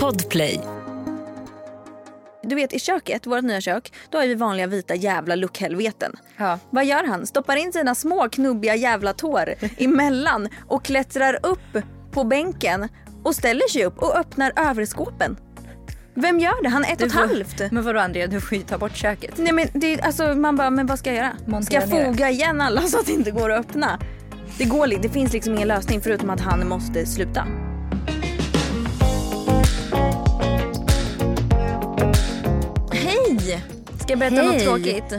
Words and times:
Podplay. 0.00 0.60
Du 2.42 2.54
vet 2.54 2.72
i 2.72 2.78
köket, 2.78 3.26
vårt 3.26 3.42
nya 3.44 3.60
kök, 3.60 3.92
då 4.10 4.18
har 4.18 4.26
vi 4.26 4.34
vanliga 4.34 4.66
vita 4.66 4.94
jävla 4.94 5.34
luckhelveten. 5.34 6.12
Ja. 6.36 6.58
Vad 6.70 6.84
gör 6.84 7.04
han? 7.04 7.26
Stoppar 7.26 7.56
in 7.56 7.72
sina 7.72 7.94
små 7.94 8.28
knubbiga 8.28 8.74
jävla 8.74 9.12
tår 9.12 9.54
emellan 9.78 10.48
och 10.68 10.84
klättrar 10.84 11.38
upp 11.42 11.78
på 12.10 12.24
bänken 12.24 12.88
och 13.22 13.34
ställer 13.34 13.68
sig 13.70 13.84
upp 13.84 13.98
och 13.98 14.16
öppnar 14.18 14.52
överskåpen. 14.56 15.36
Vem 16.14 16.38
gör 16.40 16.62
det? 16.62 16.68
Han 16.68 16.84
är 16.84 16.92
ett 16.92 17.00
och 17.00 17.06
ett 17.06 17.12
halvt. 17.12 17.72
Men 17.72 17.84
vadå 17.84 18.00
Andrea, 18.00 18.26
du 18.26 18.40
får 18.40 18.58
ju 18.58 18.64
ta 18.64 18.78
bort 18.78 18.96
köket. 18.96 19.34
Nej 19.36 19.52
men 19.52 19.68
det, 19.72 19.94
är- 19.94 20.04
alltså, 20.06 20.34
man 20.34 20.56
bara, 20.56 20.70
men 20.70 20.86
vad 20.86 20.98
ska 20.98 21.10
jag 21.10 21.16
göra? 21.16 21.32
Ska 21.42 21.50
Montera 21.50 21.80
jag 21.80 21.90
ner. 21.90 22.04
foga 22.04 22.30
igen 22.30 22.60
alla 22.60 22.80
så 22.80 22.98
att 22.98 23.06
det 23.06 23.12
inte 23.12 23.30
går 23.30 23.50
att 23.52 23.60
öppna? 23.60 23.98
Det 24.58 24.64
går 24.64 24.86
det 24.86 25.08
finns 25.08 25.32
liksom 25.32 25.54
ingen 25.54 25.68
lösning 25.68 26.00
förutom 26.00 26.30
att 26.30 26.40
han 26.40 26.68
måste 26.68 27.06
sluta. 27.06 27.46
Hej! 33.44 33.64
Ska 34.00 34.12
jag 34.12 34.18
berätta 34.18 34.42
något 34.42 34.52
Hej. 34.54 34.64
tråkigt? 34.64 35.14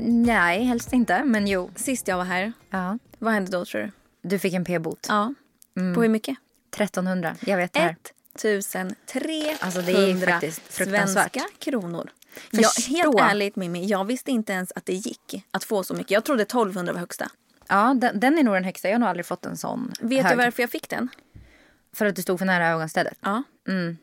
Nej, 0.00 0.64
helst 0.64 0.92
inte. 0.92 1.24
Men 1.24 1.46
jo. 1.46 1.70
Sist 1.76 2.08
jag 2.08 2.16
var 2.16 2.24
här, 2.24 2.52
Ja. 2.70 2.98
vad 3.18 3.32
hände 3.32 3.50
då 3.50 3.64
tror 3.64 3.80
du? 3.80 3.90
Du 4.28 4.38
fick 4.38 4.54
en 4.54 4.64
p-bot. 4.64 5.06
Ja. 5.08 5.34
På 5.94 6.02
hur 6.02 6.08
mycket? 6.08 6.36
1300. 6.70 7.36
Jag 7.40 7.56
vet 7.56 7.72
det 7.72 7.80
här. 7.80 7.96
1300 8.34 8.94
Alltså, 9.60 9.82
det 9.82 9.92
är 9.92 10.26
faktiskt 10.26 10.72
svenska 10.72 11.40
kronor. 11.58 12.10
Jag, 12.50 12.70
helt 12.88 13.20
ärligt 13.20 13.56
Mimmi, 13.56 13.86
jag 13.86 14.04
visste 14.04 14.30
inte 14.30 14.52
ens 14.52 14.72
att 14.74 14.86
det 14.86 14.92
gick 14.94 15.44
att 15.50 15.64
få 15.64 15.82
så 15.84 15.94
mycket. 15.94 16.10
Jag 16.10 16.24
trodde 16.24 16.42
1200 16.42 16.92
var 16.92 17.00
högsta. 17.00 17.30
Ja, 17.68 17.94
den, 18.00 18.20
den 18.20 18.38
är 18.38 18.42
nog 18.42 18.54
den 18.54 18.64
högsta. 18.64 18.88
Jag 18.88 18.94
har 18.94 19.00
nog 19.00 19.08
aldrig 19.08 19.26
fått 19.26 19.46
en 19.46 19.56
sån 19.56 19.92
Vet 20.00 20.24
hög. 20.24 20.32
du 20.32 20.44
varför 20.44 20.62
jag 20.62 20.70
fick 20.70 20.88
den? 20.88 21.08
För 21.94 22.06
att 22.06 22.16
du 22.16 22.22
stod 22.22 22.38
för 22.38 22.46
nära 22.46 22.68
ögonstädet. 22.68 23.18
Ja. 23.20 23.42
Mm. 23.68 23.96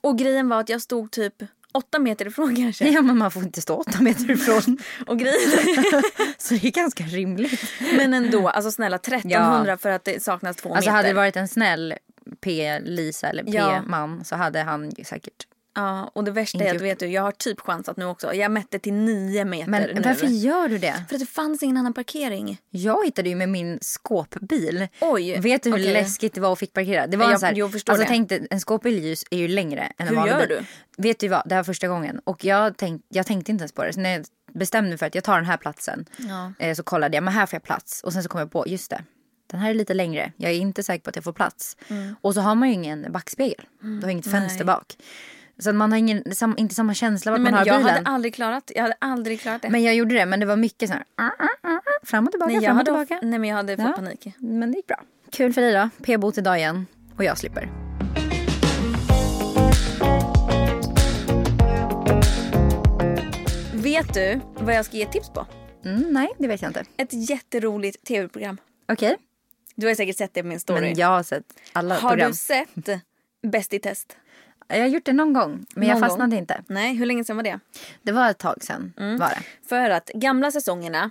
Och 0.00 0.18
grejen 0.18 0.48
var 0.48 0.60
att 0.60 0.68
jag 0.68 0.82
stod 0.82 1.10
typ 1.10 1.34
åtta 1.72 1.98
meter 1.98 2.26
ifrån 2.26 2.56
kanske. 2.56 2.88
Ja, 2.88 3.02
men 3.02 3.18
man 3.18 3.30
får 3.30 3.42
inte 3.42 3.60
stå 3.60 3.76
åtta 3.76 4.00
meter 4.00 4.30
ifrån. 4.30 4.78
Och 5.06 5.18
grejen, 5.18 5.40
Så 6.38 6.54
det 6.54 6.66
är 6.66 6.70
ganska 6.70 7.04
rimligt. 7.04 7.60
men 7.96 8.14
ändå, 8.14 8.48
alltså 8.48 8.70
snälla 8.70 8.96
1300 8.96 9.76
för 9.76 9.90
att 9.90 10.04
det 10.04 10.22
saknas 10.22 10.56
två 10.56 10.74
Alltså 10.74 10.90
meter. 10.90 10.96
hade 10.96 11.08
det 11.08 11.14
varit 11.14 11.36
en 11.36 11.48
snäll 11.48 11.94
P-Lisa 12.40 13.28
eller 13.28 13.44
Ja. 13.46 13.80
P-man 13.84 14.24
så 14.24 14.36
hade 14.36 14.62
han 14.62 14.90
ju 14.96 15.04
säkert. 15.04 15.46
Ja, 15.74 16.10
och 16.14 16.24
det 16.24 16.30
värsta 16.30 16.58
Inte 16.58 16.64
är 16.66 16.68
att 16.70 16.74
gjort. 16.74 16.82
vet 16.82 16.98
du, 16.98 17.06
jag 17.06 17.22
har 17.22 17.32
typ 17.32 17.60
chansat 17.60 17.96
nu 17.96 18.04
också. 18.04 18.34
Jag 18.34 18.50
mätte 18.50 18.78
till 18.78 18.92
nio 18.92 19.44
meter 19.44 19.70
Men 19.70 19.82
nu. 19.82 20.00
varför 20.04 20.26
gör 20.26 20.68
du 20.68 20.78
det? 20.78 21.04
För 21.08 21.14
att 21.14 21.20
det 21.20 21.26
fanns 21.26 21.62
ingen 21.62 21.76
annan 21.76 21.92
parkering. 21.94 22.58
Jag 22.70 23.04
hittade 23.04 23.28
ju 23.28 23.34
med 23.36 23.48
min 23.48 23.78
skåpbil. 23.80 24.88
Oj, 25.00 25.40
Vet 25.40 25.62
du 25.62 25.70
hur 25.70 25.76
okej. 25.78 25.92
läskigt 25.92 26.34
det 26.34 26.40
var 26.40 26.52
att 26.52 26.58
fick 26.58 26.72
parkera? 26.72 27.06
Det 27.06 27.16
var 27.16 27.24
Jag- 27.24 27.32
en 27.32 27.38
så 27.40 27.46
här, 27.46 27.54
jag 27.54 27.72
förstår 27.72 27.92
alltså 27.92 28.04
det. 28.04 28.08
tänk 28.08 28.28
dig, 28.28 28.46
en 28.50 28.60
skåpbil 28.60 29.14
är 29.30 29.36
ju, 29.38 29.48
längre 29.48 29.80
än 29.82 29.92
en 29.96 30.08
Hur 30.08 30.16
vanlig 30.16 30.32
gör 30.32 30.46
bil. 30.46 30.48
du? 30.96 31.02
Vet 31.02 31.18
du 31.18 31.28
vad, 31.28 31.42
det 31.48 31.54
här 31.54 31.62
var 31.62 31.64
första 31.64 31.88
gången. 31.88 32.20
Och 32.24 32.44
jag, 32.44 32.76
tänk, 32.76 33.02
jag 33.08 33.26
tänkte 33.26 33.52
inte 33.52 33.62
ens 33.62 33.72
på 33.72 33.84
det. 33.84 33.92
Så 33.92 34.00
när 34.00 34.10
jag 34.10 34.24
bestämde 34.54 34.88
mig 34.88 34.98
för 34.98 35.06
att 35.06 35.14
jag 35.14 35.24
tar 35.24 35.36
den 35.36 35.46
här 35.46 35.56
platsen. 35.56 36.06
Ja. 36.16 36.52
Eh, 36.58 36.74
så 36.74 36.82
kollade 36.82 37.16
jag, 37.16 37.24
men 37.24 37.34
här 37.34 37.46
får 37.46 37.56
jag 37.56 37.62
plats. 37.62 38.02
Och 38.02 38.12
sen 38.12 38.22
så 38.22 38.28
kom 38.28 38.38
jag 38.40 38.52
på, 38.52 38.64
just 38.68 38.90
det. 38.90 39.02
Den 39.50 39.60
här 39.60 39.70
är 39.70 39.74
lite 39.74 39.94
längre. 39.94 40.32
Jag 40.36 40.50
är 40.52 40.56
inte 40.56 40.82
säker 40.82 41.02
på 41.04 41.10
att 41.10 41.16
jag 41.16 41.24
får 41.24 41.32
plats. 41.32 41.76
Och 42.20 42.34
så 42.34 42.40
har 42.40 42.54
man 42.54 42.68
ju 42.68 42.74
ingen 42.74 43.12
backspegel. 43.12 43.64
Du 43.80 44.00
har 44.02 44.08
inget 44.10 44.30
fönster 44.30 44.62
Mm. 44.62 44.66
bak. 44.66 44.96
Så 45.62 45.70
att 45.70 45.76
man 45.76 45.92
har 45.92 45.98
ingen, 45.98 46.34
sam, 46.34 46.54
inte 46.58 46.74
samma 46.74 46.94
känsla 46.94 47.30
vart 47.32 47.38
man 47.40 47.44
Men 47.44 47.54
har 47.54 47.66
jag 47.66 47.78
bilen. 47.80 47.94
hade 47.94 48.08
aldrig 48.10 48.34
klarat 48.34 48.72
jag 48.74 48.82
hade 48.82 48.94
aldrig 48.98 49.40
klarat 49.40 49.62
det. 49.62 49.70
Men 49.70 49.82
jag 49.82 49.94
gjorde 49.94 50.14
det, 50.14 50.26
men 50.26 50.40
det 50.40 50.46
var 50.46 50.56
mycket 50.56 50.88
så 50.88 50.94
här. 50.94 51.04
"Ah, 51.16 51.24
ah, 51.24 51.28
ah, 51.62 51.68
ah", 51.76 51.80
Fram 52.02 52.24
och 52.26 52.30
tillbaka, 52.32 52.52
nej, 52.52 52.64
fram 52.64 52.78
och 52.78 52.84
tillbaka. 52.84 53.18
nej 53.22 53.38
men 53.38 53.50
jag 53.50 53.56
hade 53.56 53.76
fått 53.76 53.86
Ja. 53.86 53.92
panik. 53.92 54.26
Men 54.38 54.72
det 54.72 54.76
gick 54.76 54.86
bra. 54.86 55.00
Kul 55.32 55.52
för 55.52 55.60
dig 55.60 55.72
då. 55.72 55.88
P-bot 56.04 56.38
idag 56.38 56.58
igen. 56.58 56.86
Och 57.16 57.24
jag 57.24 57.38
slipper. 57.38 57.68
Vet 63.74 64.14
du 64.14 64.40
vad 64.54 64.74
jag 64.74 64.84
ska 64.84 64.96
ge 64.96 65.06
tips 65.06 65.30
på? 65.30 65.46
Mm, 65.84 66.02
nej, 66.10 66.28
det 66.38 66.48
vet 66.48 66.62
jag 66.62 66.68
inte. 66.68 66.84
Ett 66.96 67.30
jätteroligt 67.30 68.04
tv-program. 68.06 68.58
Okej. 68.92 69.16
Du 69.74 69.86
har 69.86 69.94
säkert 69.94 70.16
sett 70.16 70.34
det 70.34 70.42
på 70.42 70.48
min 70.48 70.60
story. 70.60 70.80
Men 70.80 70.94
jag 70.94 71.06
har 71.06 71.22
sett 71.22 71.44
alla 71.72 71.94
har 71.98 72.08
program. 72.10 72.30
du 72.30 72.36
sett 72.36 72.68
Bäst 73.42 73.74
i 73.74 73.78
test? 73.78 74.16
Jag 74.68 74.80
har 74.80 74.86
gjort 74.86 75.04
det 75.04 75.12
någon 75.12 75.32
gång, 75.32 75.66
men 75.74 75.88
jag 75.88 75.94
Någon 76.00 76.08
fastnade 76.08 76.30
gång? 76.30 76.38
inte. 76.38 76.62
Nej, 76.66 76.94
hur 76.94 77.06
länge 77.06 77.24
sedan 77.24 77.36
var 77.36 77.42
det? 77.42 77.60
Det 78.02 78.12
var 78.12 78.30
ett 78.30 78.38
tag 78.38 78.62
sedan. 78.64 78.92
Mm. 78.98 79.18
Var 79.18 79.28
det. 79.28 79.42
För 79.68 79.90
att 79.90 80.08
gamla 80.14 80.50
säsongerna 80.50 81.10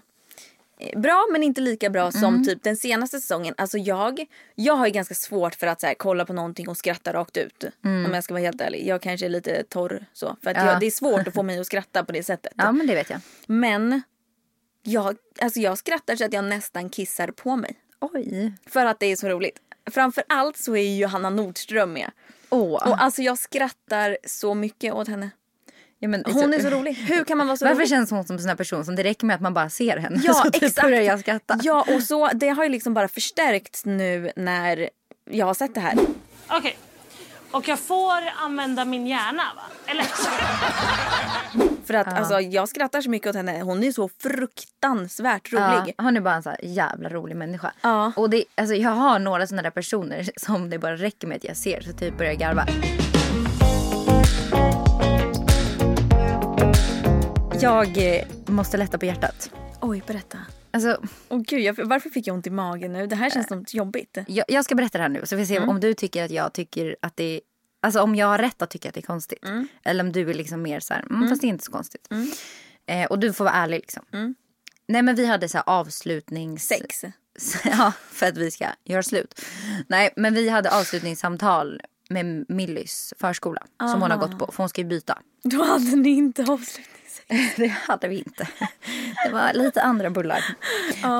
eh, 0.79 0.99
Bra 0.99 1.27
men 1.31 1.43
inte 1.43 1.61
lika 1.61 1.89
bra 1.89 2.01
Mm. 2.01 2.11
som 2.11 2.45
typ 2.45 2.63
den 2.63 2.77
senaste 2.77 3.19
säsongen. 3.19 3.53
Alltså 3.57 3.77
jag, 3.77 4.25
jag 4.55 4.73
har 4.75 4.85
ju 4.85 4.91
ganska 4.91 5.15
svårt 5.15 5.55
för 5.55 5.67
att 5.67 5.81
så 5.81 5.87
här, 5.87 5.93
kolla 5.93 6.25
på 6.25 6.33
någonting 6.33 6.69
och 6.69 6.77
skratta 6.77 7.13
rakt 7.13 7.37
ut. 7.37 7.63
Om 7.83 8.11
jag 8.13 8.23
ska 8.23 8.33
vara 8.33 8.43
helt 8.43 8.61
ärlig. 8.61 8.87
Jag 8.87 9.01
kanske 9.01 9.25
är 9.25 9.29
lite 9.29 9.63
torr 9.63 10.05
så. 10.13 10.37
För 10.43 10.49
att 10.51 10.55
Mm. 10.57 10.67
Ja. 10.67 10.71
jag, 10.73 10.79
det 10.79 10.85
är 10.85 10.91
svårt 10.91 11.27
att 11.27 11.33
få 11.33 11.43
mig 11.49 11.59
att 11.59 11.65
skratta 11.65 12.03
på 12.05 12.11
det 12.11 12.23
sättet. 12.23 12.53
Ja, 12.55 12.71
men 12.71 12.87
det 12.87 12.95
vet 12.95 13.09
jag. 13.09 13.19
Men 13.45 14.01
jag, 14.83 15.17
alltså 15.41 15.59
jag 15.59 15.77
skrattar 15.77 16.15
så 16.15 16.25
att 16.25 16.33
jag 16.33 16.43
nästan 16.45 16.89
kissar 16.89 17.27
på 17.27 17.55
mig. 17.55 17.75
Oj. 17.99 18.53
För 18.65 18.85
att 18.85 18.99
det 18.99 19.05
är 19.05 19.15
så 19.15 19.29
roligt. 19.29 19.59
Framför 19.91 20.23
allt 20.29 20.57
så 20.57 20.75
är 20.75 20.81
ju 20.97 21.05
Hanna 21.05 21.29
Nordström 21.29 21.93
med. 21.93 22.11
Åh. 22.51 22.73
Och 22.89 23.01
alltså 23.03 23.21
jag 23.21 23.37
skrattar 23.37 24.17
så 24.27 24.53
mycket 24.53 24.93
åt 24.93 25.07
henne. 25.07 25.29
ja, 25.99 26.07
men, 26.07 26.23
Hon 26.25 26.53
är 26.53 26.59
så 26.59 26.69
rolig. 26.69 26.93
Hur 26.93 27.23
kan 27.23 27.37
man 27.37 27.47
vara 27.47 27.57
så 27.57 27.65
Varför 27.65 27.75
rolig? 27.77 27.89
känns 27.89 28.11
hon 28.11 28.23
som 28.23 28.35
en 28.35 28.39
sån 28.41 28.49
här 28.49 28.55
person 28.55 28.85
som 28.85 28.95
det 28.95 29.03
räcker 29.03 29.25
med 29.25 29.35
att 29.35 29.41
man 29.41 29.53
bara 29.53 29.69
ser 29.69 29.97
henne 29.97 30.19
Ja, 30.23 30.33
så 30.45 30.51
typ 30.51 30.63
exakt. 30.63 30.87
börjar 30.87 31.01
jag 31.01 31.19
skratta. 31.19 31.59
Ja, 31.63 31.85
och 31.95 32.03
så, 32.03 32.27
det 32.33 32.49
har 32.49 32.63
ju 32.63 32.69
liksom 32.69 32.93
bara 32.93 33.07
förstärkts 33.07 33.85
nu 33.85 34.31
när 34.35 34.89
jag 35.29 35.45
har 35.45 35.53
sett 35.53 35.73
det 35.75 35.81
här. 35.81 35.97
Okej. 36.47 36.77
Och 37.51 37.67
jag 37.67 37.79
får 37.79 38.21
använda 38.35 38.85
min 38.85 39.07
hjärna, 39.07 39.43
va? 39.55 39.61
Eller? 39.85 40.03
För 41.85 41.93
att 41.93 42.07
alltså, 42.07 42.39
jag 42.39 42.69
skrattar 42.69 43.01
så 43.01 43.09
mycket 43.09 43.29
åt 43.29 43.35
henne. 43.35 43.61
Hon 43.61 43.83
är 43.83 43.91
så 43.91 44.09
fruktansvärt 44.19 45.53
rolig. 45.53 45.93
Ja, 45.97 46.03
hon 46.03 46.17
är 46.17 46.21
bara 46.21 46.35
en 46.35 46.43
så 46.43 46.49
här 46.49 46.59
jävla 46.63 47.09
rolig 47.09 47.35
människa. 47.35 47.71
Ja. 47.81 48.11
Och 48.15 48.29
det, 48.29 48.43
alltså, 48.55 48.75
jag 48.75 48.89
har 48.91 49.19
några 49.19 49.47
sådana 49.47 49.61
där 49.61 49.69
personer 49.69 50.29
som 50.37 50.69
det 50.69 50.79
bara 50.79 50.95
räcker 50.95 51.27
med 51.27 51.37
att 51.37 51.43
jag 51.43 51.57
ser 51.57 51.81
så 51.81 51.93
typ 51.93 52.17
börjar 52.17 52.31
jag 52.31 52.39
garva. 52.39 52.65
Jag 57.61 58.15
eh, 58.15 58.23
måste 58.45 58.77
lätta 58.77 58.97
på 58.97 59.05
hjärtat. 59.05 59.49
Oj, 59.79 60.03
berätta. 60.07 60.37
Alltså, 60.73 61.01
Åh 61.29 61.41
gud, 61.47 61.61
jag, 61.61 61.85
varför 61.85 62.09
fick 62.09 62.27
jag 62.27 62.33
ont 62.33 62.47
i 62.47 62.49
magen 62.49 62.93
nu? 62.93 63.07
Det 63.07 63.15
här 63.15 63.29
känns 63.29 63.47
som 63.47 63.65
jobbigt. 63.69 64.17
jag, 64.27 64.45
jag 64.47 64.65
ska 64.65 64.75
berätta 64.75 64.97
det 64.97 65.01
här 65.01 65.09
nu 65.09 65.25
så 65.25 65.35
vi 65.35 65.45
ser 65.45 65.69
om 65.69 65.79
du 65.79 65.93
tycker 65.93 66.25
att 66.25 66.31
jag 66.31 66.53
tycker 66.53 66.95
att 67.01 67.15
det 67.15 67.23
är 67.23 67.41
Alltså 67.83 68.01
om 68.01 68.15
jag 68.15 68.27
har 68.27 68.37
rätt 68.37 68.61
att 68.61 68.69
tycka 68.69 68.89
att 68.89 68.93
det 68.95 68.99
är 68.99 69.05
konstigt. 69.05 69.45
Eller 69.83 70.03
om 70.03 70.11
du 70.11 70.29
är 70.29 70.33
liksom 70.33 70.61
mer 70.61 70.79
så 70.79 70.93
här, 70.93 71.05
mm, 71.09 71.29
fast 71.29 71.41
det 71.41 71.47
är 71.47 71.49
inte 71.49 71.65
så 71.65 71.71
konstigt. 71.71 72.07
Eh, 72.85 73.05
och 73.05 73.19
du 73.19 73.33
får 73.33 73.43
vara 73.45 73.53
ärlig 73.55 73.77
liksom. 73.77 74.03
Nej 74.87 75.01
men 75.01 75.15
vi 75.15 75.25
hade 75.25 75.49
så 75.49 75.57
här 75.57 75.63
avslutnings... 75.67 76.67
Sex. 76.67 77.05
Ja, 77.65 77.93
för 78.11 78.27
att 78.27 78.37
vi 78.37 78.51
ska 78.51 78.67
göra 78.83 79.03
slut. 79.03 79.41
Nej, 79.87 80.13
men 80.15 80.33
vi 80.33 80.49
hade 80.49 80.71
avslutningssamtal 80.71 81.81
med 82.09 82.45
Millys 82.49 83.13
förskola. 83.19 83.63
Som 83.79 84.01
hon 84.01 84.11
har 84.11 84.17
gått 84.17 84.39
på, 84.39 84.51
för 84.51 84.57
hon 84.57 84.69
ska 84.69 84.81
ju 84.81 84.87
byta. 84.87 85.17
Då 85.43 85.63
hade 85.63 85.95
ni 85.95 86.09
inte 86.09 86.41
avslutningssex. 86.41 87.00
Det 87.57 87.67
hade 87.67 88.07
vi 88.07 88.17
inte. 88.17 88.47
Det 89.25 89.31
var 89.31 89.53
lite 89.53 89.81
andra 89.81 90.09
bullar. 90.09 90.43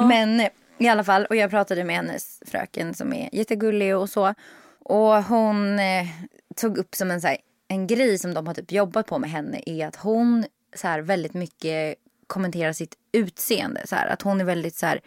Men 0.07 0.47
i 0.77 0.87
alla 0.87 1.03
fall, 1.03 1.25
och 1.25 1.35
jag 1.35 1.49
pratade 1.49 1.83
med 1.83 1.95
hennes 1.95 2.39
fröken 2.45 2.93
som 2.93 3.13
är 3.13 3.29
jättegullig 3.35 3.97
och 3.97 4.09
så. 4.09 4.33
Och 4.79 5.23
hon 5.23 5.79
eh, 5.79 6.07
tog 6.55 6.77
upp 6.77 6.95
som 6.95 7.11
en, 7.11 7.21
så 7.21 7.27
här, 7.27 7.37
en 7.67 7.87
grej 7.87 8.17
som 8.17 8.33
de 8.33 8.47
har 8.47 8.53
typ 8.53 8.71
jobbat 8.71 9.07
på 9.07 9.19
med 9.19 9.29
henne 9.29 9.61
är 9.65 9.87
att 9.87 9.95
hon 9.95 10.45
så 10.75 10.87
här, 10.87 11.01
väldigt 11.01 11.33
mycket 11.33 11.95
kommenterar 12.27 12.73
sitt 12.73 12.95
utseende. 13.11 13.87
Så 13.87 13.95
här, 13.95 14.07
att 14.07 14.21
hon 14.21 14.41
är 14.41 14.45
väldigt 14.45 14.75
så 14.75 14.85
här, 14.85 15.01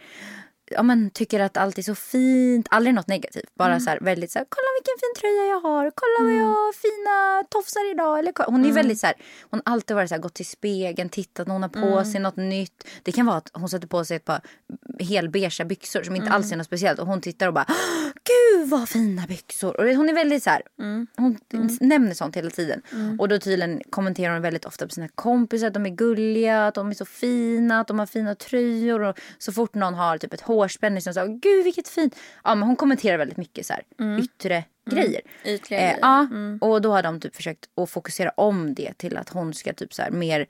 ja, 0.75 0.83
men, 0.83 1.09
tycker 1.09 1.39
att 1.39 1.57
allt 1.57 1.77
är 1.77 1.81
så 1.81 1.95
fint. 1.95 2.67
Aldrig 2.71 2.95
något 2.95 3.07
negativt. 3.07 3.55
Bara 3.55 3.79
så 3.79 3.89
här, 3.89 3.99
väldigt 4.01 4.31
så 4.31 4.39
här, 4.39 4.45
kolla 4.49 4.67
vilken 4.79 4.95
fin 4.99 5.21
tröja 5.21 5.45
jag 5.49 5.59
har. 5.59 5.91
Kolla 5.95 6.29
vad 6.29 6.39
jag 6.41 6.45
har 6.55 6.73
fina 6.73 7.43
tofsar 7.49 7.91
idag. 7.91 8.19
Eller, 8.19 8.33
hon 8.51 8.65
är 8.65 8.71
väldigt 8.71 8.99
så 8.99 9.07
här, 9.07 9.15
hon 9.41 9.61
har 9.65 9.73
alltid 9.73 9.95
varit 9.95 10.09
så 10.09 10.15
här, 10.15 10.21
gått 10.21 10.33
till 10.33 10.45
spegeln, 10.45 11.09
tittat 11.09 11.47
när 11.47 11.53
hon 11.53 11.61
har 11.63 11.69
på 11.69 12.03
sig 12.05 12.19
något 12.21 12.35
nytt. 12.37 12.87
Det 13.03 13.11
kan 13.11 13.25
vara 13.25 13.37
att 13.37 13.51
hon 13.53 13.69
sätter 13.69 13.87
på 13.87 14.05
sig 14.05 14.17
ett 14.17 14.25
par 14.25 14.41
helbeigea 14.99 15.65
byxor 15.65 16.03
som 16.03 16.15
inte 16.15 16.31
alls 16.31 16.51
är 16.51 16.55
något 16.57 16.65
speciellt. 16.65 16.99
Och 16.99 17.07
hon 17.07 17.21
tittar 17.21 17.47
och 17.47 17.53
bara, 17.53 17.65
"Åh, 17.69 18.11
gud 18.23 18.69
vad 18.69 18.89
fina 18.89 19.25
byxor. 19.27 19.79
Och 19.79 19.87
hon 19.87 20.09
är 20.09 20.13
väldigt 20.13 20.43
så 20.43 20.49
här, 20.49 20.61
hon 21.17 21.37
nämner 21.79 22.13
sånt 22.13 22.35
hela 22.35 22.49
tiden. 22.49 22.81
Och 23.19 23.27
då 23.29 23.39
tydligen 23.39 23.81
kommenterar 23.89 24.33
hon 24.33 24.41
väldigt 24.41 24.65
ofta 24.65 24.87
på 24.87 24.93
sina 24.93 25.07
kompisar 25.07 25.67
att 25.67 25.73
de 25.73 25.85
är 25.85 25.89
gulliga, 25.89 26.67
att 26.67 26.75
de 26.75 26.89
är 26.89 26.93
så 26.93 27.05
fina, 27.05 27.79
att 27.79 27.87
de 27.87 27.99
har 27.99 28.05
fina 28.05 28.35
tröjor. 28.35 29.01
Och 29.01 29.19
så 29.37 29.51
fort 29.51 29.73
någon 29.75 29.93
har 29.93 30.17
typ 30.17 30.33
ett 30.33 30.41
hårspänne 30.65 31.01
så 31.01 31.13
säger 31.13 31.27
gud 31.27 31.63
vilket 31.63 31.87
fint. 31.87 32.15
Ja 32.43 32.55
men 32.55 32.67
hon 32.67 32.75
kommenterar 32.75 33.17
väldigt 33.17 33.37
mycket 33.37 33.65
så 33.65 33.73
här 33.73 33.83
yttre 34.19 34.63
grejer. 34.91 35.21
Ytliga 35.45 35.79
Eh, 35.79 35.85
grejer. 35.87 35.99
ja, 36.01 36.27
och 36.67 36.81
då 36.81 36.91
har 36.91 37.03
de 37.03 37.19
typ 37.19 37.35
försökt 37.35 37.65
att 37.75 37.89
fokusera 37.89 38.29
om 38.37 38.73
det 38.73 38.97
till 38.97 39.17
att 39.17 39.29
hon 39.29 39.53
ska 39.53 39.73
typ 39.73 39.93
så 39.93 40.01
här 40.01 40.11
mer 40.11 40.47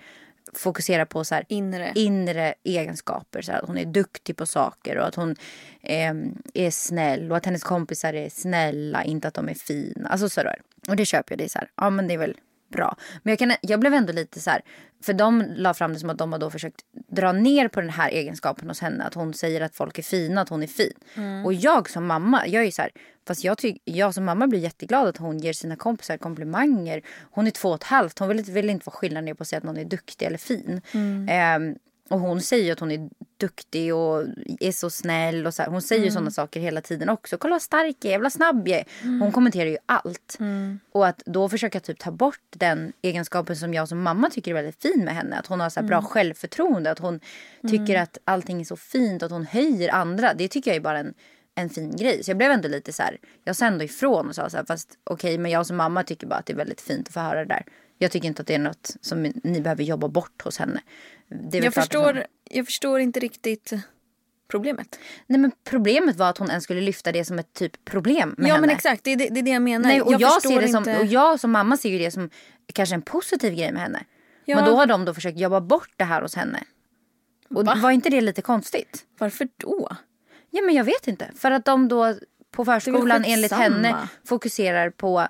fokuserar 0.53 1.05
på 1.05 1.23
så 1.23 1.35
här, 1.35 1.43
Inre. 1.49 1.91
inre 1.95 2.53
egenskaper. 2.63 3.41
Så 3.41 3.51
här, 3.51 3.59
att 3.61 3.67
hon 3.67 3.77
är 3.77 3.85
duktig 3.85 4.37
på 4.37 4.45
saker 4.45 4.97
och 4.97 5.07
att 5.07 5.15
hon 5.15 5.35
eh, 5.81 6.13
är 6.53 6.71
snäll 6.71 7.31
och 7.31 7.37
att 7.37 7.45
hennes 7.45 7.63
kompisar 7.63 8.13
är 8.13 8.29
snälla, 8.29 9.03
inte 9.03 9.27
att 9.27 9.33
de 9.33 9.49
är 9.49 9.53
fina. 9.53 10.09
Alltså 10.09 10.29
sådär. 10.29 10.61
Och 10.87 10.95
det 10.95 11.05
köper 11.05 11.31
jag. 11.31 11.37
Det 11.39 11.43
är 11.43 11.49
så 11.49 11.59
här, 11.59 11.69
ja 11.75 11.89
men 11.89 12.07
det 12.07 12.13
är 12.13 12.17
väl 12.17 12.35
bra. 12.69 12.97
Men 13.23 13.31
jag, 13.31 13.39
kan, 13.39 13.51
jag 13.61 13.79
blev 13.79 13.93
ändå 13.93 14.13
lite 14.13 14.39
så 14.39 14.49
här, 14.49 14.61
för 15.03 15.13
de 15.13 15.43
la 15.55 15.73
fram 15.73 15.93
det 15.93 15.99
som 15.99 16.09
att 16.09 16.17
de 16.17 16.31
har 16.31 16.39
då 16.39 16.49
försökt 16.49 16.81
dra 17.07 17.31
ner 17.31 17.67
på 17.67 17.81
den 17.81 17.89
här 17.89 18.09
egenskapen 18.09 18.69
hos 18.69 18.81
henne. 18.81 19.03
Att 19.03 19.13
hon 19.13 19.33
säger 19.33 19.61
att 19.61 19.75
folk 19.75 19.99
är 19.99 20.03
fina, 20.03 20.41
att 20.41 20.49
hon 20.49 20.63
är 20.63 20.67
fin. 20.67 20.93
Och 21.45 21.53
jag 21.53 21.89
som 21.89 22.05
mamma, 22.05 22.47
jag 22.47 22.65
är 22.65 22.71
så 22.71 22.81
här, 22.81 22.91
fast 23.27 23.43
jag, 23.43 23.57
tyck, 23.57 23.81
jag 23.85 24.13
som 24.13 24.25
mamma 24.25 24.47
blir 24.47 24.59
jätteglad 24.59 25.07
att 25.07 25.17
hon 25.17 25.37
ger 25.39 25.53
sina 25.53 25.75
kompisar 25.75 26.17
komplimanger. 26.17 27.01
Hon 27.31 27.47
är 27.47 27.51
två 27.51 27.69
och 27.69 27.75
ett 27.75 27.83
halvt, 27.83 28.19
hon 28.19 28.27
vill 28.27 28.39
inte, 28.39 28.51
vill 28.51 28.69
inte 28.69 28.83
vara 28.85 28.95
skillnad 28.95 29.23
ner 29.23 29.33
på 29.33 29.41
att 29.41 29.47
säga 29.47 29.57
att 29.57 29.63
någon 29.63 29.77
är 29.77 29.85
duktig 29.85 30.25
eller 30.25 30.37
fin. 30.37 30.81
Ehm, 31.29 31.75
och 32.09 32.19
hon 32.19 32.41
säger 32.41 32.73
att 32.73 32.79
hon 32.79 32.91
är 32.91 33.09
duktig 33.37 33.95
och 33.95 34.23
är 34.59 34.71
så 34.71 34.89
snäll 34.89 35.47
och 35.47 35.53
så 35.53 35.63
här. 35.63 35.69
Hon 35.69 35.81
säger 35.81 36.05
ju 36.05 36.11
sådana 36.11 36.31
saker 36.31 36.59
hela 36.59 36.81
tiden 36.81 37.09
också. 37.09 37.37
Kolla 37.37 37.53
vad 37.53 37.61
stark 37.61 37.95
jag 37.99 38.05
är, 38.05 38.11
jävla 38.11 38.29
snabb 38.29 38.67
jag 38.67 38.79
är. 38.79 38.85
Hon 39.19 39.31
kommenterar 39.31 39.69
ju 39.69 39.77
allt. 39.85 40.37
Och 40.91 41.07
att 41.07 41.23
då 41.25 41.49
försöka 41.49 41.79
typ 41.79 41.99
ta 41.99 42.11
bort 42.11 42.41
den 42.49 42.93
egenskapen 43.01 43.55
som 43.55 43.73
jag 43.73 43.87
som 43.87 44.01
mamma 44.01 44.29
tycker 44.29 44.51
är 44.51 44.55
väldigt 44.55 44.81
fin 44.81 45.05
med 45.05 45.15
henne. 45.15 45.39
Att 45.39 45.47
hon 45.47 45.59
har 45.59 45.69
så 45.69 45.79
här 45.79 45.87
bra 45.87 46.01
självförtroende. 46.01 46.91
Att 46.91 46.99
hon 46.99 47.19
tycker 47.69 47.99
att 47.99 48.17
allting 48.23 48.61
är 48.61 48.65
så 48.65 48.75
fint. 48.75 49.23
Att 49.23 49.31
hon 49.31 49.45
höjer 49.45 49.93
andra. 49.93 50.33
Det 50.33 50.47
tycker 50.47 50.71
jag 50.71 50.75
är 50.75 50.81
bara 50.81 50.99
en, 50.99 51.13
en 51.55 51.69
fin 51.69 51.95
grej. 51.95 52.23
Så 52.23 52.29
jag 52.29 52.37
blev 52.37 52.51
ändå 52.51 52.67
lite 52.67 52.93
så 52.93 53.03
här. 53.03 53.17
Jag 53.43 53.55
sa 53.55 53.65
ändå 53.65 53.83
ifrån 53.83 54.27
och 54.29 54.35
sa 54.35 54.49
så 54.49 54.57
här. 54.57 54.65
Fast 54.65 54.89
okej 55.03 55.37
men 55.37 55.51
jag 55.51 55.65
som 55.65 55.77
mamma 55.77 56.03
tycker 56.03 56.27
bara 56.27 56.39
att 56.39 56.45
det 56.45 56.53
är 56.53 56.57
väldigt 56.57 56.81
fint 56.81 57.07
att 57.07 57.13
få 57.13 57.19
höra 57.19 57.39
det 57.39 57.53
där. 57.53 57.65
Jag 57.97 58.11
tycker 58.11 58.27
inte 58.27 58.41
att 58.41 58.47
det 58.47 58.55
är 58.55 58.59
något 58.59 58.95
som 59.01 59.31
ni 59.43 59.61
behöver 59.61 59.83
jobba 59.83 60.07
bort 60.07 60.41
hos 60.41 60.57
henne. 60.57 60.81
Jag 61.51 61.73
förstår, 61.73 62.25
jag 62.49 62.65
förstår 62.65 62.99
inte 62.99 63.19
riktigt 63.19 63.73
problemet. 64.47 64.99
Nej 65.27 65.39
men 65.39 65.51
problemet 65.63 66.15
var 66.15 66.29
att 66.29 66.37
hon 66.37 66.49
ens 66.49 66.63
skulle 66.63 66.81
lyfta 66.81 67.11
det 67.11 67.25
som 67.25 67.39
ett 67.39 67.53
typ 67.53 67.85
problem 67.85 68.35
med 68.37 68.49
ja 68.49 68.53
henne. 68.53 68.67
men 68.67 68.75
exakt, 68.75 69.03
det 69.03 69.11
är 69.11 69.15
det, 69.15 69.29
det, 69.29 69.39
är 69.39 69.43
det 69.43 69.51
jag 69.51 69.61
menar. 69.61 69.89
Nej, 69.89 70.01
och 70.01 70.13
jag, 70.13 70.33
förstår 70.33 70.49
ser 70.49 70.61
det 70.61 70.67
som, 70.67 70.77
inte... 70.77 70.99
och 70.99 71.05
jag 71.05 71.39
som 71.39 71.51
mamma 71.51 71.77
ser 71.77 71.89
ju 71.89 71.97
det 71.97 72.11
som 72.11 72.29
kanske 72.73 72.95
en 72.95 73.01
positiv 73.01 73.55
grej 73.55 73.71
med 73.71 73.81
henne. 73.81 74.03
Ja. 74.45 74.55
Men 74.55 74.65
då 74.65 74.75
har 74.75 74.85
de 74.85 75.05
då 75.05 75.13
försökt 75.13 75.39
jobba 75.39 75.61
bort 75.61 75.91
det 75.95 76.03
här 76.03 76.21
hos 76.21 76.35
henne. 76.35 76.63
Och 77.49 77.65
Va? 77.65 77.77
var 77.81 77.91
inte 77.91 78.09
det 78.09 78.21
lite 78.21 78.41
konstigt? 78.41 79.05
Varför 79.17 79.47
då? 79.57 79.95
Ja 80.49 80.61
men 80.61 80.75
jag 80.75 80.83
vet 80.83 81.07
inte. 81.07 81.31
För 81.35 81.51
att 81.51 81.65
de 81.65 81.87
då 81.87 82.15
på 82.51 82.65
förskolan 82.65 83.23
enligt 83.27 83.51
henne 83.51 84.07
fokuserar 84.25 84.89
på 84.89 85.27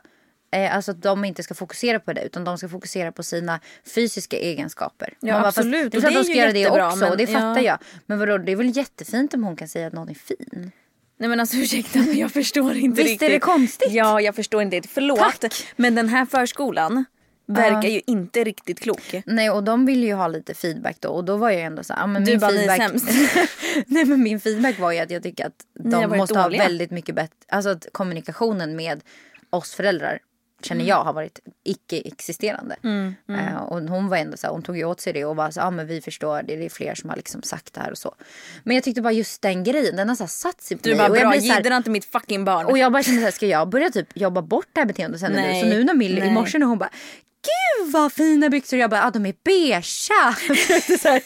eh, 0.55 0.75
Alltså 0.75 0.91
att 0.91 1.01
de 1.01 1.25
inte 1.25 1.43
ska 1.43 1.53
fokusera 1.53 1.99
på 1.99 2.13
det 2.13 2.21
utan 2.21 2.43
de 2.43 2.57
ska 2.57 2.69
fokusera 2.69 3.11
på 3.11 3.23
sina 3.23 3.59
fysiska 3.95 4.37
egenskaper. 4.37 5.13
Ja, 5.19 5.33
bara, 5.33 5.43
fast 5.43 5.57
absolut, 5.57 5.91
Det 5.91 5.97
är 5.97 6.01
klart 6.01 6.13
det 6.13 6.17
är 6.19 6.23
de 6.23 6.23
ska 6.23 6.33
göra 6.33 6.51
det 6.51 6.69
också 6.85 6.97
men- 6.99 7.09
och 7.11 7.17
det 7.17 7.27
fattar 7.27 7.55
ja. 7.57 7.61
jag. 7.61 7.77
Men 8.05 8.19
vadå, 8.19 8.37
det 8.37 8.51
är 8.51 8.55
väl 8.55 8.77
jättefint 8.77 9.33
om 9.33 9.43
hon 9.43 9.55
kan 9.55 9.67
säga 9.67 9.87
att 9.87 9.93
någon 9.93 10.09
är 10.09 10.13
fin. 10.13 10.71
Nej 11.17 11.29
men 11.29 11.39
alltså 11.39 11.57
ursäkta 11.61 11.99
men 11.99 12.17
jag 12.17 12.31
förstår 12.31 12.75
inte 12.75 12.95
Visst 13.03 13.07
är 13.07 13.11
riktigt. 13.13 13.29
det 13.31 13.39
konstigt? 13.39 13.91
Ja 13.91 14.21
jag 14.21 14.35
förstår 14.35 14.61
inte. 14.61 14.81
Förlåt. 14.87 15.19
Tack. 15.41 15.53
Men 15.75 15.95
den 15.95 16.09
här 16.09 16.25
förskolan 16.25 17.05
verkar 17.47 17.89
ju 17.89 18.01
inte 18.07 18.43
riktigt 18.43 18.79
klok. 18.79 19.15
Nej 19.25 19.49
och 19.49 19.63
de 19.63 19.85
ville 19.85 20.05
ju 20.05 20.13
ha 20.13 20.27
lite 20.27 20.53
feedback 20.53 20.97
då 20.99 21.09
och 21.09 21.23
då 21.25 21.37
var 21.37 21.49
jag 21.49 21.61
ändå 21.61 21.83
så 21.83 21.93
ja, 21.97 22.07
men 22.07 22.25
Du 22.25 22.31
min 22.31 22.39
bara, 22.39 22.51
ni 22.51 22.65
är 22.65 22.77
feedback... 22.77 23.01
sämst. 23.01 23.09
Nej 23.87 24.05
men 24.05 24.23
min 24.23 24.39
feedback 24.39 24.79
var 24.79 24.91
ju 24.91 24.99
att 24.99 25.11
jag 25.11 25.23
tycker 25.23 25.45
att 25.45 25.53
de 25.73 26.17
måste 26.17 26.37
ha 26.39 26.43
dåliga. 26.43 26.63
väldigt 26.63 26.91
mycket 26.91 27.15
bättre, 27.15 27.35
alltså 27.47 27.69
att 27.69 27.87
kommunikationen 27.91 28.75
med 28.75 29.01
oss 29.49 29.73
föräldrar 29.73 30.19
känner 30.65 30.81
Mm. 30.81 30.89
jag 30.89 31.03
har 31.03 31.13
varit 31.13 31.39
icke-existerande. 31.63 32.75
Eh, 33.29 33.55
och 33.63 33.81
hon 33.81 34.07
var 34.09 34.17
ändå 34.17 34.37
så 34.37 34.47
här, 34.47 34.51
hon 34.53 34.61
tog 34.63 34.77
ju 34.77 34.85
åt 34.85 35.01
sig 35.01 35.13
det 35.13 35.25
och 35.25 35.35
var 35.35 35.51
så 35.51 35.59
ja 35.59 35.71
men 35.71 35.87
vi 35.87 36.01
förstår 36.01 36.43
det, 36.43 36.55
det 36.55 36.65
är 36.65 36.69
fler 36.69 36.95
som 36.95 37.09
har 37.09 37.17
liksom 37.17 37.41
sagt 37.43 37.73
det 37.73 37.81
här 37.81 37.91
och 37.91 37.97
så. 37.97 38.15
Men 38.63 38.75
jag 38.75 38.83
tyckte 38.83 39.01
bara 39.01 39.13
just 39.13 39.41
den 39.41 39.63
grejen, 39.63 39.95
den 39.95 40.09
har 40.09 40.15
så 40.15 40.23
här 40.23 40.27
satt 40.27 40.61
sig 40.61 40.77
på 40.77 40.83
Du 40.83 40.89
mig. 40.89 40.97
bara 40.97 41.09
och 41.09 41.17
jag 41.17 41.31
bra, 41.31 41.39
så 41.41 41.47
här- 41.47 41.57
jiddra 41.57 41.75
inte 41.77 41.89
mitt 41.89 42.05
fucking 42.05 42.45
barn. 42.45 42.65
och 42.65 42.77
jag 42.77 42.91
bara 42.91 43.03
kände 43.03 43.19
såhär, 43.21 43.31
ska 43.31 43.45
jag 43.45 43.69
börja 43.69 43.89
typ 43.89 44.07
jobba 44.17 44.41
bort 44.41 44.67
det 44.73 44.79
här 44.79 44.87
beteendet 44.87 45.19
sen 45.19 45.31
nu? 45.31 45.61
Så 45.61 45.67
nu 45.67 45.83
när 45.83 45.93
Millie 45.93 46.25
i 46.25 46.31
morse 46.31 46.57
när 46.57 46.65
hon 46.65 46.77
bara 46.77 46.89
Gud 47.45 47.91
vad 47.93 48.13
fina 48.13 48.49
byxor! 48.49 48.79
Jag 48.79 48.89
bara, 48.89 49.03
ah, 49.05 49.11
de 49.11 49.25
är 49.25 49.33
beigea. 49.43 49.75
här, 51.03 51.21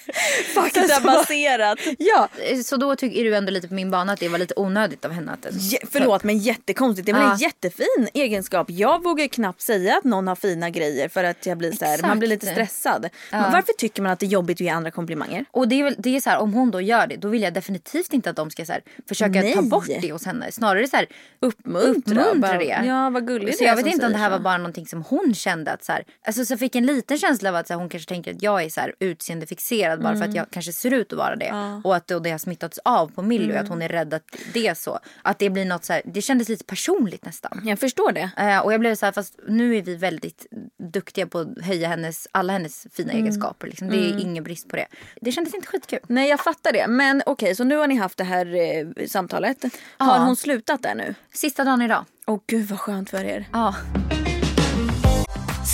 Faktabaserat. 0.53 1.79
ja, 1.99 2.29
så 2.65 2.77
då 2.77 2.95
tycker 2.95 3.23
du 3.23 3.35
ändå 3.35 3.51
lite 3.51 3.67
på 3.67 3.73
min 3.73 3.91
bana 3.91 4.13
att 4.13 4.19
det 4.19 4.29
var 4.29 4.37
lite 4.37 4.53
onödigt 4.57 5.05
av 5.05 5.11
henne. 5.11 5.31
Att 5.31 5.47
J- 5.51 5.79
förlåt 5.91 6.23
men 6.23 6.37
jättekonstigt. 6.37 7.05
Det 7.05 7.11
är 7.11 7.13
väl 7.13 7.23
Ja. 7.23 7.31
en 7.33 7.37
jättefin 7.37 8.07
egenskap. 8.13 8.69
Jag 8.69 9.03
vågar 9.03 9.27
knappt 9.27 9.61
säga 9.61 9.97
att 9.97 10.03
någon 10.03 10.27
har 10.27 10.35
fina 10.35 10.69
grejer 10.69 11.09
för 11.09 11.23
att 11.23 11.45
jag 11.45 11.57
blir 11.57 11.71
så 11.71 11.85
här, 11.85 12.01
man 12.01 12.19
blir 12.19 12.29
lite 12.29 12.45
stressad. 12.45 13.09
Men 13.31 13.51
varför 13.51 13.73
tycker 13.77 14.01
man 14.01 14.11
att 14.11 14.19
det 14.19 14.25
är 14.25 14.27
jobbigt 14.27 14.55
att 14.57 14.61
ge 14.61 14.69
andra 14.69 14.91
komplimanger? 14.91 15.45
Och 15.51 15.67
det 15.67 15.79
är, 15.79 15.83
väl, 15.83 15.95
det 15.97 16.15
är 16.15 16.21
så 16.21 16.29
här, 16.29 16.39
om 16.39 16.53
hon 16.53 16.71
då 16.71 16.81
gör 16.81 17.07
det, 17.07 17.15
då 17.15 17.27
vill 17.27 17.41
jag 17.41 17.53
definitivt 17.53 18.13
inte 18.13 18.29
att 18.29 18.35
de 18.35 18.51
ska 18.51 18.65
så 18.65 18.71
här, 18.71 18.81
försöka 19.09 19.41
Nej. 19.41 19.53
ta 19.53 19.61
bort 19.61 19.87
det 20.01 20.11
hos 20.11 20.25
henne. 20.25 20.51
Snarare 20.51 20.87
så 20.87 20.95
här, 20.95 21.07
Uppmuntra. 21.39 21.89
uppmuntra 21.91 22.35
bara, 22.35 22.57
det. 22.57 22.85
Ja 22.87 23.09
vad 23.09 23.27
gulligt 23.27 23.57
Så 23.57 23.63
det 23.63 23.67
är 23.67 23.69
jag 23.69 23.83
vet 23.83 23.93
inte 23.93 24.05
om 24.05 24.11
det 24.11 24.17
här 24.17 24.29
var 24.29 24.39
bara 24.39 24.57
någonting 24.57 24.87
som 24.87 25.03
hon 25.03 25.33
kände 25.35 25.71
att 25.71 25.83
så 25.83 25.91
här, 25.91 26.03
alltså 26.25 26.45
så 26.45 26.57
fick 26.57 26.75
en 26.75 26.85
liten 26.85 27.17
känsla 27.17 27.49
av 27.49 27.55
att 27.55 27.69
här, 27.69 27.75
hon 27.75 27.89
kanske 27.89 28.09
tänker 28.09 28.33
att 28.33 28.41
jag 28.41 28.63
är 28.63 28.69
så 28.69 28.81
här 28.81 28.95
utseendefixerad 28.99 30.01
bara 30.01 30.13
för 30.13 30.15
Mm. 30.15 30.29
att 30.29 30.35
jag 30.35 30.45
kanske 30.51 30.73
ser 30.73 30.91
ut 30.93 31.13
att 31.13 31.17
vara 31.19 31.35
det. 31.35 31.81
Och 31.83 31.95
att 31.95 32.07
då 32.07 32.19
det 32.19 32.31
har 32.31 32.37
smittats 32.37 32.79
av 32.85 33.07
på 33.11 33.21
Milly 33.21 33.45
och 33.45 33.49
Mm. 33.51 33.63
att 33.63 33.69
hon 33.69 33.81
är 33.81 33.89
rädd 33.89 34.13
att 34.13 34.23
det 34.53 34.67
är 34.67 34.73
så. 34.73 34.99
Att 35.21 35.39
det 35.39 35.49
blir 35.49 35.65
något 35.65 35.85
så 35.85 35.93
här, 35.93 36.01
det 36.05 36.21
kändes 36.21 36.49
lite 36.49 36.63
personligt 36.63 37.25
nästan. 37.25 37.61
Jag 37.65 37.79
förstår 37.79 38.11
det. 38.11 38.29
Eh, 38.37 38.59
och 38.59 38.73
jag 38.73 38.79
blev 38.79 38.95
så 38.95 39.05
här, 39.05 39.13
fast 39.13 39.39
nu 39.47 39.75
är 39.77 39.81
vi 39.81 39.95
väldigt 39.95 40.45
duktiga 40.93 41.27
på 41.27 41.39
att 41.39 41.61
höja 41.61 41.87
hennes, 41.87 42.27
alla 42.31 42.53
hennes 42.53 42.87
fina 42.93 43.11
Mm. 43.11 43.23
egenskaper. 43.23 43.67
Liksom. 43.67 43.89
Det 43.89 43.97
är 43.97 44.19
ingen 44.19 44.43
brist 44.43 44.69
på 44.69 44.75
det. 44.75 44.85
Det 45.21 45.31
kändes 45.31 45.53
inte 45.53 45.67
skitkul. 45.67 45.99
Nej 46.07 46.29
jag 46.29 46.39
fattar 46.39 46.73
det. 46.73 46.87
Men 46.87 47.23
okej 47.25 47.55
så 47.55 47.63
nu 47.63 47.75
har 47.77 47.87
ni 47.87 47.95
haft 47.95 48.17
det 48.17 48.23
här 48.23 48.55
eh, 48.55 49.05
samtalet. 49.07 49.63
Har 49.97 50.15
Ja. 50.17 50.23
hon 50.25 50.35
slutat 50.35 50.83
där 50.83 50.95
nu? 50.95 51.15
Sista 51.33 51.63
dagen 51.63 51.81
idag. 51.81 52.05
Åh 52.27 52.39
gud 52.47 52.67
vad 52.67 52.79
skönt 52.79 53.09
för 53.09 53.23
er. 53.23 53.45
Ja. 53.53 53.75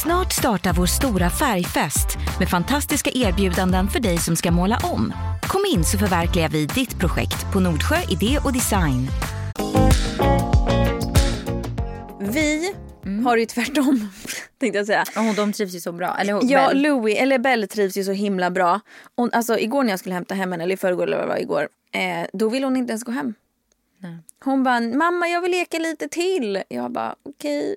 Snart 0.03 0.33
startar 0.33 0.73
vår 0.73 0.85
stora 0.85 1.29
färgfest 1.29 2.17
med 2.39 2.49
fantastiska 2.49 3.11
erbjudanden 3.13 3.87
för 3.87 3.99
dig 3.99 4.17
som 4.17 4.35
ska 4.35 4.51
måla 4.51 4.79
om. 4.83 5.13
Kom 5.41 5.61
in 5.73 5.83
så 5.83 5.97
förverkligar 5.97 6.49
vi 6.49 6.65
ditt 6.65 6.99
projekt 6.99 7.53
på 7.53 7.59
Nordsjö 7.59 7.95
Idé 8.09 8.39
och 8.43 8.53
Design. 8.53 9.07
Vi 12.19 12.73
har 13.25 13.37
ju 13.37 13.45
tvärtom 13.45 14.09
tänkte 14.59 14.77
jag 14.77 14.87
säga. 14.87 15.03
Och 15.29 15.35
de 15.35 15.53
trivs 15.53 15.75
ju 15.75 15.79
så 15.79 15.91
bra. 15.91 16.17
Eller 16.19 16.33
hon, 16.33 16.47
Ja, 16.47 16.67
väl? 16.67 16.81
Louie, 16.81 17.17
eller 17.17 17.39
Belle 17.39 17.67
trivs 17.67 17.97
ju 17.97 18.03
så 18.03 18.11
himla 18.11 18.49
bra. 18.51 18.79
Och, 19.15 19.29
alltså, 19.33 19.59
igår 19.59 19.83
när 19.83 19.89
jag 19.89 19.99
skulle 19.99 20.15
hämta 20.15 20.35
hem 20.35 20.51
henne, 20.51 20.63
eller 20.63 20.73
i 20.73 20.77
förrgår 20.77 21.03
eller 21.03 21.17
vad 21.17 21.25
det 21.25 21.29
var 21.29 21.39
igår, 21.39 21.67
eh, 21.91 22.27
då 22.33 22.49
ville 22.49 22.65
hon 22.65 22.77
inte 22.77 22.91
ens 22.91 23.03
gå 23.03 23.11
hem. 23.11 23.33
Hon 24.43 24.63
bara, 24.63 24.79
mamma 24.79 25.27
jag 25.27 25.41
vill 25.41 25.51
leka 25.51 25.79
lite 25.79 26.07
till. 26.07 26.63
Jag 26.67 26.91
bara, 26.91 27.15
okej. 27.29 27.75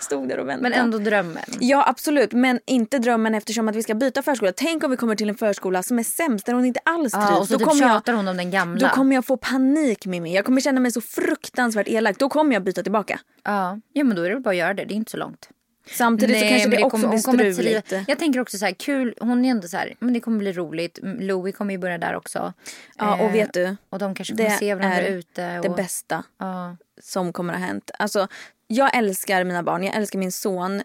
Stod 0.00 0.28
där 0.28 0.38
och 0.38 0.48
väntade. 0.48 0.70
Men 0.70 0.80
ändå 0.80 0.98
drömmen. 0.98 1.44
Ja 1.60 1.88
absolut, 1.88 2.32
men 2.32 2.60
inte 2.66 2.98
drömmen 2.98 3.34
eftersom 3.34 3.68
att 3.68 3.76
vi 3.76 3.82
ska 3.82 3.94
byta 3.94 4.22
förskola. 4.22 4.52
Tänk 4.56 4.84
om 4.84 4.90
vi 4.90 4.96
kommer 4.96 5.14
till 5.14 5.28
en 5.28 5.34
förskola 5.34 5.82
som 5.82 5.98
är 5.98 6.02
sämst, 6.02 6.46
där 6.46 6.52
hon 6.52 6.64
inte 6.64 6.80
alls 6.84 7.12
trivs. 7.12 7.26
Ja, 7.30 7.38
och 7.38 7.48
så 7.48 7.54
då, 7.54 7.58
typ 7.58 7.68
kommer 7.68 7.82
jag, 7.82 7.90
tjatar 7.90 8.12
hon 8.12 8.28
om 8.28 8.36
den 8.36 8.50
gamla. 8.50 8.88
då 8.88 8.94
kommer 8.94 9.14
jag 9.14 9.24
få 9.24 9.36
panik 9.36 10.06
Mimmi. 10.06 10.34
Jag 10.34 10.44
kommer 10.44 10.60
känna 10.60 10.80
mig 10.80 10.92
så 10.92 11.00
fruktansvärt 11.00 11.88
elak. 11.88 12.18
Då 12.18 12.28
kommer 12.28 12.52
jag 12.52 12.64
byta 12.64 12.82
tillbaka. 12.82 13.20
ja. 13.44 13.80
ja, 13.92 14.04
men 14.04 14.16
då 14.16 14.22
är 14.22 14.30
det 14.30 14.40
bara 14.40 14.50
att 14.50 14.56
göra 14.56 14.74
det. 14.74 14.84
Det 14.84 14.94
är 14.94 14.96
inte 14.96 15.10
så 15.10 15.16
långt. 15.16 15.48
Samtidigt 15.90 16.40
så 16.40 16.48
kanske 16.48 16.68
men 16.68 16.78
det, 16.78 16.84
också 16.84 17.32
blir 17.32 17.52
struligt. 17.52 17.92
Jag 18.08 18.18
tänker 18.18 18.40
också 18.40 18.58
så 18.58 18.64
här, 18.64 18.72
kul. 18.72 19.14
Hon 19.20 19.44
är 19.44 19.50
ändå 19.50 19.68
så 19.68 19.76
här, 19.76 19.94
men 19.98 20.14
det 20.14 20.20
kommer 20.20 20.38
bli 20.38 20.52
roligt. 20.52 20.98
Louie 21.02 21.52
kommer 21.52 21.74
ju 21.74 21.78
börja 21.78 21.98
där 21.98 22.16
också. 22.16 22.52
Ja, 22.98 23.22
och 23.24 23.34
vet 23.34 23.52
du, 23.52 23.76
Och 23.90 23.98
de 23.98 24.14
kanske 24.14 24.36
kommer 24.36 24.50
Det 24.50 24.56
se 24.56 24.74
varandra 24.74 24.96
är 24.96 25.10
ute. 25.12 25.58
Och, 25.58 25.62
det 25.62 25.70
bästa. 25.70 26.24
Ja. 26.38 26.76
som 27.00 27.32
kommer 27.32 27.54
att 27.54 27.60
ha 27.60 27.66
hänt. 27.66 27.90
Alltså, 27.98 28.28
jag 28.66 28.96
älskar 28.96 29.44
mina 29.44 29.62
barn, 29.62 29.84
jag 29.84 29.94
älskar 29.94 30.18
min 30.18 30.32
son 30.32 30.82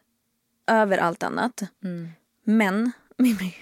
över 0.68 0.98
allt 0.98 1.24
annat. 1.24 1.62
Mm. 1.84 2.10
Men 2.44 2.92
Mimmi, 3.18 3.56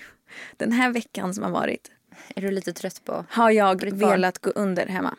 den 0.57 0.71
här 0.71 0.91
veckan 0.91 1.33
som 1.33 1.43
har 1.43 1.51
varit 1.51 1.91
Är 2.35 2.41
du 2.41 2.51
lite 2.51 2.73
trött 2.73 3.01
på? 3.05 3.25
har 3.29 3.51
jag 3.51 3.93
velat 3.93 4.39
gå 4.39 4.49
under 4.49 4.85
hemma. 4.85 5.15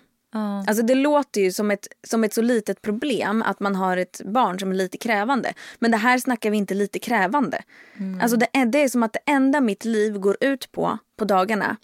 Alltså 0.67 0.83
det 0.83 0.95
låter 0.95 1.41
ju 1.41 1.53
som 1.53 1.71
ett, 1.71 1.89
som 2.07 2.25
ett 2.25 2.35
så 2.35 2.43
litet 2.43 2.83
problem 2.83 3.43
att 3.43 3.61
man 3.61 3.75
har 3.75 3.97
ett 3.97 4.21
barn 4.25 4.59
som 4.59 4.71
är 4.71 4.75
lite 4.75 4.99
krävande. 4.99 5.53
Men 5.79 5.91
det 5.91 5.97
här 5.97 6.19
snackar 6.19 6.51
vi 6.51 6.57
inte 6.57 6.75
lite 6.75 6.99
krävande. 6.99 7.63
Mm. 7.97 8.21
Alltså 8.21 8.37
det 8.37 8.49
är, 8.53 8.67
det 8.67 8.83
är 8.83 8.89
som 8.89 9.03
att 9.03 9.13
det 9.13 9.33
enda 9.33 9.61
mitt 9.61 9.85
liv 9.85 10.19
går 10.19 10.37
ut 10.41 10.73
på 10.73 10.99
på 11.19 11.25
dagarna 11.25 11.77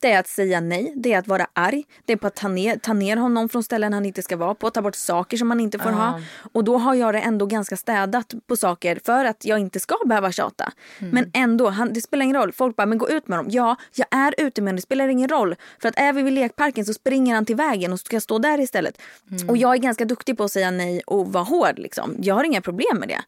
Det 0.00 0.12
är 0.12 0.18
att 0.20 0.28
säga 0.28 0.60
nej, 0.60 0.92
det 0.96 1.12
är 1.12 1.18
att 1.18 1.28
vara 1.28 1.46
arg, 1.52 1.84
det 2.04 2.12
är 2.12 2.16
på 2.16 2.26
att 2.26 2.34
ta 2.36 2.48
ner, 2.48 2.76
ta 2.76 2.92
ner 2.92 3.16
honom 3.16 3.48
från 3.48 3.62
ställen 3.62 3.92
han 3.92 4.06
inte 4.06 4.22
ska 4.22 4.36
vara 4.36 4.54
på, 4.54 4.70
ta 4.70 4.82
bort 4.82 4.94
saker 4.94 5.36
som 5.36 5.50
han 5.50 5.60
inte 5.60 5.78
får 5.78 5.90
ha. 5.90 6.20
Och 6.52 6.64
då 6.64 6.78
har 6.78 6.94
jag 6.94 7.14
det 7.14 7.20
ändå 7.20 7.46
ganska 7.46 7.76
städat 7.76 8.34
på 8.46 8.56
saker 8.56 9.00
för 9.04 9.24
att 9.24 9.44
jag 9.44 9.58
inte 9.58 9.80
ska 9.80 9.96
behöva 10.06 10.32
tjata. 10.32 10.72
Men 10.98 11.30
ändå, 11.34 11.68
han, 11.68 11.92
det 11.92 12.00
spelar 12.00 12.24
ingen 12.24 12.36
roll. 12.36 12.52
Folk 12.52 12.76
bara, 12.76 12.86
men 12.86 12.98
gå 12.98 13.08
ut 13.08 13.28
med 13.28 13.38
dem. 13.38 13.46
Ja, 13.50 13.76
jag 13.94 14.06
är 14.10 14.34
ute 14.38 14.62
med 14.62 14.70
dem, 14.72 14.76
det 14.76 14.82
spelar 14.82 15.08
ingen 15.08 15.28
roll. 15.28 15.54
För 15.82 15.88
att 15.88 15.98
är 15.98 16.12
vi 16.12 16.22
vid 16.22 16.32
lekparken 16.32 16.84
så 16.84 16.94
springer 16.94 17.34
han 17.34 17.44
till 17.44 17.56
vägen 17.56 17.92
och 17.92 18.00
ska 18.00 18.20
stå 18.20 18.38
där 18.38 18.60
istället. 18.60 19.00
Och 19.48 19.56
jag 19.56 19.72
är 19.74 19.78
ganska 19.78 20.04
duktig 20.04 20.36
på 20.36 20.44
att 20.44 20.52
säga 20.52 20.70
nej 20.70 21.02
och 21.06 21.32
vara 21.32 21.44
hård 21.44 21.78
liksom. 21.78 22.16
Jag 22.22 22.34
har 22.34 22.44
inga 22.44 22.60
problem 22.60 22.96
med 22.98 23.08
det. 23.08 23.20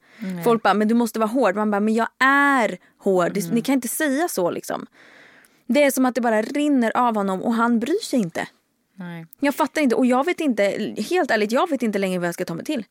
Folk 0.44 0.62
bara, 0.62 0.74
men 0.74 0.88
du 0.88 0.94
måste 0.94 1.18
vara 1.18 1.28
hård. 1.30 1.56
Man 1.56 1.70
bara, 1.70 1.80
men 1.80 1.94
jag 1.94 2.08
är 2.24 2.78
hård. 2.98 3.32
Det- 3.32 3.52
Ni 3.52 3.60
kan 3.60 3.72
inte 3.74 3.88
säga 3.88 4.28
så 4.28 4.50
liksom. 4.50 4.86
Det 5.74 5.82
är 5.82 5.90
som 5.90 6.06
att 6.06 6.14
det 6.14 6.20
bara 6.20 6.42
rinner 6.42 6.96
av 6.96 7.14
honom 7.14 7.42
och 7.42 7.54
han 7.54 7.78
bryr 7.78 8.04
sig 8.04 8.18
inte. 8.20 8.48
Nej. 8.94 9.26
Jag 9.40 9.54
fattar 9.54 9.80
inte 9.80 9.94
och 9.96 10.06
jag 10.06 10.24
vet 10.26 10.40
inte, 10.40 10.94
helt 11.10 11.30
ärligt, 11.30 11.52
jag 11.52 11.70
vet 11.70 11.82
inte 11.82 11.98
längre 11.98 12.18
vad 12.18 12.28
jag 12.28 12.34
ska 12.34 12.44
ta 12.44 12.54
mig 12.54 12.64
till. 12.64 12.84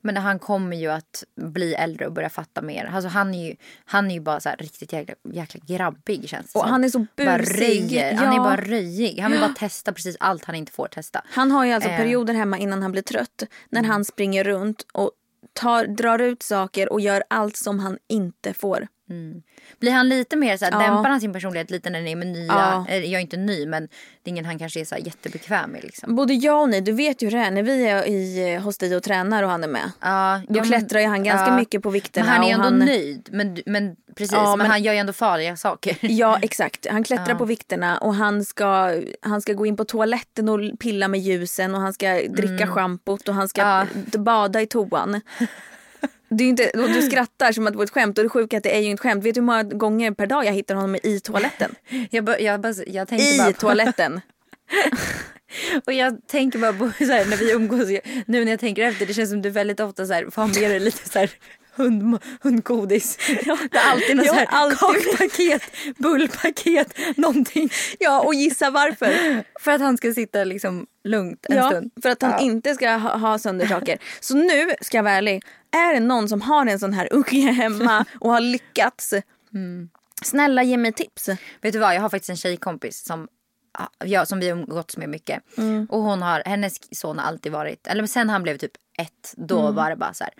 Men 0.00 0.16
han 0.16 0.38
kommer 0.38 0.76
ju 0.76 0.88
att 0.90 1.24
bli 1.40 1.74
äldre 1.74 2.06
och 2.06 2.12
börja 2.12 2.28
fatta 2.30 2.62
mer. 2.62 2.90
Alltså 2.94 3.08
han 3.08 3.34
är 3.34 3.48
ju, 3.48 3.56
han 3.84 4.10
är 4.10 4.14
ju 4.14 4.20
bara 4.20 4.40
så 4.40 4.48
här 4.48 4.56
riktigt 4.56 4.92
jäkla, 4.92 5.14
jäkla 5.32 5.60
grabbig 5.66 6.28
känns 6.28 6.52
det 6.52 6.58
Och 6.58 6.62
som. 6.64 6.70
han 6.70 6.84
är 6.84 6.88
så 6.88 7.06
Bara 7.16 7.38
busig. 7.38 7.60
röjer. 7.62 8.14
Han 8.14 8.28
är 8.32 8.36
Ja. 8.36 8.42
bara 8.42 8.56
röjig. 8.60 9.18
Han 9.20 9.30
vill 9.32 9.40
bara 9.40 9.54
testa 9.54 9.92
precis 9.92 10.16
allt 10.20 10.44
han 10.44 10.54
inte 10.54 10.72
får 10.72 10.88
testa. 10.88 11.22
Han 11.26 11.50
har 11.50 11.64
ju 11.64 11.72
alltså 11.72 11.90
Eh. 11.90 11.96
perioder 11.96 12.34
hemma 12.34 12.58
innan 12.58 12.82
han 12.82 12.92
blir 12.92 13.02
trött 13.02 13.42
när 13.70 13.82
han 13.82 14.04
springer 14.04 14.44
runt 14.44 14.86
och 14.92 15.10
tar, 15.52 15.86
drar 15.86 16.18
ut 16.18 16.42
saker 16.42 16.92
och 16.92 17.00
gör 17.00 17.24
allt 17.30 17.56
som 17.56 17.78
han 17.78 17.98
inte 18.08 18.54
får. 18.54 18.86
Blir 19.80 19.92
han 19.92 20.08
lite 20.08 20.36
mer 20.36 20.56
så 20.56 20.64
här, 20.64 20.72
Ja. 20.72 20.78
dämpar 20.78 21.10
han 21.10 21.20
sin 21.20 21.32
personlighet 21.32 21.70
lite 21.70 21.90
när 21.90 22.02
det 22.02 22.10
är 22.12 22.16
med 22.16 22.26
nya, 22.26 22.46
Ja. 22.46 22.86
eller 22.88 23.06
jag 23.06 23.12
är 23.18 23.20
inte 23.22 23.36
ny 23.36 23.66
men 23.66 23.82
det 23.82 24.28
är 24.28 24.30
ingen 24.30 24.44
han 24.44 24.58
kanske 24.58 24.80
är 24.80 24.84
så 24.84 24.94
här 24.94 25.02
jättebekväm 25.02 25.70
med 25.70 25.84
liksom. 25.84 26.16
Både 26.16 26.34
jag 26.34 26.62
och 26.62 26.68
ni, 26.68 26.80
du 26.80 26.92
vet 26.92 27.22
ju 27.22 27.26
hur 27.26 27.36
det 27.38 27.44
är 27.44 27.50
när 27.50 27.62
vi 27.62 27.86
är 27.86 28.06
i, 28.08 28.54
eh, 28.54 28.60
hos 28.62 28.78
dig 28.78 28.96
och 28.96 29.02
tränar 29.02 29.42
och 29.42 29.50
han 29.50 29.64
är 29.64 29.68
med. 29.68 29.90
Ja, 30.00 30.40
Då 30.48 30.58
ja, 30.58 30.64
klättrar 30.64 31.00
ju 31.00 31.06
han 31.06 31.24
ganska 31.24 31.46
ja. 31.50 31.56
mycket 31.56 31.82
på 31.82 31.90
vikterna. 31.90 32.26
Men 32.26 32.34
han 32.34 32.44
är 32.44 32.58
och 32.58 32.64
ändå 32.66 32.84
nöjd. 32.84 33.28
Men, 33.32 33.58
men 33.66 33.96
precis, 34.16 34.32
Ja, 34.32 34.42
men, 34.50 34.58
men- 34.58 34.66
han 34.70 34.82
gör 34.82 34.92
ju 34.92 34.98
ändå 34.98 35.12
farliga 35.12 35.56
saker. 35.56 35.96
Ja 36.06 36.38
exakt, 36.42 36.86
han 36.90 37.04
klättrar 37.04 37.34
på 37.34 37.44
vikterna 37.44 37.98
och 37.98 38.14
han 38.14 38.44
ska, 38.44 38.92
han 39.22 39.40
ska 39.42 39.52
gå 39.52 39.66
in 39.66 39.76
på 39.76 39.84
toaletten 39.84 40.48
och 40.48 40.60
pilla 40.78 41.08
med 41.08 41.20
ljusen 41.20 41.74
och 41.74 41.80
han 41.80 41.92
ska 41.92 42.12
dricka 42.28 42.66
schampot 42.66 43.28
och 43.28 43.34
han 43.34 43.48
ska 43.48 43.86
bada 44.18 44.60
i 44.62 44.66
toan. 44.66 45.20
Det 46.28 46.44
är 46.44 46.48
inte, 46.48 46.70
du 46.74 47.02
skrattar 47.02 47.52
som 47.52 47.66
att 47.66 47.72
det 47.72 47.76
var 47.76 47.84
ett 47.84 47.90
skämt 47.90 48.18
och 48.18 48.24
det 48.24 48.30
sjuka 48.30 48.56
är 48.56 48.58
att 48.58 48.64
det 48.64 48.76
är 48.76 48.80
ju 48.80 48.90
inte 48.90 49.02
skämt. 49.02 49.24
Vet 49.24 49.34
du 49.34 49.40
hur 49.40 49.46
många 49.46 49.62
gånger 49.62 50.10
per 50.10 50.26
dag 50.26 50.44
jag 50.44 50.52
hittar 50.52 50.74
honom 50.74 50.96
i 51.02 51.20
toaletten? 51.20 51.74
Jag, 52.10 52.24
bara, 52.24 52.38
jag, 52.38 52.60
bara, 52.60 52.74
jag 52.86 53.08
tänkte 53.08 53.26
I 53.34 53.38
bara 53.38 53.52
på, 53.52 53.60
toaletten. 53.60 54.20
Och 55.86 55.92
jag 55.92 56.26
tänker 56.26 56.58
bara 56.58 56.72
på 56.72 56.90
så 56.98 57.04
här, 57.12 57.24
när 57.24 57.36
vi 57.36 57.52
umgås, 57.52 57.88
nu 58.26 58.44
när 58.44 58.50
jag 58.52 58.60
tänker 58.60 58.82
efter, 58.82 59.06
det 59.06 59.14
känns 59.14 59.30
som 59.30 59.42
du 59.42 59.50
väldigt 59.50 59.80
ofta 59.80 60.06
så 60.06 60.12
här, 60.12 60.30
får 60.30 60.42
ha 60.42 60.46
med 60.46 60.70
dig 60.70 60.80
lite 60.80 61.08
så 61.08 61.18
här 61.18 61.30
hund, 61.74 62.18
hundgodis. 62.42 63.16
Det 63.70 63.78
är 63.78 63.90
alltid 63.90 64.16
något 64.16 64.26
Ja, 64.26 64.32
så 64.32 64.38
här 64.38 64.46
alltid. 64.50 64.78
kakpaket, 64.78 65.62
bullpaket, 65.98 66.98
någonting. 67.16 67.70
Ja 67.98 68.20
och 68.20 68.34
gissa 68.34 68.70
varför. 68.70 69.14
För 69.60 69.70
att 69.72 69.80
han 69.80 69.96
ska 69.96 70.12
sitta 70.14 70.44
liksom 70.44 70.86
lugnt 71.04 71.46
en 71.48 71.56
Ja, 71.56 71.70
stund. 71.70 71.90
för 72.02 72.08
att 72.10 72.22
han 72.22 72.30
Ja. 72.30 72.40
inte 72.40 72.74
ska 72.74 72.90
ha, 72.90 73.16
ha 73.16 73.38
sönder 73.38 73.66
saker. 73.66 73.98
Så 74.20 74.36
nu 74.36 74.70
ska 74.80 74.96
jag 74.98 75.02
vara 75.04 75.14
ärlig. 75.14 75.42
Är 75.76 75.94
det 75.94 76.00
någon 76.00 76.28
som 76.28 76.40
har 76.40 76.66
en 76.66 76.78
sån 76.78 76.92
här 76.92 77.08
unge 77.12 77.52
hemma 77.52 78.04
och 78.20 78.30
har 78.30 78.40
lyckats. 78.40 79.14
Mm. 79.54 79.88
Snälla 80.22 80.62
ge 80.62 80.76
mig 80.76 80.92
tips. 80.92 81.28
Vet 81.60 81.72
du 81.72 81.78
vad, 81.78 81.94
jag 81.94 82.00
har 82.00 82.08
faktiskt 82.08 82.30
en 82.30 82.36
tjejkompis 82.36 83.04
som, 83.04 83.28
ja, 84.04 84.26
som 84.26 84.40
vi 84.40 84.48
umgåtts 84.48 84.96
med 84.96 85.08
mycket. 85.08 85.42
Och 85.88 86.02
hon 86.02 86.22
har, 86.22 86.42
hennes 86.46 86.98
son 86.98 87.18
har 87.18 87.26
alltid 87.26 87.52
varit, 87.52 87.86
eller 87.86 88.06
sen 88.06 88.30
han 88.30 88.42
blev 88.42 88.58
typ 88.58 88.72
ett, 88.98 89.34
då 89.36 89.70
var 89.70 89.90
det 89.90 89.96
bara 89.96 90.14
så 90.14 90.24
här. 90.24 90.32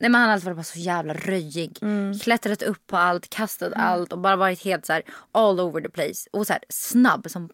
Nej 0.00 0.10
men 0.10 0.20
han 0.20 0.28
har 0.28 0.34
alltid 0.34 0.44
varit 0.44 0.56
bara 0.56 0.62
så 0.64 0.78
jävla 0.78 1.14
röjig. 1.14 1.78
Klättrat 2.22 2.62
upp 2.62 2.86
på 2.86 2.96
allt, 2.96 3.30
kastat 3.30 3.72
allt 3.76 4.12
och 4.12 4.18
bara 4.18 4.36
varit 4.36 4.64
helt 4.64 4.86
så 4.86 4.92
här 4.92 5.02
all 5.32 5.60
over 5.60 5.80
the 5.80 5.88
place. 5.88 6.28
Och 6.32 6.46
så 6.46 6.52
här 6.52 6.62
snabb 6.68 7.30
som 7.30 7.50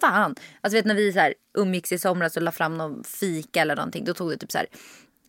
fan. 0.00 0.34
Alltså 0.60 0.76
vet 0.76 0.84
när 0.84 0.94
vi 0.94 1.12
så 1.12 1.18
här 1.18 1.34
umgicks 1.58 1.92
i 1.92 1.98
somras 1.98 2.36
och 2.36 2.42
la 2.42 2.52
fram 2.52 2.78
någon 2.78 3.04
fika 3.04 3.60
eller 3.60 3.76
någonting. 3.76 4.04
Då 4.04 4.14
tog 4.14 4.30
det 4.30 4.36
typ 4.36 4.52
så 4.52 4.58
här. 4.58 4.66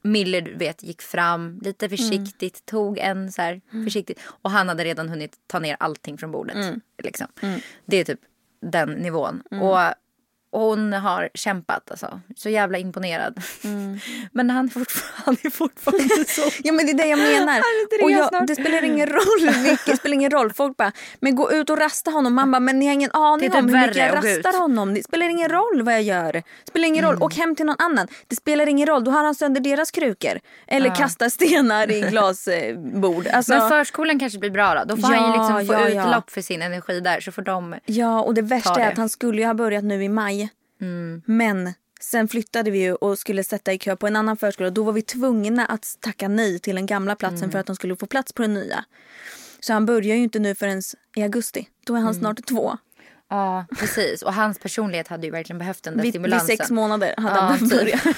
Mille 0.04 0.42
du 0.42 0.56
vet 0.56 0.84
gick 0.84 1.02
fram 1.02 1.60
lite 1.62 1.90
försiktigt, 1.90 2.66
tog 2.66 2.98
en 2.98 3.32
så 3.32 3.42
här 3.42 3.62
försiktigt. 3.84 4.20
Och 4.26 4.52
han 4.52 4.70
hade 4.70 4.84
redan 4.84 5.10
hunnit 5.10 5.38
ta 5.48 5.60
ner 5.60 5.78
allting 5.80 6.18
från 6.18 6.32
bordet. 6.32 6.76
Liksom. 7.04 7.28
Det 7.86 7.98
är 7.98 8.04
typ 8.04 8.20
den 8.62 8.90
nivån. 8.90 9.42
Och 9.42 9.80
hon 10.62 10.94
har 10.94 11.30
kämpat 11.34 11.92
alltså. 11.92 12.20
Så 12.36 12.50
jävla 12.50 12.78
imponerad. 12.78 13.42
Men 14.32 14.50
han 14.50 14.66
är 14.66 14.70
fortfarande, 14.70 15.50
fortfarande 15.52 16.26
så... 16.28 16.42
Ja 16.64 16.74
men 16.74 16.86
det 16.86 16.92
är 16.92 16.98
det 16.98 17.08
jag 17.08 17.20
menar. 17.20 17.62
tre 17.98 18.04
Och 18.04 18.12
jag, 18.12 18.48
det 18.48 18.56
spelar 18.56 18.84
ingen 18.84 19.08
roll 19.08 19.64
vilket, 19.64 19.86
det 19.86 19.98
spelar 19.98 20.14
ingen 20.14 20.32
roll. 20.32 20.54
Folk 20.54 20.78
bara, 20.78 20.92
men 21.20 21.36
gå 21.36 21.52
ut 21.52 21.70
och 21.70 21.78
rasta 21.78 22.12
honom. 22.12 22.34
Man 22.34 22.52
bara, 22.52 22.60
men 22.60 22.80
ni 22.80 22.86
har 22.86 22.94
ingen 22.94 23.12
aning 23.12 23.50
Det 23.50 23.56
är 23.58 23.60
om 23.60 23.68
typ 23.68 23.76
hur 23.76 23.82
mycket 23.82 23.98
jag 23.98 24.16
rastar 24.16 24.60
honom. 24.60 24.94
Det 24.94 25.04
spelar 25.04 25.30
ingen 25.30 25.50
roll 25.50 25.82
vad 25.82 25.94
jag 25.94 26.02
gör. 26.04 26.34
Det 26.34 26.44
spelar 26.68 26.88
ingen 26.88 27.06
roll. 27.06 27.18
Åk 27.24 27.36
hem 27.36 27.56
till 27.56 27.66
någon 27.66 27.76
annan. 27.80 28.08
Det 28.28 28.36
spelar 28.36 28.68
ingen 28.68 28.88
roll. 28.88 29.04
Då 29.04 29.12
har 29.12 29.24
han 29.24 29.36
sönder 29.36 29.62
deras 29.62 29.92
krukor. 29.92 30.40
Eller 30.68 30.96
kastar 30.96 31.30
stenar 31.30 31.92
i 31.92 32.02
glasbord. 32.02 33.28
Alltså, 33.34 33.54
Men 33.54 33.70
förskolan 33.70 34.20
kanske 34.20 34.40
blir 34.40 34.50
bra 34.50 34.74
då. 34.74 34.96
Då 34.96 35.02
får 35.02 35.08
han 35.08 35.18
ju 35.18 35.24
Ja, 35.24 35.60
liksom 35.60 35.76
få 35.76 35.82
ja, 35.82 35.90
ja. 35.90 36.08
utlopp 36.08 36.30
för 36.32 36.42
sin 36.42 36.62
energi 36.62 37.00
där. 37.00 37.20
Så 37.20 37.32
får 37.32 37.42
de... 37.42 37.76
Ja, 37.86 38.22
och 38.22 38.34
det 38.34 38.42
värsta 38.42 38.70
Ta 38.74 38.80
är 38.80 38.86
det. 38.86 38.92
att 38.92 38.98
han 38.98 39.10
skulle 39.10 39.42
ju 39.42 39.48
ha 39.48 39.54
börjat 39.54 39.84
nu 39.84 40.04
i 40.04 40.10
maj. 40.10 40.43
Men 41.26 41.74
sen 42.02 42.28
flyttade 42.28 42.72
vi 42.72 42.80
ju 42.80 42.94
och 42.94 43.20
skulle 43.20 43.44
sätta 43.44 43.74
i 43.74 43.78
kö 43.78 43.96
på 43.96 44.08
en 44.08 44.16
annan 44.16 44.38
förskola. 44.38 44.70
Då 44.70 44.84
var 44.84 44.94
vi 44.94 45.02
tvungna 45.02 45.66
att 45.66 45.98
tacka 46.00 46.28
nej 46.28 46.60
till 46.60 46.76
den 46.76 46.86
gamla 46.86 47.16
platsen 47.16 47.52
för 47.52 47.60
att 47.60 47.66
de 47.66 47.76
skulle 47.76 47.96
få 47.96 48.06
plats 48.06 48.34
på 48.34 48.42
den 48.42 48.54
nya. 48.54 48.86
Så 49.60 49.74
han 49.74 49.86
börjar 49.86 50.16
ju 50.16 50.24
inte 50.24 50.40
nu 50.40 50.56
förrän 50.56 50.82
i 51.16 51.24
augusti. 51.24 51.68
Då 51.86 51.96
är 51.96 52.00
han 52.00 52.16
snart 52.16 52.46
två. 52.46 52.78
Ja, 53.30 53.66
precis. 53.80 54.22
Och 54.22 54.34
hans 54.34 54.60
personlighet 54.60 55.08
hade 55.08 55.26
ju 55.28 55.32
verkligen 55.32 55.58
behövt 55.60 55.84
den 55.84 55.94
där 55.98 56.04
Vid, 56.04 56.14
vid 56.14 56.22
stimulansen. 56.22 56.58
sex 56.58 56.72
månader 56.72 57.14
hade 57.18 57.36
Ja, 57.36 57.42
han 57.42 57.60
typ. 57.60 57.70
behövt 57.70 58.04
börja. 58.04 58.14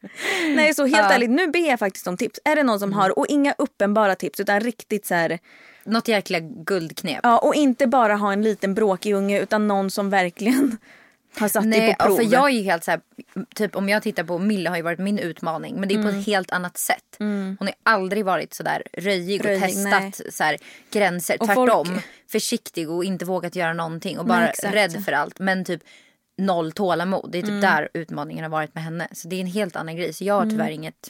Nej 0.56 0.74
så 0.74 0.82
helt 0.86 0.98
Ja. 0.98 1.12
ärligt, 1.12 1.30
nu 1.30 1.46
ber 1.48 1.68
jag 1.68 1.78
faktiskt 1.78 2.06
om 2.06 2.16
tips. 2.16 2.40
Är 2.44 2.56
det 2.56 2.62
någon 2.62 2.80
som 2.80 2.92
har, 2.92 3.18
och 3.18 3.26
inga 3.28 3.54
uppenbara 3.58 4.14
tips 4.14 4.40
utan 4.40 4.60
riktigt 4.60 5.06
så 5.06 5.14
här, 5.14 5.38
Något 5.84 6.08
jäkla 6.08 6.38
guldknep. 6.40 7.20
ja 7.22 7.38
och 7.38 7.54
inte 7.54 7.86
bara 7.86 8.14
ha 8.16 8.32
en 8.32 8.42
liten 8.42 8.74
bråkig 8.74 9.12
unge 9.14 9.40
utan 9.40 9.68
någon 9.68 9.90
som 9.90 10.10
verkligen 10.10 10.78
har 11.38 11.48
satt 11.48 11.64
Nej, 11.66 11.80
dig 11.80 11.94
på 11.98 12.04
prov. 12.04 12.12
och 12.12 12.18
för 12.24 12.32
jag 12.32 12.44
är 12.50 12.54
ju 12.54 12.62
helt 12.62 12.84
så 12.84 12.90
här, 12.90 13.00
typ 13.54 13.76
om 13.76 13.88
jag 13.88 14.02
tittar 14.02 14.24
på 14.24 14.38
Mille 14.38 14.68
har 14.70 14.76
ju 14.76 14.82
varit 14.82 14.98
min 14.98 15.18
utmaning 15.18 15.80
men 15.80 15.88
det 15.88 15.94
är 15.94 16.02
på 16.02 16.08
Mm. 16.08 16.20
ett 16.20 16.26
helt 16.26 16.50
annat 16.50 16.78
sätt. 16.78 17.04
Hon 17.18 17.56
har 17.60 17.72
aldrig 17.82 18.24
varit 18.24 18.54
så 18.54 18.62
där 18.62 18.82
röjig 18.92 19.40
och 19.40 19.46
Röjig, 19.46 19.60
testat 19.62 20.20
så 20.34 20.44
här, 20.44 20.56
gränser. 20.90 21.36
Och 21.40 21.46
Tvärtom, 21.46 21.86
folk- 21.86 22.04
försiktig 22.32 22.90
och 22.90 23.04
inte 23.04 23.24
vågat 23.24 23.56
göra 23.56 23.72
någonting 23.72 24.18
och 24.18 24.26
bara 24.26 24.48
exakt. 24.48 24.74
rädd 24.74 25.04
för 25.04 25.12
allt. 25.12 25.38
Men 25.38 25.64
typ 25.64 25.82
noll 26.38 26.72
tålamod. 26.72 27.28
Det 27.32 27.38
är 27.38 27.42
typ 27.42 27.48
Mm. 27.50 27.60
där 27.60 27.88
utmaningen 27.94 28.42
har 28.44 28.50
varit 28.50 28.74
med 28.74 28.84
henne. 28.84 29.08
Så 29.12 29.28
det 29.28 29.36
är 29.36 29.40
en 29.40 29.46
helt 29.46 29.76
annan 29.76 29.96
grej. 29.96 30.12
Så 30.12 30.24
jag 30.24 30.34
har 30.34 30.50
tyvärr 30.50 30.70
inget, 30.70 31.08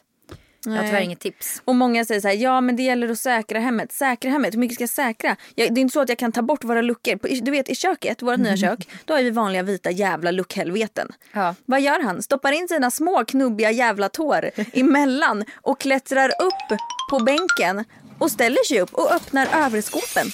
jag 0.64 0.72
har 0.72 0.78
tyvärr 0.78 0.92
Nej. 0.92 1.04
inget 1.04 1.20
tips. 1.20 1.62
Och 1.64 1.74
många 1.74 2.04
säger 2.04 2.20
så 2.20 2.28
här, 2.28 2.34
ja 2.34 2.60
men 2.60 2.76
det 2.76 2.82
gäller 2.82 3.08
att 3.08 3.18
säkra 3.18 3.58
hemmet. 3.58 3.92
Säkra 3.92 4.30
hemmet, 4.30 4.54
hur 4.54 4.58
mycket 4.58 4.74
ska 4.74 4.82
jag 4.82 4.90
säkra? 4.90 5.36
Jag, 5.54 5.74
det 5.74 5.80
är 5.80 5.82
inte 5.82 5.92
så 5.92 6.00
att 6.00 6.08
jag 6.08 6.18
kan 6.18 6.32
ta 6.32 6.42
bort 6.42 6.64
våra 6.64 6.82
luckor. 6.82 7.40
Du 7.42 7.50
vet 7.50 7.68
i 7.68 7.74
köket, 7.74 8.22
vårt 8.22 8.38
nya 8.38 8.56
kök, 8.56 8.88
då 9.04 9.14
har 9.14 9.22
vi 9.22 9.30
vanliga 9.30 9.62
vita 9.62 9.90
jävla 9.90 10.30
luckhelveten. 10.30 11.12
Ja. 11.32 11.54
Vad 11.64 11.80
gör 11.80 12.02
han? 12.02 12.22
Stoppar 12.22 12.52
in 12.52 12.68
sina 12.68 12.90
små 12.90 13.24
knubbiga 13.24 13.70
jävla 13.70 14.08
tår 14.08 14.50
emellan 14.72 15.44
och 15.54 15.80
klättrar 15.80 16.28
upp 16.28 16.78
på 17.10 17.18
bänken 17.18 17.84
och 18.18 18.30
ställer 18.30 18.64
sig 18.68 18.80
upp 18.80 18.94
och 18.94 19.12
öppnar 19.12 19.48
överskåpen. 19.54 20.26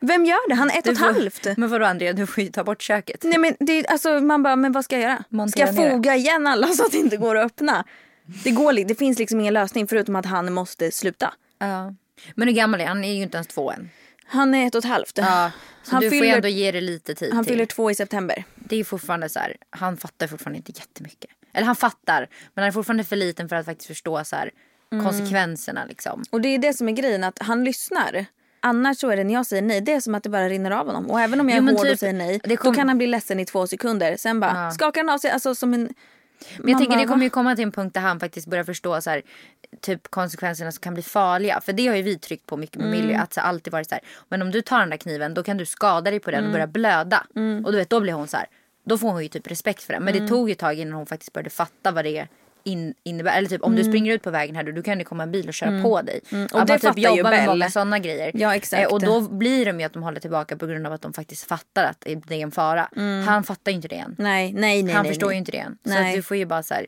Vem 0.00 0.24
gör 0.24 0.48
det? 0.48 0.54
Han 0.54 0.70
är 0.70 0.78
ett 0.78 0.86
och 0.86 0.92
ett 0.92 0.98
halvt. 0.98 1.46
Men 1.56 1.70
vadå 1.70 1.84
Andrea, 1.84 2.12
du 2.12 2.26
får 2.26 2.44
ju 2.44 2.50
ta 2.50 2.64
bort 2.64 2.82
köket. 2.82 3.22
Nej 3.24 3.38
men 3.38 3.56
det, 3.60 3.86
alltså, 3.86 4.20
man 4.20 4.42
bara, 4.42 4.56
men 4.56 4.72
vad 4.72 4.84
ska 4.84 4.96
jag 4.96 5.02
göra? 5.02 5.24
Montera 5.28 5.72
ska 5.72 5.82
jag 5.82 5.92
foga 5.92 6.16
igen 6.16 6.46
alla 6.46 6.66
så 6.66 6.84
att 6.84 6.92
det 6.92 6.98
inte 6.98 7.16
går 7.16 7.36
att 7.36 7.44
öppna? 7.44 7.84
Det, 8.44 8.50
går, 8.50 8.84
det 8.84 8.94
finns 8.94 9.18
liksom 9.18 9.40
ingen 9.40 9.54
lösning 9.54 9.86
förutom 9.86 10.16
att 10.16 10.26
han 10.26 10.52
måste 10.52 10.90
sluta. 10.92 11.34
Ja. 11.58 11.94
Men 12.34 12.48
hur 12.48 12.54
gammal 12.54 12.80
är 12.80 12.86
han? 12.86 12.96
Han 12.96 13.04
är 13.04 13.12
ju 13.14 13.22
inte 13.22 13.36
ens 13.36 13.46
två 13.46 13.70
än. 13.72 13.90
Han 14.24 14.54
är 14.54 14.66
ett 14.66 14.74
och 14.74 14.84
ett 14.84 14.90
halvt. 14.90 15.12
Ja, 15.18 15.50
så 15.82 15.90
han 15.92 16.00
du 16.02 16.10
får 16.10 16.16
fyller, 16.16 16.34
ändå 16.36 16.48
ge 16.48 16.72
det 16.72 16.80
lite 16.80 17.14
tid 17.14 17.32
han 17.34 17.44
till. 17.44 17.52
fyller 17.54 17.66
två 17.66 17.90
i 17.90 17.94
september. 17.94 18.44
Det 18.54 18.76
är 18.76 18.84
fortfarande 18.84 19.28
så 19.28 19.38
här, 19.38 19.56
han 19.70 19.96
fattar 19.96 20.26
fortfarande 20.26 20.56
inte 20.56 20.72
jättemycket. 20.72 21.30
Eller 21.52 21.66
han 21.66 21.76
fattar, 21.76 22.20
men 22.54 22.62
han 22.62 22.68
är 22.68 22.72
fortfarande 22.72 23.04
för 23.04 23.16
liten 23.16 23.48
för 23.48 23.56
att 23.56 23.66
faktiskt 23.66 23.86
förstå 23.88 24.24
så 24.24 24.36
här, 24.36 24.50
Mm. 24.92 25.04
konsekvenserna 25.04 25.84
liksom. 25.84 26.22
Och 26.30 26.40
det 26.40 26.48
är 26.48 26.58
det 26.58 26.74
som 26.74 26.88
är 26.88 26.92
grejen, 26.92 27.24
att 27.24 27.38
han 27.40 27.64
lyssnar. 27.64 28.26
Annars 28.60 28.98
så 28.98 29.08
är 29.10 29.16
det 29.16 29.24
när 29.24 29.34
jag 29.34 29.46
säger 29.46 29.62
nej, 29.62 29.80
det 29.80 29.92
är 29.92 30.00
som 30.00 30.14
att 30.14 30.22
det 30.22 30.28
bara 30.28 30.48
rinner 30.48 30.70
av 30.70 30.86
honom. 30.86 31.10
Och 31.10 31.20
även 31.20 31.40
om 31.40 31.48
jag 31.48 31.58
Jo, 31.62 31.68
är 31.68 31.72
hård 31.72 31.82
typ, 31.82 31.92
och 31.92 31.98
säger 31.98 32.12
nej, 32.12 32.38
kom- 32.40 32.56
då 32.72 32.74
kan 32.78 32.88
han 32.88 32.98
bli 32.98 33.06
ledsen 33.06 33.40
i 33.40 33.46
två 33.46 33.66
sekunder. 33.66 34.16
Sen 34.16 34.40
bara 34.40 34.64
Ja. 34.64 34.70
skakar 34.70 35.00
han 35.00 35.08
av 35.14 35.18
sig, 35.18 35.30
alltså 35.30 35.54
som 35.54 35.74
en... 35.74 35.88
Men 36.58 36.68
jag 36.68 36.74
Man 36.74 36.78
tänker 36.80 36.96
bara, 36.96 37.00
det 37.00 37.06
kommer 37.06 37.24
ju 37.24 37.30
komma 37.30 37.56
till 37.56 37.64
en 37.64 37.72
punkt 37.72 37.94
där 37.94 38.00
han 38.00 38.20
faktiskt 38.20 38.46
börjar 38.46 38.64
förstå 38.64 39.00
så 39.00 39.10
här, 39.10 39.22
typ 39.80 40.08
konsekvenserna 40.10 40.72
som 40.72 40.80
kan 40.80 40.94
bli 40.94 41.02
farliga. 41.02 41.60
För 41.60 41.72
det 41.72 41.86
har 41.86 41.96
ju 41.96 42.02
vi 42.02 42.18
tryckt 42.18 42.46
på 42.46 42.56
mycket 42.56 42.76
med 42.76 42.86
Mm. 42.86 43.00
Millie. 43.00 43.16
Att 43.18 43.32
så 43.34 43.40
alltid 43.40 43.72
varit 43.72 43.88
så 43.88 43.94
här, 43.94 44.04
men 44.28 44.42
om 44.42 44.50
du 44.50 44.62
tar 44.62 44.80
den 44.80 44.90
där 44.90 44.96
kniven 44.96 45.34
då 45.34 45.42
kan 45.42 45.56
du 45.56 45.66
skada 45.66 46.10
dig 46.10 46.20
på 46.20 46.30
den 46.30 46.38
Mm. 46.38 46.48
och 46.50 46.52
börja 46.52 46.66
blöda. 46.66 47.26
Och 47.64 47.72
du 47.72 47.78
vet 47.78 47.90
då 47.90 48.00
blir 48.00 48.12
hon 48.12 48.28
så 48.28 48.36
här, 48.36 48.46
då 48.84 48.98
får 48.98 49.10
hon 49.10 49.22
ju 49.22 49.28
typ 49.28 49.50
respekt 49.50 49.82
för 49.82 49.92
det. 49.94 50.00
Men 50.00 50.14
Mm. 50.14 50.22
det 50.26 50.28
tog 50.28 50.48
ju 50.48 50.52
ett 50.52 50.58
tag 50.58 50.78
innan 50.78 50.94
hon 50.94 51.06
faktiskt 51.06 51.32
började 51.32 51.50
fatta 51.50 51.90
vad 51.92 52.04
det 52.04 52.28
in, 52.72 52.94
innebär. 53.02 53.38
Eller 53.38 53.48
typ 53.48 53.62
om 53.62 53.76
du 53.76 53.84
springer 53.84 54.12
ut 54.12 54.22
på 54.22 54.30
vägen 54.30 54.56
här 54.56 54.62
då, 54.62 54.72
då 54.72 54.82
kan 54.82 54.98
det 54.98 55.04
komma 55.04 55.22
en 55.22 55.32
bil 55.32 55.48
och 55.48 55.54
köra 55.54 55.82
på 55.82 56.02
dig. 56.02 56.20
Mm. 56.32 56.48
Och 56.52 56.60
Att 56.60 56.66
det 56.66 56.82
man 56.82 56.94
typ 56.94 57.04
jobbar 57.04 57.30
med 57.30 57.46
många 57.46 57.70
sådana 57.70 57.98
grejer. 57.98 58.30
Ja, 58.34 58.54
exakt. 58.54 58.82
Eh, 58.82 58.88
och 58.88 59.00
då 59.00 59.20
blir 59.20 59.66
de 59.66 59.80
ju 59.80 59.86
att 59.86 59.92
de 59.92 60.02
håller 60.02 60.20
tillbaka 60.20 60.56
på 60.56 60.66
grund 60.66 60.86
av 60.86 60.92
att 60.92 61.02
de 61.02 61.12
faktiskt 61.12 61.44
fattar 61.48 61.84
att 61.84 62.00
det 62.00 62.34
är 62.34 62.42
en 62.42 62.50
fara. 62.50 62.88
Han 63.26 63.44
fattar 63.44 63.72
ju 63.72 63.76
inte 63.76 63.88
det 63.88 63.96
än. 63.96 64.14
Nej, 64.18 64.52
nej, 64.52 64.82
nej. 64.82 64.94
Han 64.94 65.02
nej, 65.02 65.12
förstår 65.12 65.26
nej. 65.26 65.34
ju 65.34 65.38
inte 65.38 65.52
det 65.52 65.58
än. 65.58 65.78
Så 65.84 65.98
att 65.98 66.14
du 66.14 66.22
får 66.22 66.36
ju 66.36 66.46
bara 66.46 66.62
så 66.62 66.74
här, 66.74 66.86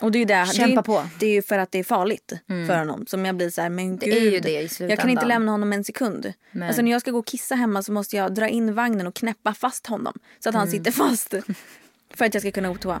Och 0.00 0.12
det 0.12 0.18
är 0.18 0.20
ju 0.20 0.24
det, 0.26 0.46
Kämpa 0.46 0.74
det 0.74 0.78
är, 0.80 0.82
på. 0.82 1.08
Det 1.20 1.26
är 1.26 1.30
ju 1.30 1.42
för 1.42 1.58
att 1.58 1.72
det 1.72 1.78
är 1.78 1.84
farligt 1.84 2.32
för 2.46 2.78
honom. 2.78 3.06
Som 3.06 3.24
jag 3.24 3.36
blir 3.36 3.50
så 3.50 3.60
här, 3.62 3.68
men 3.68 3.98
gud. 3.98 4.14
är 4.14 4.30
ju 4.30 4.40
det 4.40 4.50
i 4.50 4.54
jag 4.62 4.68
kan 4.68 4.80
inte 4.80 4.94
slutändan. 4.96 5.28
lämna 5.28 5.52
honom 5.52 5.72
en 5.72 5.84
sekund. 5.84 6.32
Nej. 6.50 6.68
Alltså 6.68 6.82
när 6.82 6.90
jag 6.90 7.00
ska 7.00 7.10
gå 7.10 7.18
och 7.18 7.26
kissa 7.26 7.54
hemma 7.54 7.82
så 7.82 7.92
måste 7.92 8.16
jag 8.16 8.34
dra 8.34 8.48
in 8.48 8.74
vagnen 8.74 9.06
och 9.06 9.14
knäppa 9.14 9.54
fast 9.54 9.86
honom. 9.86 10.14
Så 10.38 10.48
att 10.48 10.54
han 10.54 10.68
sitter 10.68 10.90
fast. 10.90 11.34
för 12.14 12.24
att 12.24 12.34
jag 12.34 12.40
ska 12.42 12.50
kunna 12.50 12.68
gå 12.68 12.74
på 12.74 12.80
toa. 12.80 13.00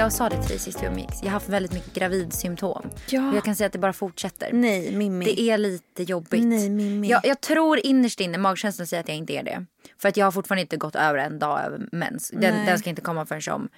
Jag 0.00 0.12
sa 0.12 0.28
det 0.28 0.40
till 0.40 0.48
dig 0.48 0.58
sist 0.58 0.82
vi 0.82 0.86
umgicks. 0.86 1.18
Jag 1.20 1.26
har 1.26 1.32
haft 1.32 1.48
väldigt 1.48 1.72
mycket 1.72 1.92
gravidsymptom. 1.92 2.90
Ja. 3.10 3.28
Och 3.28 3.36
jag 3.36 3.44
kan 3.44 3.56
säga 3.56 3.66
att 3.66 3.72
det 3.72 3.78
bara 3.78 3.92
fortsätter. 3.92 4.52
Nej, 4.52 4.96
Mimmi. 4.96 5.24
Det 5.24 5.40
är 5.40 5.58
lite 5.58 6.02
jobbigt. 6.02 6.44
Nej, 6.44 6.70
Mimmi. 6.70 7.08
Jag, 7.08 7.20
jag 7.24 7.40
tror 7.40 7.86
innerst 7.86 8.20
inne, 8.20 8.38
magkänslan 8.38 8.86
säger 8.86 9.00
att 9.00 9.08
jag 9.08 9.16
inte 9.16 9.32
är 9.32 9.42
det. 9.42 9.66
För 9.98 10.08
att 10.08 10.16
jag 10.16 10.26
har 10.26 10.32
fortfarande 10.32 10.60
inte 10.62 10.76
gått 10.76 10.96
över 10.96 11.18
en 11.18 11.38
dag 11.38 11.64
över 11.64 11.88
mens. 11.92 12.30
Den, 12.34 12.66
den 12.66 12.78
ska 12.78 12.90
inte 12.90 13.02
komma 13.02 13.26
förrän 13.26 13.54
om 13.54 13.68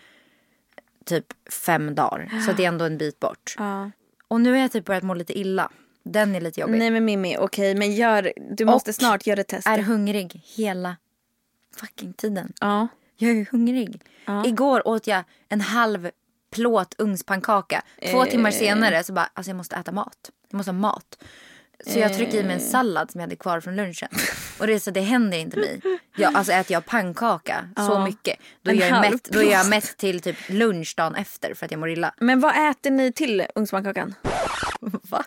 typ 1.04 1.26
fem 1.52 1.94
dagar. 1.94 2.30
Så 2.46 2.52
det 2.52 2.64
är 2.64 2.68
ändå 2.68 2.84
en 2.84 2.98
bit 2.98 3.20
bort. 3.20 3.54
Ja. 3.58 3.90
Och 4.28 4.40
nu 4.40 4.50
har 4.50 4.58
jag 4.58 4.72
typ 4.72 4.84
börjat 4.84 5.02
må 5.02 5.14
lite 5.14 5.38
illa. 5.38 5.70
Den 6.02 6.34
är 6.34 6.40
lite 6.40 6.60
jobbig. 6.60 6.78
Nej 6.78 6.90
men 6.90 7.04
Mimmi, 7.04 7.36
okej 7.38 7.74
men 7.74 7.94
gör, 7.94 8.32
du 8.56 8.64
måste 8.64 8.90
Och 8.90 8.94
snart 8.94 9.26
göra 9.26 9.40
ett 9.40 9.48
test. 9.48 9.66
Är 9.66 9.78
hungrig 9.78 10.42
hela 10.56 10.96
fucking 11.76 12.12
tiden. 12.12 12.52
Ja. 12.60 12.88
Jag 13.22 13.36
är 13.38 13.46
hungrig. 13.52 14.00
Igår 14.44 14.88
åt 14.88 15.06
jag 15.06 15.24
en 15.48 15.60
halv 15.60 16.10
plåt 16.52 16.94
ugnspannkaka. 16.98 17.82
Två 18.10 18.22
Eh. 18.24 18.30
timmar 18.30 18.50
senare 18.50 19.04
så 19.04 19.12
bara, 19.12 19.30
alltså 19.34 19.50
jag 19.50 19.56
måste 19.56 19.76
äta 19.76 19.92
mat. 19.92 20.30
Jag 20.50 20.56
måste 20.56 20.70
ha 20.72 20.78
mat. 20.78 21.18
Så 21.86 21.98
jag 21.98 22.16
tryckte 22.16 22.36
i 22.36 22.42
mig 22.42 22.52
en 22.52 22.58
Eh. 22.62 22.66
sallad 22.66 23.10
som 23.10 23.20
jag 23.20 23.26
hade 23.26 23.36
kvar 23.36 23.60
från 23.60 23.76
lunchen. 23.76 24.08
Och 24.60 24.66
det 24.66 24.74
är 24.74 24.78
så 24.78 24.90
det 24.90 25.00
händer 25.00 25.38
inte 25.38 25.56
mig. 25.58 25.80
Jag, 26.16 26.34
alltså 26.36 26.52
äter 26.52 26.72
jag 26.72 26.86
pannkaka 26.86 27.68
så 27.76 27.98
mycket. 28.00 28.38
Då 28.62 28.70
är, 28.70 28.74
jag 28.74 29.00
mätt, 29.00 29.24
då 29.24 29.38
är 29.42 29.52
jag 29.52 29.68
mätt 29.68 29.96
till 29.96 30.20
typ 30.20 30.36
lunch 30.48 30.94
dagen 30.96 31.14
efter 31.14 31.54
för 31.54 31.64
att 31.66 31.70
jag 31.72 31.80
mår 31.80 31.88
illa. 31.90 32.14
Men 32.20 32.40
vad 32.40 32.70
äter 32.70 32.90
ni 32.90 33.12
till 33.12 33.46
ugnspannkakan? 33.54 34.14
Va? 34.80 35.24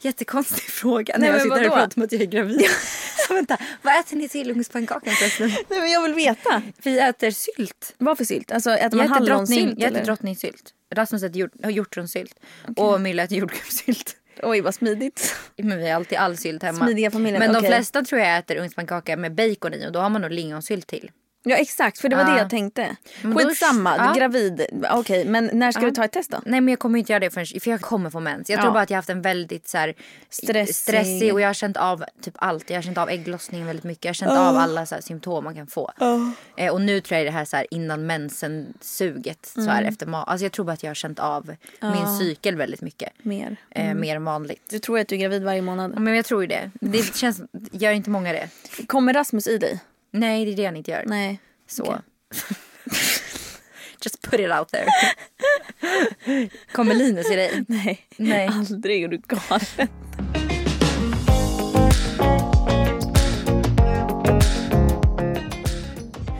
Jättekonstig 0.00 0.62
fråga 0.62 1.14
Nej, 1.18 1.28
när 1.30 1.36
jag 1.36 1.42
sitter 1.42 1.56
här 1.56 1.66
och 1.68 1.74
pratar 1.74 1.92
om 1.96 2.02
att 2.02 2.12
jag 2.12 2.22
är 2.22 2.26
gravid. 2.26 2.66
så 3.26 3.34
vänta, 3.34 3.58
vad 3.82 4.00
äter 4.00 4.16
ni 4.16 4.28
till 4.28 4.50
ugnspannkakan 4.50 5.14
förresten? 5.14 5.48
Nej 5.48 5.80
men 5.80 5.90
jag 5.90 6.02
vill 6.02 6.14
veta. 6.14 6.62
Vi 6.82 6.98
äter 6.98 7.30
sylt. 7.30 7.94
Vad 7.98 8.18
för 8.18 8.24
sylt? 8.24 8.52
Alltså 8.52 8.70
äter 8.70 8.96
man 8.96 9.08
hallonsylt 9.08 9.78
jag 9.78 9.92
äter 9.92 10.04
drottningsylt. 10.04 10.74
Rasmus 10.94 11.22
äter 11.22 11.36
hjort, 11.36 11.52
hjortronsylt. 11.68 12.34
Och 12.76 13.00
Milla 13.00 13.22
äter 13.22 13.38
jordgubbssylt. 13.38 14.16
Oj 14.42 14.60
vad 14.60 14.74
smidigt. 14.74 15.34
Men 15.56 15.78
vi 15.78 15.88
har 15.88 15.96
alltid 15.96 16.18
all 16.18 16.36
sylt 16.36 16.62
hemma. 16.62 16.84
Smidiga 16.84 17.10
familjen, 17.10 17.38
Men 17.38 17.52
de 17.52 17.58
okej. 17.58 17.70
flesta 17.70 18.04
tror 18.04 18.20
jag 18.20 18.38
äter 18.38 18.56
ugnspannkaka 18.56 19.16
med 19.16 19.34
bacon 19.34 19.74
i 19.74 19.86
och 19.86 19.92
då 19.92 20.00
har 20.00 20.10
man 20.10 20.20
nog 20.22 20.30
lingonsylt 20.30 20.86
till. 20.86 21.10
Ja 21.44 21.56
exakt 21.56 21.98
för 21.98 22.08
det 22.08 22.16
var 22.16 22.22
Ja. 22.24 22.30
det 22.30 22.38
jag 22.38 22.50
tänkte. 22.50 22.96
Men 23.22 23.32
då- 23.32 23.38
Skitsamma, 23.38 23.96
ja. 23.96 24.12
gravid. 24.16 24.66
Okej 24.90 25.24
men 25.24 25.50
när 25.52 25.72
ska 25.72 25.80
du 25.80 25.90
ta 25.90 26.04
ett 26.04 26.12
test 26.12 26.30
då? 26.30 26.40
Nej 26.46 26.60
men 26.60 26.68
jag 26.72 26.78
kommer 26.78 26.98
inte 26.98 27.12
göra 27.12 27.20
det 27.20 27.30
förrän, 27.30 27.46
för 27.60 27.70
jag 27.70 27.80
kommer 27.80 28.10
få 28.10 28.20
mens. 28.20 28.50
Jag 28.50 28.60
tror 28.60 28.72
bara 28.72 28.82
att 28.82 28.90
jag 28.90 28.94
har 28.96 28.98
haft 28.98 29.10
en 29.10 29.22
väldigt 29.22 29.68
så 29.68 29.78
här, 29.78 29.94
Stressig. 30.30 30.74
stressig 30.74 31.32
och 31.32 31.40
jag 31.40 31.48
har 31.48 31.54
känt 31.54 31.76
av 31.76 32.04
typ 32.22 32.34
allt. 32.36 32.70
Jag 32.70 32.76
har 32.76 32.82
känt 32.82 32.98
av 32.98 33.10
ägglossningen 33.10 33.66
väldigt 33.66 33.84
mycket. 33.84 34.04
Jag 34.04 34.08
har 34.10 34.14
känt 34.14 34.30
av 34.30 34.56
alla 34.56 34.86
så 34.86 34.94
här, 34.94 35.02
symptom 35.02 35.44
man 35.44 35.54
kan 35.54 35.66
få. 35.66 35.92
Eh, 36.56 36.72
och 36.72 36.80
nu 36.80 37.00
tror 37.00 37.18
jag 37.18 37.26
det 37.26 37.30
här, 37.30 37.44
så 37.44 37.56
här 37.56 37.66
innan 37.70 38.06
mensen 38.06 38.74
suget 38.80 39.46
så 39.46 39.60
här 39.70 39.82
efter 39.82 40.06
ma- 40.06 40.24
Alltså 40.24 40.44
jag 40.44 40.52
tror 40.52 40.64
bara 40.64 40.72
att 40.72 40.82
jag 40.82 40.90
har 40.90 40.94
känt 40.94 41.18
av 41.18 41.54
min 41.80 42.18
cykel 42.18 42.56
väldigt 42.56 42.80
mycket. 42.80 43.12
Mer. 43.22 43.56
Eh, 43.70 43.94
mer 43.94 44.16
än 44.16 44.24
vanligt. 44.24 44.62
Du 44.70 44.78
tror 44.78 44.98
att 44.98 45.08
du 45.08 45.14
är 45.14 45.18
gravid 45.20 45.42
varje 45.44 45.62
månad. 45.62 45.98
Men 46.00 46.14
jag 46.16 46.24
tror 46.24 46.40
ju 46.42 46.46
det. 46.46 46.70
Det 46.80 47.16
känns, 47.16 47.40
gör 47.72 47.92
inte 47.92 48.10
många 48.10 48.32
det? 48.32 48.48
Kommer 48.86 49.12
Rasmus 49.14 49.46
i 49.46 49.58
dig? 49.58 49.80
Nej 50.14 50.44
det 50.44 50.52
är 50.52 50.56
det 50.56 50.64
han 50.64 50.76
inte 50.76 50.90
gör. 50.90 51.04
Nej. 51.06 51.40
Så. 51.66 51.82
Okej. 51.82 52.00
Just 54.04 54.22
put 54.22 54.40
it 54.40 54.50
out 54.52 54.68
there. 54.68 54.86
Kommer 56.72 56.94
Linus 56.94 57.30
i 57.30 57.36
dig? 57.36 57.64
Nej. 57.68 58.06
Nej. 58.16 58.48
Aldrig 58.48 59.02
är 59.02 59.08
du 59.08 59.18
galen. 59.26 59.88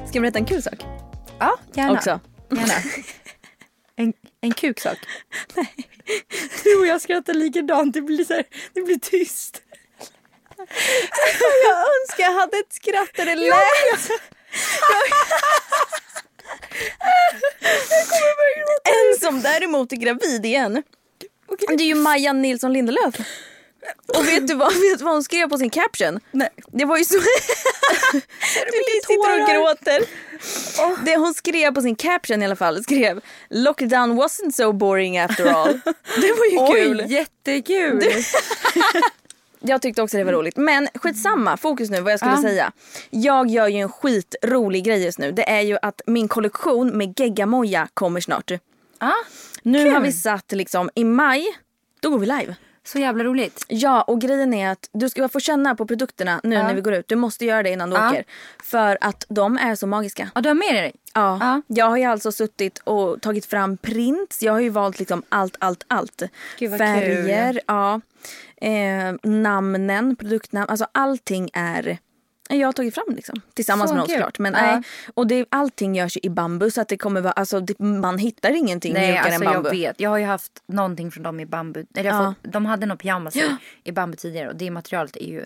Ska 0.09 0.17
jag 0.17 0.23
berätta 0.23 0.39
en 0.39 0.45
kul 0.45 0.63
sak? 0.63 0.85
Ja, 1.39 1.59
gärna. 1.75 1.93
Också. 1.93 2.21
Gärna. 2.51 2.75
En, 3.97 4.13
en 4.41 4.53
kuksak? 4.53 4.99
Nej. 5.55 5.75
Du 6.65 6.81
och 6.81 6.87
jag 6.87 7.01
skrattar 7.01 7.35
likadant. 7.35 7.95
Det 7.95 8.03
blir, 8.03 8.25
så 8.25 8.35
här, 8.35 8.45
det 8.73 8.83
blir 8.83 8.99
tyst. 8.99 9.63
Jag 11.65 11.79
önskar 12.01 12.25
jag 12.25 12.33
hade 12.33 12.57
ett 12.57 12.73
skratt 12.73 13.11
där 13.15 13.27
det 13.27 13.35
lät. 13.35 14.11
En 18.85 19.21
som 19.21 19.43
däremot 19.43 19.93
är 19.93 19.97
gravid 19.97 20.47
igen. 20.47 20.83
Det 21.69 21.83
är 21.83 21.87
ju 21.87 21.95
Maja 21.95 22.33
Nilsson 22.33 22.73
Lindelöf. 22.73 23.15
Och 24.17 24.29
vet 24.29 24.49
du, 24.49 24.55
vad, 24.55 24.73
vet 24.73 24.99
du 24.99 25.05
vad 25.05 25.13
hon 25.13 25.25
skrev 25.25 25.49
på 25.49 25.59
sin 25.59 25.71
caption? 25.71 26.21
Nej. 26.31 26.49
Det 26.67 26.85
var 26.85 26.99
ju 26.99 27.05
så... 27.05 27.15
du 27.15 27.23
sitter 29.07 29.43
och 29.43 29.49
gråter. 29.49 30.05
Det 31.05 31.17
hon 31.17 31.35
skrev 31.35 31.75
på 31.75 31.83
sin 31.83 31.97
caption 31.97 32.43
i 32.43 32.45
alla 32.45 32.57
fall 32.57 32.83
skrev 32.85 33.21
Lockdown 33.51 34.21
wasn't 34.21 34.51
so 34.51 34.73
boring 34.73 35.19
after 35.19 35.47
all. 35.47 35.73
Det 36.21 36.33
var 36.33 36.45
ju 36.45 36.75
kul. 36.75 37.01
Oj, 37.01 37.13
jättekul. 37.13 38.03
Jag 39.65 39.83
tyckte 39.83 40.03
också 40.03 40.17
det 40.17 40.25
var 40.25 40.33
roligt. 40.33 40.57
Men 40.57 40.89
skitsamma, 40.95 41.57
fokus 41.57 41.91
nu 41.91 42.01
vad 42.01 42.13
jag 42.13 42.19
skulle 42.21 42.33
Ja. 42.35 42.43
säga. 42.43 42.73
Jag 43.11 43.51
gör 43.51 43.69
ju 43.69 43.77
en 43.79 43.89
skitrolig 43.89 44.85
grej 44.85 45.05
just 45.05 45.19
nu. 45.19 45.33
Det 45.33 45.51
är 45.51 45.61
ju 45.61 45.79
att 45.83 46.01
min 46.07 46.29
kollektion 46.29 46.89
med 46.99 47.21
geggamoja 47.21 47.89
kommer 47.95 48.21
snart. 48.21 48.51
Ja, 49.01 49.13
Nu 49.63 49.79
Kul. 49.85 49.93
har 49.93 50.01
vi 50.01 50.13
satt 50.13 50.53
liksom 50.53 50.91
i 50.95 51.05
maj, 51.05 51.45
då 52.01 52.11
går 52.11 52.19
vi 52.19 52.27
live. 52.27 52.55
Så 52.87 52.99
jävla 52.99 53.25
roligt. 53.25 53.65
Ja 53.69 54.03
och 54.03 54.21
grejen 54.21 54.55
är 54.55 54.71
att 54.71 54.89
du 54.93 55.09
ska 55.09 55.29
få 55.29 55.41
känna 55.41 55.75
på 55.75 55.87
produkterna 55.87 56.41
nu 56.43 56.55
Ja. 56.55 56.63
när 56.63 56.75
vi 56.75 56.81
går 56.81 56.95
ut. 56.95 57.09
Du 57.09 57.17
måste 57.17 57.45
göra 57.45 57.63
det 57.63 57.71
innan 57.71 57.91
du 57.91 57.97
Ja. 57.97 58.11
åker. 58.11 58.25
För 58.63 58.99
att 59.01 59.27
de 59.29 59.57
är 59.59 59.75
så 59.75 59.87
magiska. 59.87 60.31
Ja, 60.35 60.41
du 60.41 60.49
har 60.49 60.55
med 60.55 60.75
dig? 60.75 60.93
Ja. 61.15 61.39
Ja. 61.41 61.63
Jag 61.67 61.87
har 61.87 61.97
ju 61.97 62.05
alltså 62.05 62.33
suttit 62.33 62.79
och 62.79 63.21
tagit 63.23 63.47
fram 63.47 63.77
prints. 63.77 64.43
Jag 64.43 64.53
har 64.53 64.61
ju 64.61 64.69
valt 64.69 64.99
liksom 64.99 65.23
allt, 65.29 65.57
allt, 65.59 65.85
allt. 65.89 66.23
Gud, 66.59 66.79
Färger, 66.79 67.61
ja. 67.67 68.01
Eh, 68.57 69.15
namnen, 69.31 70.17
produktnamn. 70.17 70.69
Alltså 70.71 70.87
allting 70.93 71.51
är 71.53 71.99
jag 72.49 72.69
har 72.69 72.73
tagit 72.73 72.95
fram 72.95 73.05
liksom. 73.17 73.41
Tillsammans 73.55 73.91
Så 73.91 73.95
med 73.95 73.99
någon 74.01 74.07
kul. 74.09 74.17
såklart. 74.17 74.39
Men, 74.39 74.53
Ja. 74.55 74.61
nej. 74.63 74.83
Och 75.15 75.27
det, 75.27 75.47
allting 75.51 75.95
görs 75.97 76.17
i 76.23 76.31
bambu 76.31 76.71
så 76.71 76.81
att 76.81 76.89
det 76.89 76.97
kommer 76.97 77.21
vara, 77.21 77.33
alltså 77.33 77.61
det, 77.61 77.79
man 77.79 78.19
hittar 78.19 78.51
ingenting 78.57 78.93
Nej, 78.93 79.07
mjukare 79.07 79.25
alltså 79.25 79.45
än 79.45 79.53
bambu. 79.53 79.69
jag 79.69 79.75
vet. 79.77 80.01
Jag 80.01 80.11
har 80.11 80.19
ju 80.19 80.25
haft 80.25 80.53
någonting 80.67 81.11
från 81.11 81.23
dem 81.23 81.41
i 81.41 81.47
bambu. 81.47 81.85
Eller 81.95 82.11
jag 82.11 82.23
Ja. 82.23 82.35
fått, 82.43 82.53
de 82.53 82.67
hade 82.67 82.87
nog 82.87 82.99
pyjamasar 82.99 83.57
i 83.85 83.93
bambu 83.93 84.17
tidigare 84.17 84.49
och 84.49 84.57
det 84.57 84.71
materialet 84.71 85.17
är 85.17 85.27
ju 85.27 85.45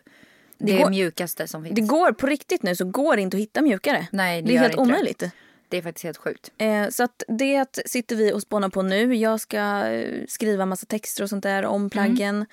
det, 0.58 0.76
går- 0.78 0.90
mjukaste 0.90 1.48
som 1.48 1.64
finns. 1.64 1.74
Det 1.76 1.80
går 1.82 2.12
på 2.12 2.26
riktigt 2.26 2.62
nu 2.62 2.76
så 2.76 2.84
går 2.84 3.16
det 3.16 3.22
inte 3.22 3.36
att 3.36 3.40
hitta 3.42 3.62
mjukare. 3.62 4.06
Nej, 4.12 4.42
det 4.42 4.48
det 4.48 4.54
är 4.56 4.60
helt 4.60 4.72
det. 4.72 4.78
omöjligt. 4.78 5.22
Det 5.68 5.76
är 5.78 5.82
faktiskt 5.82 6.04
helt 6.04 6.16
sjukt. 6.16 6.50
Eh, 6.58 6.88
så 6.88 7.02
att 7.02 7.22
det 7.28 7.78
sitter 7.86 8.16
vi 8.16 8.32
och 8.32 8.42
spånar 8.42 8.68
på 8.68 8.82
nu. 8.82 9.14
Jag 9.14 9.40
ska 9.40 9.58
eh, 9.86 10.20
skriva 10.28 10.66
massa 10.66 10.86
texter 10.86 11.22
och 11.22 11.28
sånt 11.30 11.42
där 11.42 11.64
om 11.64 11.90
plaggen. 11.90 12.46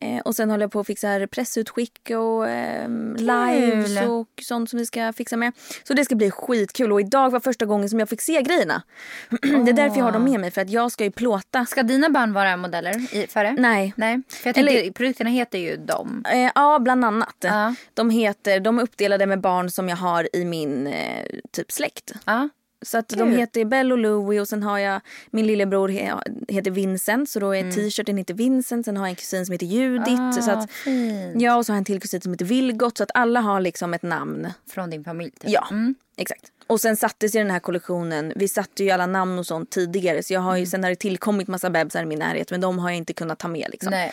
Eh, 0.00 0.20
och 0.20 0.36
sen 0.36 0.50
håller 0.50 0.64
jag 0.64 0.72
på 0.72 0.80
att 0.80 0.86
fixa 0.86 1.26
pressutskick 1.26 2.10
och 2.10 2.48
eh, 2.48 2.88
lives 3.16 4.02
och 4.08 4.28
sånt 4.42 4.70
som 4.70 4.78
vi 4.78 4.86
ska 4.86 5.12
fixa 5.12 5.36
med. 5.36 5.52
Så 5.82 5.94
det 5.94 6.04
ska 6.04 6.14
bli 6.14 6.30
skitkul 6.30 6.92
och 6.92 7.00
idag 7.00 7.30
var 7.30 7.40
första 7.40 7.66
gången 7.66 7.88
som 7.88 7.98
jag 7.98 8.08
fick 8.08 8.20
se 8.20 8.42
grejerna. 8.42 8.82
det 9.42 9.70
är 9.70 9.72
därför 9.72 9.96
jag 9.98 10.04
har 10.04 10.12
dem 10.12 10.24
med 10.24 10.40
mig 10.40 10.50
för 10.50 10.60
att 10.60 10.70
jag 10.70 10.92
ska 10.92 11.04
ju 11.04 11.10
plåta. 11.10 11.66
Ska 11.66 11.82
dina 11.82 12.10
barn 12.10 12.32
vara 12.32 12.56
modeller 12.56 13.14
i, 13.14 13.26
för 13.26 13.44
det? 13.44 13.52
Nej. 13.52 13.92
Nej. 13.96 14.22
För 14.28 14.48
jag 14.48 14.58
Eller- 14.58 14.72
tänker, 14.72 14.92
produkterna 14.92 15.30
heter 15.30 15.58
ju 15.58 15.76
dem. 15.76 16.24
Eh, 16.32 16.50
ja, 16.54 16.78
bland 16.78 17.04
annat. 17.04 17.36
Ja. 17.40 17.74
De, 17.94 18.10
heter, 18.10 18.60
de 18.60 18.78
är 18.78 18.82
uppdelade 18.82 19.26
med 19.26 19.40
barn 19.40 19.70
som 19.70 19.88
jag 19.88 19.96
har 19.96 20.28
i 20.36 20.44
min 20.44 20.86
eh, 20.86 21.24
typ 21.52 21.72
släkt. 21.72 22.12
Ja. 22.24 22.48
Så 22.82 22.98
att 22.98 23.08
de 23.08 23.32
heter 23.32 23.64
Bell 23.64 23.92
och 23.92 23.98
Louie 23.98 24.40
och 24.40 24.48
sen 24.48 24.62
har 24.62 24.78
jag 24.78 25.00
min 25.30 25.46
lillebror 25.46 25.88
he, 25.88 26.14
heter 26.48 26.70
Vincent 26.70 27.30
så 27.30 27.40
då 27.40 27.54
är 27.54 27.70
t-shirten 27.72 28.16
heter 28.16 28.34
Vincent. 28.34 28.84
Sen 28.84 28.96
har 28.96 29.04
jag 29.04 29.10
en 29.10 29.16
kusin 29.16 29.46
som 29.46 29.52
heter 29.52 29.66
Judith. 29.66 30.20
Ah, 30.22 30.32
så 30.32 30.50
att, 30.50 30.70
fint. 30.70 31.42
ja, 31.42 31.56
och 31.56 31.66
så 31.66 31.72
har 31.72 31.76
jag 31.76 31.78
en 31.80 31.84
till 31.84 32.00
kusin 32.00 32.20
som 32.20 32.32
heter 32.32 32.44
Vilgot 32.44 32.96
så 32.98 33.02
att 33.02 33.10
alla 33.14 33.40
har 33.40 33.60
liksom 33.60 33.94
ett 33.94 34.02
namn. 34.02 34.48
Från 34.70 34.90
din 34.90 35.04
familj 35.04 35.30
typ. 35.30 35.50
Ja, 35.50 35.68
Mm. 35.70 35.94
exakt. 36.16 36.42
Och 36.66 36.80
sen 36.80 36.96
sattes 36.96 37.34
ju 37.34 37.38
den 37.38 37.50
här 37.50 37.58
kollektionen, 37.60 38.32
vi 38.36 38.48
satte 38.48 38.84
ju 38.84 38.90
alla 38.90 39.06
namn 39.06 39.38
och 39.38 39.46
sånt 39.46 39.70
tidigare 39.70 40.22
så 40.22 40.32
jag 40.34 40.40
har 40.40 40.56
ju, 40.56 40.66
sen 40.66 40.82
har 40.82 40.90
det 40.90 40.96
tillkommit 40.96 41.48
massa 41.48 41.70
bebisar 41.70 42.02
i 42.02 42.06
min 42.06 42.18
närhet 42.18 42.50
men 42.50 42.60
de 42.60 42.78
har 42.78 42.90
jag 42.90 42.96
inte 42.96 43.12
kunnat 43.12 43.38
ta 43.38 43.48
med 43.48 43.66
liksom. 43.70 43.90
Nej. 43.90 44.12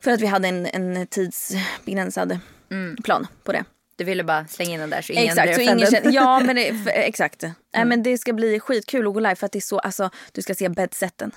För 0.00 0.10
att 0.10 0.20
vi 0.20 0.26
hade 0.26 0.48
en, 0.48 0.66
en 0.66 1.06
tidsbegränsad 1.06 2.38
plan 3.04 3.26
på 3.44 3.52
det. 3.52 3.64
Du 3.96 4.04
ville 4.04 4.24
bara 4.24 4.46
slänga 4.46 4.70
in 4.74 4.80
den 4.80 4.90
där 4.90 5.02
så 5.02 5.12
ingen 5.12 5.24
Exakt, 5.24 5.46
blev 5.46 5.54
så 5.54 5.60
ingen 5.72 5.86
känner, 5.90 6.12
ja 6.12 6.40
men 6.40 6.56
det, 6.56 6.74
för, 6.84 6.90
exakt. 6.90 7.42
Nej, 7.74 7.84
men 7.84 8.02
det 8.02 8.18
ska 8.18 8.32
bli 8.32 8.60
skitkul 8.60 9.06
att 9.08 9.14
gå 9.14 9.20
live 9.20 9.34
för 9.36 9.46
att 9.46 9.52
det 9.52 9.58
är 9.58 9.60
så, 9.60 9.78
alltså 9.78 10.10
du 10.32 10.42
ska 10.42 10.54
se 10.54 10.68
bedsetten. 10.68 11.30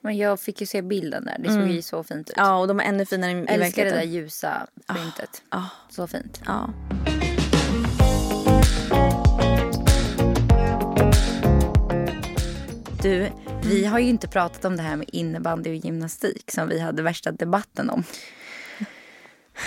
Men 0.00 0.16
jag 0.16 0.40
fick 0.40 0.60
ju 0.60 0.66
se 0.66 0.82
bilden 0.82 1.24
där. 1.24 1.36
Det 1.38 1.52
såg 1.52 1.68
ju 1.68 1.82
så 1.82 2.02
fint 2.04 2.30
ut. 2.30 2.34
Ja 2.36 2.56
och 2.58 2.68
de 2.68 2.80
är 2.80 2.84
ännu 2.84 3.06
finare 3.06 3.30
i, 3.30 3.34
i 3.34 3.38
Älskar 3.38 3.54
det 3.54 3.58
verkligheten. 3.64 3.98
där 3.98 4.04
ljusa 4.04 4.66
printet. 4.86 5.42
Ja, 5.50 5.68
Så 5.90 6.06
fint. 6.06 6.40
ja. 6.46 6.70
Du, 13.02 13.28
vi 13.64 13.84
har 13.84 13.98
ju 13.98 14.08
inte 14.08 14.28
pratat 14.28 14.64
om 14.64 14.76
det 14.76 14.82
här 14.82 14.96
med 14.96 15.08
innebandy 15.12 15.70
och 15.70 15.76
gymnastik 15.76 16.50
som 16.50 16.68
vi 16.68 16.80
hade 16.80 17.02
värsta 17.02 17.32
debatten 17.32 17.90
om. 17.90 18.04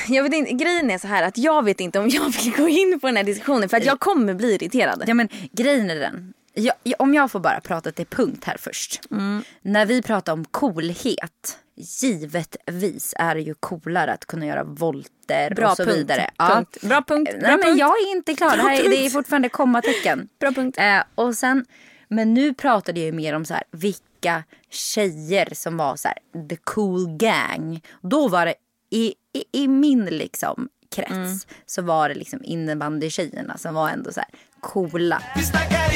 Jag 0.08 0.24
vet 0.24 0.34
inte, 0.34 0.52
grejen 0.54 0.92
är 0.92 0.98
så 0.98 1.08
här 1.08 1.24
att 1.24 1.38
jag 1.38 1.66
vet 1.66 1.80
inte 1.80 2.00
om 2.00 2.10
jag 2.10 2.30
vill 2.44 2.54
gå 2.58 2.68
in 2.68 3.00
på 3.00 3.08
den 3.08 3.18
här 3.18 3.24
diskussionen 3.24 3.70
för 3.70 3.78
att 3.78 3.86
jag 3.86 4.00
kommer 4.00 4.34
bli 4.34 4.54
irriterad. 4.56 5.04
Ja 5.08 5.14
men 5.14 5.30
grejen 5.52 5.90
är 5.90 5.96
den. 5.96 6.34
Jag, 6.54 6.76
om 7.00 7.14
jag 7.14 7.32
får 7.32 7.40
bara 7.40 7.60
prata 7.62 7.92
till 7.92 8.06
punkt 8.06 8.44
här 8.46 8.58
först. 8.60 9.02
Mm. 9.12 9.44
När 9.62 9.86
vi 9.86 10.02
pratar 10.02 10.34
om 10.34 10.46
coolhet. 10.46 11.58
Givetvis 11.76 13.14
är 13.18 13.36
det 13.36 13.42
ju 13.42 13.54
coolare 13.60 14.14
att 14.14 14.26
kunna 14.26 14.46
göra 14.46 14.64
volter 14.64 15.54
Bra 15.56 15.70
och 15.72 15.78
så 15.78 15.86
punkt. 15.86 15.98
vidare. 15.98 16.30
Punkt. 16.38 16.78
Bra 16.82 17.02
punkt. 17.08 17.32
Bra 17.32 17.42
Nej, 17.42 17.58
men 17.58 17.62
punkt. 17.66 17.80
jag 17.80 17.90
är 17.90 18.12
inte 18.12 18.34
klar. 18.36 18.58
Det, 18.58 18.62
här, 18.64 18.86
är- 18.86 18.90
det 18.90 19.06
är 19.06 19.10
fortfarande 19.10 19.50
kommatecken. 19.50 20.28
Bra 20.40 20.52
punkt. 20.52 20.78
Eh, 20.80 21.04
och 21.16 21.36
sen, 21.36 21.66
men 22.08 22.34
nu 22.34 22.54
pratade 22.54 23.00
jag 23.00 23.06
ju 23.06 23.12
mer 23.12 23.34
om 23.36 23.46
så 23.46 23.54
här, 23.54 23.64
vilka 23.72 24.44
tjejer 24.70 25.50
som 25.54 25.78
var 25.78 25.96
så 25.96 26.08
här, 26.08 26.48
the 26.50 26.56
cool 26.56 27.18
gang. 27.18 27.82
Då 28.02 28.28
var 28.28 28.46
det 28.46 28.56
i, 28.90 29.14
i, 29.34 29.64
i 29.64 29.68
min 29.68 30.06
liksom 30.06 30.70
krets 30.96 31.12
Mm. 31.12 31.38
så 31.66 31.82
var 31.82 32.10
det 32.10 32.16
liksom 32.16 32.40
innebandykjejerna 32.44 33.58
som 33.58 33.74
var 33.76 33.90
ändå 33.90 34.12
så 34.12 34.20
här 34.20 34.30
coola. 34.60 35.24
Vi 35.36 35.42
snackar 35.44 35.90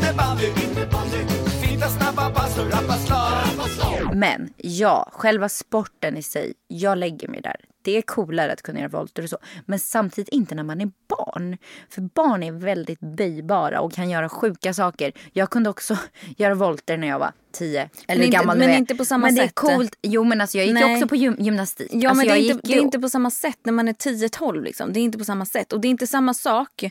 innebandy, 0.00 0.46
fina 1.62 1.86
snabba 1.86 2.30
pass 2.30 2.58
och 2.58 2.66
rappa 2.72 2.92
slag. 2.92 4.16
Men 4.16 4.52
ja, 4.56 5.08
själva 5.12 5.48
sporten 5.48 6.16
i 6.16 6.22
sig, 6.22 6.52
jag 6.68 6.98
lägger 6.98 7.28
mig 7.28 7.40
där. 7.40 7.56
Det 7.82 7.96
är 7.96 8.02
coolare 8.02 8.52
att 8.52 8.62
kunna 8.62 8.78
göra 8.80 8.88
volter 8.88 9.22
och 9.22 9.28
så. 9.30 9.38
Men 9.66 9.78
samtidigt 9.78 10.28
inte 10.28 10.54
när 10.54 10.62
man 10.62 10.80
är 10.80 10.90
barn. 11.08 11.56
För 11.90 12.00
barn 12.02 12.42
är 12.42 12.52
väldigt 12.52 13.00
böjbara 13.00 13.80
och 13.80 13.92
kan 13.92 14.10
göra 14.10 14.28
sjuka 14.28 14.74
saker. 14.74 15.12
Jag 15.32 15.50
kunde 15.50 15.70
också 15.70 15.96
göra 16.36 16.54
volter 16.54 16.96
när 16.96 17.08
jag 17.08 17.18
var 17.18 17.32
tio. 17.52 17.90
Eller 18.08 18.24
inte- 18.24 18.36
gammal 18.36 18.58
men 18.58 18.66
nu 18.68 18.74
är. 18.74 18.78
inte 18.78 18.94
på 18.94 19.04
samma 19.04 19.26
men 19.26 19.34
det 19.34 19.40
är 19.42 19.46
sätt. 19.46 19.54
coolt. 19.54 19.94
Jo 20.02 20.24
men 20.24 20.40
alltså 20.40 20.58
jag 20.58 20.66
gick 20.66 20.74
Nej. 20.74 20.94
också 20.94 21.08
på 21.08 21.16
gym- 21.16 21.36
gymnastik. 21.38 21.88
Ja 21.92 22.10
alltså, 22.10 22.26
men 22.26 22.34
det 22.34 22.40
är, 22.42 22.50
inte, 22.50 22.68
det 22.68 22.74
är 22.74 22.80
inte 22.82 22.98
på 22.98 23.08
samma 23.08 23.30
sätt 23.30 23.58
när 23.64 23.72
man 23.72 23.88
är 23.88 23.92
10-12 23.92 24.62
liksom. 24.62 24.92
Det 24.92 25.00
är 25.00 25.02
inte 25.02 25.18
på 25.18 25.24
samma 25.24 25.46
sätt. 25.46 25.72
Och 25.72 25.80
det 25.80 25.88
är 25.88 25.90
inte 25.90 26.06
samma 26.06 26.34
sak 26.34 26.84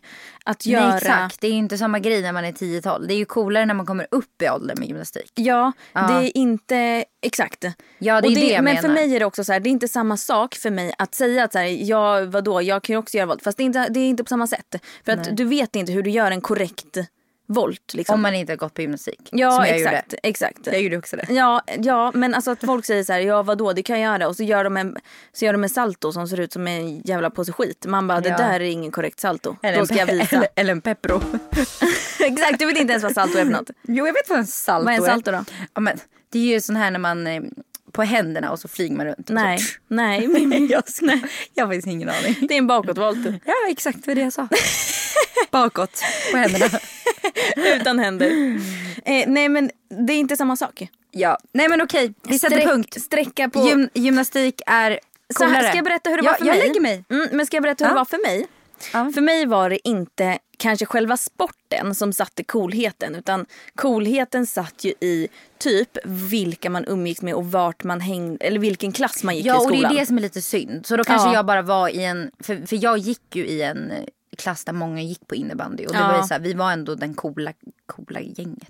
att 0.46 0.66
göra... 0.66 0.88
Nej 0.88 0.98
exakt, 0.98 1.42
det 1.42 1.48
är 1.48 1.52
inte 1.52 1.78
samma 1.78 2.00
grej 2.00 2.22
när 2.22 2.32
man 2.34 2.46
är 2.46 2.52
10-12. 2.52 3.06
Det 3.08 3.14
är 3.14 3.18
ju 3.18 3.26
coolare 3.26 3.66
när 3.66 3.74
man 3.74 3.86
kommer 3.86 4.08
upp 4.12 4.42
i 4.42 4.50
ålder 4.50 4.76
med 4.76 4.88
gymnastik. 4.88 5.32
Ja, 5.36 5.72
Ja. 5.94 6.02
det 6.08 6.14
är 6.28 6.38
inte 6.38 7.06
exakt. 7.22 7.64
Ja, 7.98 8.22
det 8.22 8.28
är 8.28 8.30
och 8.30 8.36
det 8.36 8.48
jag 8.50 8.64
Men 8.64 8.76
för 8.76 8.82
menar. 8.88 8.96
mig 8.96 9.16
är 9.16 9.20
det 9.20 9.26
också 9.26 9.44
så 9.44 9.54
här, 9.54 9.60
det 9.60 9.70
är 9.70 9.72
inte 9.72 9.88
samma 9.88 10.18
sak 10.18 10.56
för 10.56 10.72
mig 10.72 10.79
att 10.98 11.16
säga 11.16 11.44
att 11.44 11.52
så 11.52 11.60
här, 11.60 11.66
ja 11.66 12.26
vadå, 12.26 12.62
jag 12.62 12.84
kan 12.84 12.94
ju 12.94 12.98
också 12.98 13.18
göra 13.18 13.28
volt. 13.28 13.44
Fast 13.44 13.58
det 13.58 13.64
är 13.64 13.66
inte, 13.66 13.90
det 13.90 14.00
är 14.00 14.10
inte 14.10 14.24
på 14.24 14.30
samma 14.30 14.48
sätt. 14.48 14.76
För 15.06 15.12
att 15.12 15.38
du 15.38 15.46
vet 15.46 15.76
inte 15.76 15.92
hur 15.92 16.04
du 16.04 16.10
gör 16.10 16.32
en 16.32 16.42
korrekt 16.42 16.98
volt. 17.48 17.94
Liksom. 17.94 18.14
Om 18.14 18.22
man 18.22 18.36
inte 18.36 18.52
har 18.52 18.58
gått 18.58 18.74
på 18.74 18.82
gymnastik. 18.82 19.30
ja 19.32 19.52
som 19.52 19.66
jag 19.66 19.76
exakt, 19.76 20.14
gjorde. 20.14 20.20
exakt. 20.24 20.60
Jag 20.64 20.82
gjorde 20.82 20.98
också 20.98 21.16
det. 21.16 21.26
Ja, 21.30 21.62
ja, 21.78 22.12
men 22.16 22.34
alltså 22.36 22.52
att 22.52 22.60
folk 22.66 22.86
säger 22.86 23.04
så 23.04 23.14
här, 23.14 23.20
ja 23.20 23.44
vadå 23.44 23.74
det 23.74 23.84
kan 23.84 24.00
jag 24.00 24.14
göra 24.14 24.28
och 24.28 24.36
så 24.36 24.44
gör 24.44 24.64
de 24.64 24.78
en, 24.78 24.98
så 25.34 25.46
gör 25.46 25.54
de 25.54 25.64
en 25.64 25.70
salto 25.70 26.12
som 26.12 26.28
ser 26.28 26.40
ut 26.40 26.54
som 26.54 26.68
en 26.68 27.00
jävla 27.00 27.30
påse 27.30 27.52
skit. 27.52 27.86
Man 27.88 28.08
bara 28.08 28.22
det 28.22 28.30
Ja. 28.30 28.38
där 28.38 28.54
är 28.60 28.60
ingen 28.60 28.92
korrekt 28.92 29.20
salto. 29.20 29.56
Eller 29.64 29.74
Då 29.76 29.82
en 29.82 29.88
ska 29.88 29.96
jag 29.96 30.06
visa. 30.06 30.36
Eller, 30.36 30.48
eller 30.56 30.72
en 30.72 30.82
peppro. 30.82 31.16
exakt, 32.20 32.60
du 32.60 32.66
vet 32.66 32.78
inte 32.80 32.92
ens 32.92 33.04
vad 33.04 33.14
salto 33.14 33.38
är 33.38 33.46
för 33.46 33.52
något. 33.52 33.70
Jo, 33.82 34.06
jag 34.08 34.14
vet 34.14 34.30
vad 34.30 34.40
en 34.40 34.48
salto 34.48 34.86
Vad 34.86 34.94
är 34.94 34.98
en 34.98 35.06
salto 35.06 35.32
då? 35.32 35.44
Ja, 35.74 35.82
men, 35.82 36.00
det 36.32 36.40
är 36.40 36.44
ju 36.44 36.62
sån 36.62 36.76
här 36.76 36.92
när 36.92 37.00
man 37.00 37.28
eh, 37.28 37.42
på 37.92 38.04
händerna 38.04 38.52
och 38.52 38.60
så 38.60 38.68
flyger 38.68 38.96
man 38.96 39.06
runt. 39.06 39.30
Nej, 39.30 39.58
Så, 39.58 39.74
nej. 39.88 40.28
men- 40.28 40.68
jag, 40.70 40.84
nej. 41.02 41.22
jag 41.54 41.66
har 41.66 41.74
faktiskt 41.74 41.88
ingen 41.88 42.10
aning. 42.10 42.36
Det 42.48 42.54
är 42.54 42.58
en 42.58 42.68
bakåtvolt. 42.68 43.20
Ja, 43.46 43.54
exakt 43.70 44.08
vad 44.08 44.16
det 44.18 44.22
jag 44.22 44.34
sa. 44.34 44.48
Bakåt 45.52 46.04
på 46.32 46.38
händerna. 46.38 46.66
Utan 47.76 48.00
händer. 48.00 48.28
Eh, 49.06 49.24
nej 49.28 49.50
men 49.50 49.72
det 50.08 50.14
är 50.14 50.18
inte 50.18 50.38
samma 50.38 50.56
sak. 50.56 50.88
Ja, 51.12 51.38
nej 51.54 51.70
men 51.70 51.82
okej, 51.82 52.14
vi 52.24 52.40
sätter 52.40 52.58
Sträck- 52.58 52.66
punkt. 52.68 53.02
Sträcka 53.02 53.50
på... 53.50 53.68
Gym, 53.68 53.90
gymnastik 53.94 54.62
är 54.68 55.00
så 55.38 55.44
här, 55.44 55.50
coolare. 55.50 55.68
ska 55.68 55.76
jag 55.78 55.86
berätta 55.86 56.10
hur 56.10 56.18
det 56.18 56.24
ja, 56.24 56.32
var 56.32 56.38
för 56.38 56.46
jag 56.46 56.58
mig? 56.58 56.68
lägger 56.68 56.82
mig. 56.82 57.04
Mm, 57.10 57.28
men 57.32 57.46
ska 57.46 57.56
jag 57.58 57.64
berätta 57.64 57.84
hur 57.86 57.90
Ja. 57.90 57.94
det 57.94 58.00
var 58.00 58.06
för 58.06 58.28
mig? 58.28 58.48
Ja. 58.94 59.12
För 59.14 59.22
mig 59.22 59.46
var 59.46 59.70
det 59.70 59.88
inte 59.88 60.40
kanske 60.58 60.86
själva 60.86 61.18
sporten 61.18 61.96
som 61.96 62.14
satte 62.14 62.44
coolheten 62.44 63.16
utan 63.16 63.46
coolheten 63.76 64.46
satt 64.46 64.84
ju 64.84 64.94
i 65.00 65.28
typ 65.58 65.98
vilka 66.06 66.70
man 66.70 66.86
umgicks 66.88 67.22
med 67.22 67.34
och 67.34 67.52
vart 67.52 67.84
man 67.84 68.02
hängde 68.02 68.46
eller 68.46 68.60
vilken 68.60 68.92
klass 68.92 69.24
man 69.24 69.36
gick 69.36 69.46
Ja, 69.46 69.54
i 69.54 69.58
och 69.58 69.72
det 69.72 69.78
skolan. 69.78 69.92
är 69.96 70.00
det 70.00 70.06
som 70.06 70.18
är 70.18 70.22
lite 70.22 70.42
synd. 70.42 70.86
Så 70.86 70.98
då 70.98 71.04
kanske 71.04 71.28
Ja. 71.30 71.34
jag 71.34 71.46
bara 71.46 71.62
var 71.62 71.90
i 71.90 72.04
en, 72.04 72.32
för, 72.40 72.68
för 72.68 72.84
jag 72.84 72.98
gick 72.98 73.36
ju 73.36 73.46
i 73.48 73.62
en 73.62 73.92
klass 74.38 74.66
där 74.66 74.74
många 74.74 75.02
gick 75.02 75.28
på 75.28 75.36
innebandy. 75.36 75.86
Och 75.86 75.94
det 75.94 76.00
Ja. 76.00 76.08
var 76.08 76.18
ju 76.18 76.24
så 76.24 76.34
här, 76.34 76.42
vi 76.42 76.54
var 76.54 76.72
ändå 76.72 76.96
den 76.96 77.14
coola, 77.14 77.54
coola 77.86 78.20
gänget. 78.22 78.70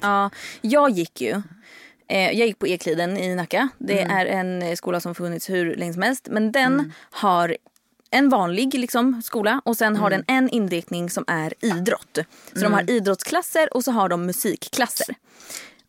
Ja, 0.00 0.30
jag 0.60 0.90
gick 0.90 1.20
ju. 1.20 1.42
Eh, 2.08 2.18
jag 2.38 2.46
gick 2.46 2.58
på 2.58 2.66
Ekliden 2.66 3.16
i 3.18 3.34
Nacka. 3.34 3.68
Det 3.78 4.00
är 4.00 4.26
en 4.26 4.76
skola 4.76 5.00
som 5.00 5.14
funnits 5.14 5.50
hur 5.50 5.74
länge 5.76 5.92
som 5.92 6.02
helst. 6.02 6.28
Men 6.30 6.52
den 6.52 6.92
har 7.10 7.56
en 8.12 8.28
vanlig 8.28 8.74
liksom, 8.74 9.22
skola 9.24 9.62
och 9.64 9.76
sen 9.76 9.96
har 9.96 10.10
den 10.10 10.24
en 10.26 10.48
inriktning 10.48 11.10
som 11.10 11.24
är 11.26 11.54
idrott. 11.60 12.18
Så 12.52 12.60
de 12.60 12.72
har 12.72 12.90
idrottsklasser 12.90 13.76
och 13.76 13.84
så 13.84 13.90
har 13.92 14.08
de 14.08 14.26
musikklasser. 14.26 15.14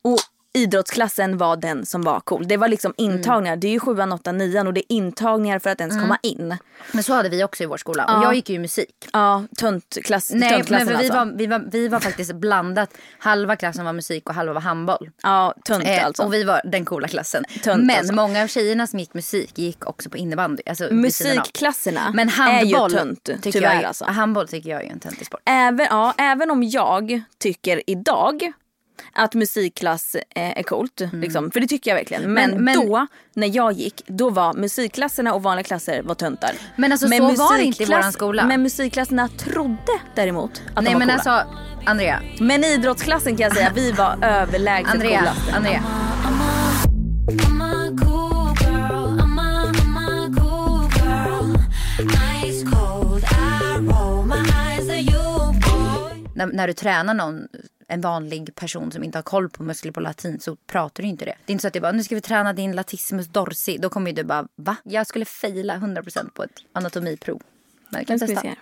Och 0.01 0.19
idrottsklassen 0.53 1.37
var 1.37 1.57
den 1.57 1.85
som 1.85 2.01
var 2.01 2.19
cool. 2.19 2.47
Det 2.47 2.57
var 2.57 2.67
liksom 2.67 2.93
intagningar. 2.97 3.55
Det 3.55 3.67
är 3.67 3.71
ju 3.71 3.79
sjuan, 3.79 4.11
åttan, 4.11 4.37
nian 4.37 4.67
och 4.67 4.73
det 4.73 4.79
är 4.79 4.95
intagningar 4.95 5.59
för 5.59 5.69
att 5.69 5.79
ens 5.81 6.01
komma 6.01 6.17
in. 6.23 6.57
Men 6.91 7.03
så 7.03 7.13
hade 7.13 7.29
vi 7.29 7.43
också 7.43 7.63
i 7.63 7.65
vår 7.65 7.77
skola. 7.77 8.05
Och 8.05 8.11
Ja. 8.11 8.23
jag 8.23 8.35
gick 8.35 8.49
ju 8.49 8.55
i 8.55 8.59
musik. 8.59 9.09
Ja, 9.13 9.43
töntklass, 9.57 10.31
Nej, 10.33 10.63
men 10.69 10.79
för 10.79 10.85
vi, 10.85 10.93
alltså. 10.93 11.13
var, 11.13 11.25
vi, 11.37 11.47
var, 11.47 11.63
vi 11.71 11.87
var 11.87 11.99
faktiskt 11.99 12.35
blandat. 12.35 12.89
Halva 13.19 13.55
klassen 13.55 13.85
var 13.85 13.93
musik 13.93 14.29
och 14.29 14.35
halva 14.35 14.53
var 14.53 14.61
handboll. 14.61 15.09
Ja, 15.23 15.53
tönt 15.65 15.87
Eh, 15.87 16.05
alltså. 16.05 16.23
Och 16.23 16.33
vi 16.33 16.43
var 16.43 16.61
den 16.65 16.85
coola 16.85 17.07
klassen. 17.07 17.43
Tönt 17.63 17.85
men 17.85 17.97
alltså. 17.97 18.13
många 18.13 18.43
av 18.43 18.47
tjejerna 18.47 18.87
som 18.87 18.99
gick 18.99 19.13
musik 19.13 19.57
gick 19.57 19.85
också 19.85 20.09
på 20.09 20.17
innebandy. 20.17 20.63
Alltså. 20.65 20.87
Musikklasserna 20.91 22.11
Men 22.13 22.27
är 22.27 22.31
handboll, 22.31 22.91
ju 22.91 22.97
tönt 22.97 23.23
tycker 23.23 23.51
tyvärr 23.51 23.75
jag, 23.75 23.83
alltså. 23.83 24.05
handboll 24.05 24.47
tycker 24.47 24.69
jag 24.69 24.83
är 24.83 24.91
en 24.91 24.99
töntig 24.99 25.27
sport. 25.27 25.41
Även, 25.45 25.87
ja, 25.89 26.13
även 26.17 26.51
om 26.51 26.63
jag 26.63 27.21
tycker 27.37 27.81
idag 27.87 28.51
att 29.13 29.33
musikklass 29.33 30.15
eh, 30.15 30.57
är 30.59 30.63
coolt. 30.63 31.01
Liksom, 31.13 31.51
för 31.51 31.59
det 31.59 31.67
tycker 31.67 31.91
jag 31.91 31.95
verkligen. 31.97 32.33
Men, 32.33 32.43
Mm. 32.51 32.63
Men- 32.63 32.77
men- 32.79 32.87
då, 32.87 33.07
när 33.33 33.55
jag 33.55 33.73
gick, 33.73 34.01
då 34.07 34.29
var 34.29 34.53
musikklasserna 34.53 35.33
och 35.33 35.43
vanliga 35.43 35.63
klasser 35.63 36.01
var 36.01 36.15
töntar. 36.15 36.51
Men 36.75 36.91
alltså, 36.91 37.07
så 37.07 37.21
var 37.23 37.57
det 37.57 37.63
inte 37.63 37.83
i 37.83 37.85
våran 37.85 38.11
skola. 38.13 38.45
Men 38.45 38.61
musikklasserna 38.63 39.27
trodde 39.37 39.91
däremot 40.15 40.61
att 40.73 40.83
Nej 40.83 40.93
de 40.93 40.99
var 40.99 40.99
men 40.99 41.17
coola. 41.19 41.31
alltså, 41.31 41.55
Andrea. 41.85 42.21
Men 42.39 42.63
idrottsklassen 42.63 43.35
kan 43.37 43.43
jag 43.43 43.55
säga, 43.55 43.71
vi 43.75 43.91
var 43.91 44.17
överlägset 44.21 44.93
Andrea, 44.93 45.19
coolast. 45.19 45.53
Andrea. 45.53 45.83
När, 56.35 56.45
när 56.53 56.67
du 56.67 56.73
tränar 56.73 57.13
någon 57.13 57.47
en 57.87 58.01
vanlig 58.01 58.55
person 58.55 58.91
som 58.91 59.03
inte 59.03 59.17
har 59.17 59.23
koll 59.23 59.49
på 59.49 59.63
muskler 59.63 59.91
på 59.91 59.99
latin 59.99 60.39
så 60.39 60.55
pratar 60.55 61.03
du 61.03 61.09
inte 61.09 61.25
det. 61.25 61.35
Det 61.45 61.51
är 61.51 61.53
inte 61.53 61.61
så 61.61 61.67
att 61.67 61.75
jag 61.75 61.81
bara, 61.81 61.91
nu 61.91 62.03
ska 62.03 62.15
vi 62.15 62.21
träna 62.21 62.53
din 62.53 62.71
latissimus 62.75 63.27
dorsi. 63.27 63.77
Då 63.77 63.89
kommer 63.89 64.11
ju 64.11 64.15
du 64.15 64.23
bara, 64.23 64.47
va? 64.55 64.75
Jag 64.83 65.07
skulle 65.07 65.25
faila 65.25 65.75
100% 65.75 66.29
på 66.29 66.43
ett 66.43 66.51
anatomiprov. 66.73 67.41
Men 67.89 67.99
vi 67.99 68.05
kan 68.05 68.19
testa. 68.19 68.41
se. 68.41 68.55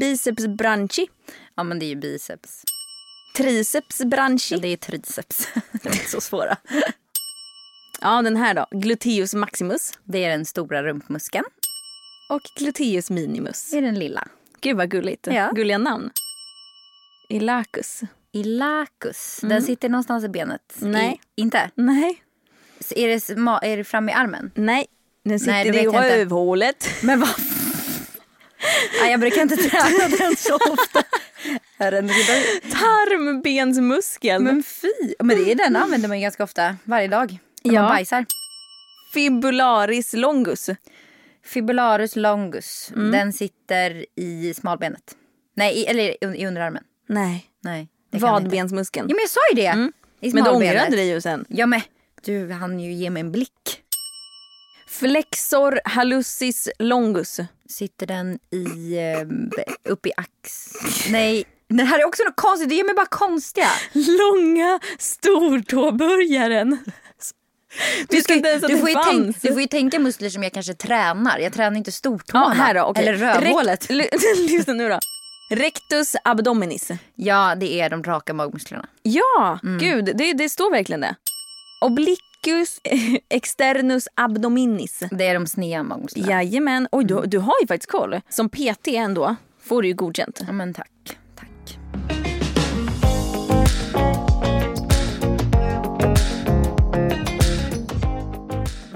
Biceps 0.00 0.46
branchi. 0.46 1.06
Ja 1.54 1.62
men 1.62 1.78
det 1.78 1.84
är 1.84 1.88
ju 1.88 1.96
biceps. 1.96 2.62
Triceps 3.36 3.98
branchi. 4.04 4.54
Ja, 4.54 4.60
det 4.60 4.68
är 4.68 4.76
triceps. 4.76 5.48
De 5.82 5.88
är 5.88 5.92
inte 5.92 6.10
så 6.10 6.20
svåra. 6.20 6.56
Ja, 8.00 8.22
den 8.22 8.36
här 8.36 8.54
då. 8.54 8.66
Gluteus 8.70 9.34
maximus. 9.34 9.92
Det 10.04 10.24
är 10.24 10.30
den 10.30 10.44
stora 10.44 10.82
rumpmuskeln. 10.82 11.44
Och 12.28 12.42
gluteus 12.58 13.10
minimus. 13.10 13.70
Det 13.70 13.78
är 13.78 13.82
den 13.82 13.98
lilla. 13.98 14.28
Gud 14.60 14.76
vad 14.76 14.90
gulligt. 14.90 15.26
Ja. 15.26 15.50
Gulliga 15.54 15.78
namn. 15.78 16.10
Ilacus. 17.34 18.00
Ilacus. 18.32 19.38
Den 19.42 19.62
sitter 19.62 19.88
någonstans 19.88 20.24
i 20.24 20.28
benet. 20.28 20.76
Nej. 20.78 21.20
I, 21.36 21.40
inte? 21.42 21.70
Nej. 21.74 22.22
Är 22.96 23.08
det, 23.08 23.68
är 23.72 23.76
det 23.76 23.84
framme 23.84 24.12
i 24.12 24.14
armen? 24.14 24.50
Nej. 24.54 24.86
Den 25.24 25.40
sitter 25.40 25.52
Nej, 25.52 25.84
i 25.84 25.86
rövhålet. 25.86 26.88
Men 27.02 27.20
vad? 27.20 27.28
Nej, 29.00 29.10
jag 29.10 29.20
brukar 29.20 29.42
inte 29.42 29.56
träna 29.56 30.08
den 30.18 30.36
så 30.36 30.54
ofta. 30.54 31.02
Tarmbensmuskeln. 32.72 34.44
Men 34.44 34.62
fy! 34.62 35.14
Men 35.18 35.36
det 35.36 35.50
är 35.52 35.54
den 35.54 35.76
använder 35.76 36.08
man 36.08 36.20
ganska 36.20 36.44
ofta 36.44 36.76
varje 36.84 37.08
dag. 37.08 37.38
När 37.64 37.74
Ja. 37.74 37.82
man 37.82 37.90
bajsar. 37.90 38.26
Fibularis 39.14 40.12
longus. 40.12 40.70
Fibularis 41.44 42.16
longus. 42.16 42.92
Den 42.94 43.32
sitter 43.32 44.06
i 44.16 44.54
smalbenet. 44.54 45.16
Nej, 45.56 45.74
i, 45.74 45.86
eller 45.86 46.02
i, 46.02 46.16
i 46.42 46.46
underarmen. 46.46 46.82
Nej. 47.06 47.46
Nej. 47.60 47.88
Vadbensmuskeln. 48.10 49.08
Ja, 49.08 49.14
men 49.14 49.22
jag 49.22 49.30
sa 49.30 49.40
ju 49.52 49.56
det. 49.56 49.90
I 50.20 50.32
Men 50.32 50.44
du 50.44 50.50
ångrade 50.50 50.96
dig 50.96 51.08
ju 51.08 51.20
sen. 51.20 51.44
Ja, 51.48 51.66
men 51.66 51.80
du 52.24 52.52
hann 52.52 52.80
ju 52.80 52.92
ge 52.92 53.10
mig 53.10 53.20
en 53.20 53.32
blick. 53.32 53.80
Flexor 54.88 55.80
hallucis 55.84 56.68
longus. 56.78 57.40
Sitter 57.68 58.06
den 58.06 58.38
i, 58.50 58.96
eh, 58.96 59.92
upp 59.92 60.06
i 60.06 60.12
ax... 60.16 60.72
Nej, 61.10 61.44
det 61.68 61.84
här 61.84 61.98
är 61.98 62.04
också 62.04 62.22
något 62.22 62.36
konstigt. 62.36 62.68
Det 62.68 62.74
ger 62.74 62.84
mig 62.84 62.94
bara 62.94 63.06
konstiga. 63.06 63.68
Långa 63.92 64.80
stortåbörjaren. 64.98 66.78
Du, 68.08 68.18
att 68.18 68.26
du, 68.28 68.40
det 68.40 68.78
får 68.78 69.10
tänk, 69.12 69.42
du 69.42 69.52
får 69.52 69.60
ju 69.60 69.66
tänka 69.66 69.98
muskler 69.98 70.30
som 70.30 70.42
jag 70.42 70.52
kanske 70.52 70.74
tränar. 70.74 71.38
Jag 71.38 71.52
tränar 71.52 71.76
inte 71.76 71.92
stortårna. 71.92 72.44
Ja, 72.48 72.62
här 72.62 72.74
då. 72.74 72.82
okej. 72.82 73.08
Eller 73.08 73.18
rövhålet. 73.18 73.90
Lyssna 74.38 74.72
nu 74.72 74.88
då. 74.88 74.98
Rectus 75.50 76.16
abdominis. 76.24 76.90
Ja, 77.14 77.54
det 77.54 77.80
är 77.80 77.90
de 77.90 78.02
raka 78.04 78.34
magmusklerna. 78.34 78.86
Ja, 79.02 79.58
Mm. 79.62 79.78
gud, 79.78 80.16
det, 80.16 80.32
det 80.32 80.48
står 80.48 80.70
verkligen 80.70 81.00
det. 81.00 81.14
Obliquus 81.80 82.80
externus 83.30 84.08
abdominis. 84.14 85.02
Det 85.10 85.26
är 85.26 85.34
de 85.34 85.46
sneda 85.46 85.82
magmusklerna. 85.82 86.28
Jajamän. 86.32 86.88
Oj, 86.92 87.04
du, 87.04 87.22
du 87.26 87.38
har 87.38 87.54
ju 87.62 87.66
faktiskt 87.66 87.90
koll. 87.90 88.20
Som 88.28 88.48
PT 88.48 88.88
ändå 88.88 89.36
får 89.62 89.82
du 89.82 89.88
ju 89.88 89.94
godkänt. 89.94 90.40
Ja, 90.46 90.52
men 90.52 90.74
tack. 90.74 90.90
Tack. 91.06 91.18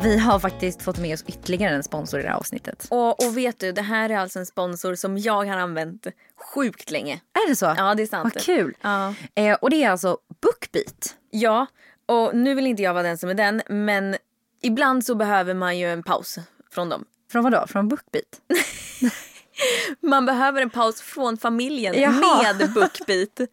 Vi 0.09 0.18
har 0.18 0.38
faktiskt 0.38 0.83
fått 0.83 0.99
med 0.99 1.14
oss 1.14 1.25
ytterligare 1.27 1.75
en 1.75 1.83
sponsor 1.83 2.21
i 2.21 2.23
det 2.23 2.29
här 2.29 2.37
avsnittet. 2.37 2.87
Och, 2.90 3.27
och 3.27 3.37
vet 3.37 3.61
du, 3.61 3.73
det 3.73 3.83
här 3.83 4.11
är 4.11 4.18
alltså 4.18 4.38
en 4.38 4.47
sponsor 4.47 4.94
som 4.94 5.18
jag 5.18 5.47
har 5.47 5.57
använt 5.57 6.07
sjukt 6.55 6.90
länge. 6.90 7.14
Är 7.14 7.49
det 7.49 7.57
så? 7.57 7.75
Ja, 7.77 7.94
det 7.94 8.03
är 8.03 8.07
sant. 8.07 8.35
Vad 8.35 8.42
kul. 8.42 8.77
Ja. 8.83 9.14
Eh, 9.35 9.55
och 9.55 9.71
det 9.71 9.85
är 9.85 9.90
alltså 9.90 10.18
Bookbeat. 10.40 11.16
Ja, 11.31 11.66
och 12.07 12.37
nu 12.37 12.55
vill 12.55 12.66
inte 12.66 12.83
jag 12.83 12.94
vara 12.94 13.03
den 13.03 13.18
som 13.18 13.31
är 13.31 13.35
den, 13.35 13.62
men 13.68 14.16
ibland 14.62 15.05
så 15.05 15.14
behöver 15.14 15.55
man 15.55 15.79
ju 15.79 15.92
en 15.92 16.03
paus 16.03 16.38
från 16.71 16.88
dem. 16.88 17.05
Från 17.33 17.42
vad 17.42 17.53
då? 17.53 17.66
Från 17.66 17.88
Bookbeat? 17.88 18.40
Man 20.03 20.27
behöver 20.27 20.62
en 20.62 20.71
paus 20.71 21.01
från 21.01 21.38
familjen 21.38 22.01
Jaha. 22.01 22.42
med 22.42 22.73
Bookbeat. 22.73 23.51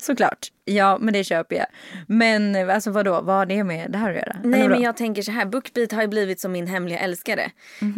Såklart. 0.00 0.52
Ja, 0.64 0.98
men 1.00 1.14
det 1.14 1.24
köper 1.24 1.56
jag. 1.56 1.66
Men 2.08 2.70
alltså 2.70 2.90
vadå? 2.90 3.20
Vad 3.20 3.36
har 3.36 3.46
det 3.46 3.64
med 3.64 3.90
det 3.90 3.98
här 3.98 4.10
att 4.10 4.16
göra? 4.16 4.36
Nej 4.44 4.68
men 4.68 4.82
jag 4.82 4.96
tänker 4.96 5.22
så 5.22 5.30
här, 5.30 5.46
Bookbeat 5.46 5.92
har 5.92 6.02
ju 6.02 6.08
blivit 6.08 6.40
som 6.40 6.52
min 6.52 6.66
hemliga 6.66 6.98
älskare. 6.98 7.50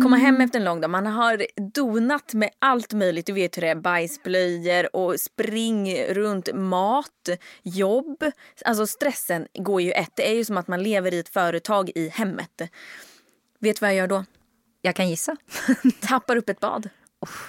Komma 0.02 0.16
hem 0.16 0.40
efter 0.40 0.58
en 0.58 0.64
lång 0.64 0.80
dag, 0.80 0.90
man 0.90 1.06
har 1.06 1.46
donat 1.74 2.34
med 2.34 2.50
allt 2.58 2.92
möjligt. 2.92 3.26
Du 3.26 3.32
vet 3.32 3.56
hur 3.56 3.62
det 3.62 3.68
är, 3.68 3.74
bajsblöjor 3.74 4.96
och 4.96 5.20
spring 5.20 5.96
runt 6.04 6.54
mat, 6.54 7.28
jobb. 7.62 8.24
Alltså 8.64 8.86
stressen 8.86 9.46
går 9.58 9.82
ju 9.82 9.92
ett. 9.92 10.12
Det 10.14 10.30
är 10.30 10.34
ju 10.34 10.44
som 10.44 10.58
att 10.58 10.68
man 10.68 10.82
lever 10.82 11.14
i 11.14 11.18
ett 11.18 11.28
företag 11.28 11.90
i 11.94 12.08
hemmet. 12.08 12.62
Vet 13.60 13.76
du 13.76 13.80
vad 13.80 13.90
jag 13.90 13.96
gör 13.96 14.06
då? 14.06 14.24
Jag 14.82 14.94
kan 14.94 15.08
gissa. 15.08 15.36
Tappar 16.00 16.36
upp 16.36 16.48
ett 16.48 16.60
bad. 16.60 16.88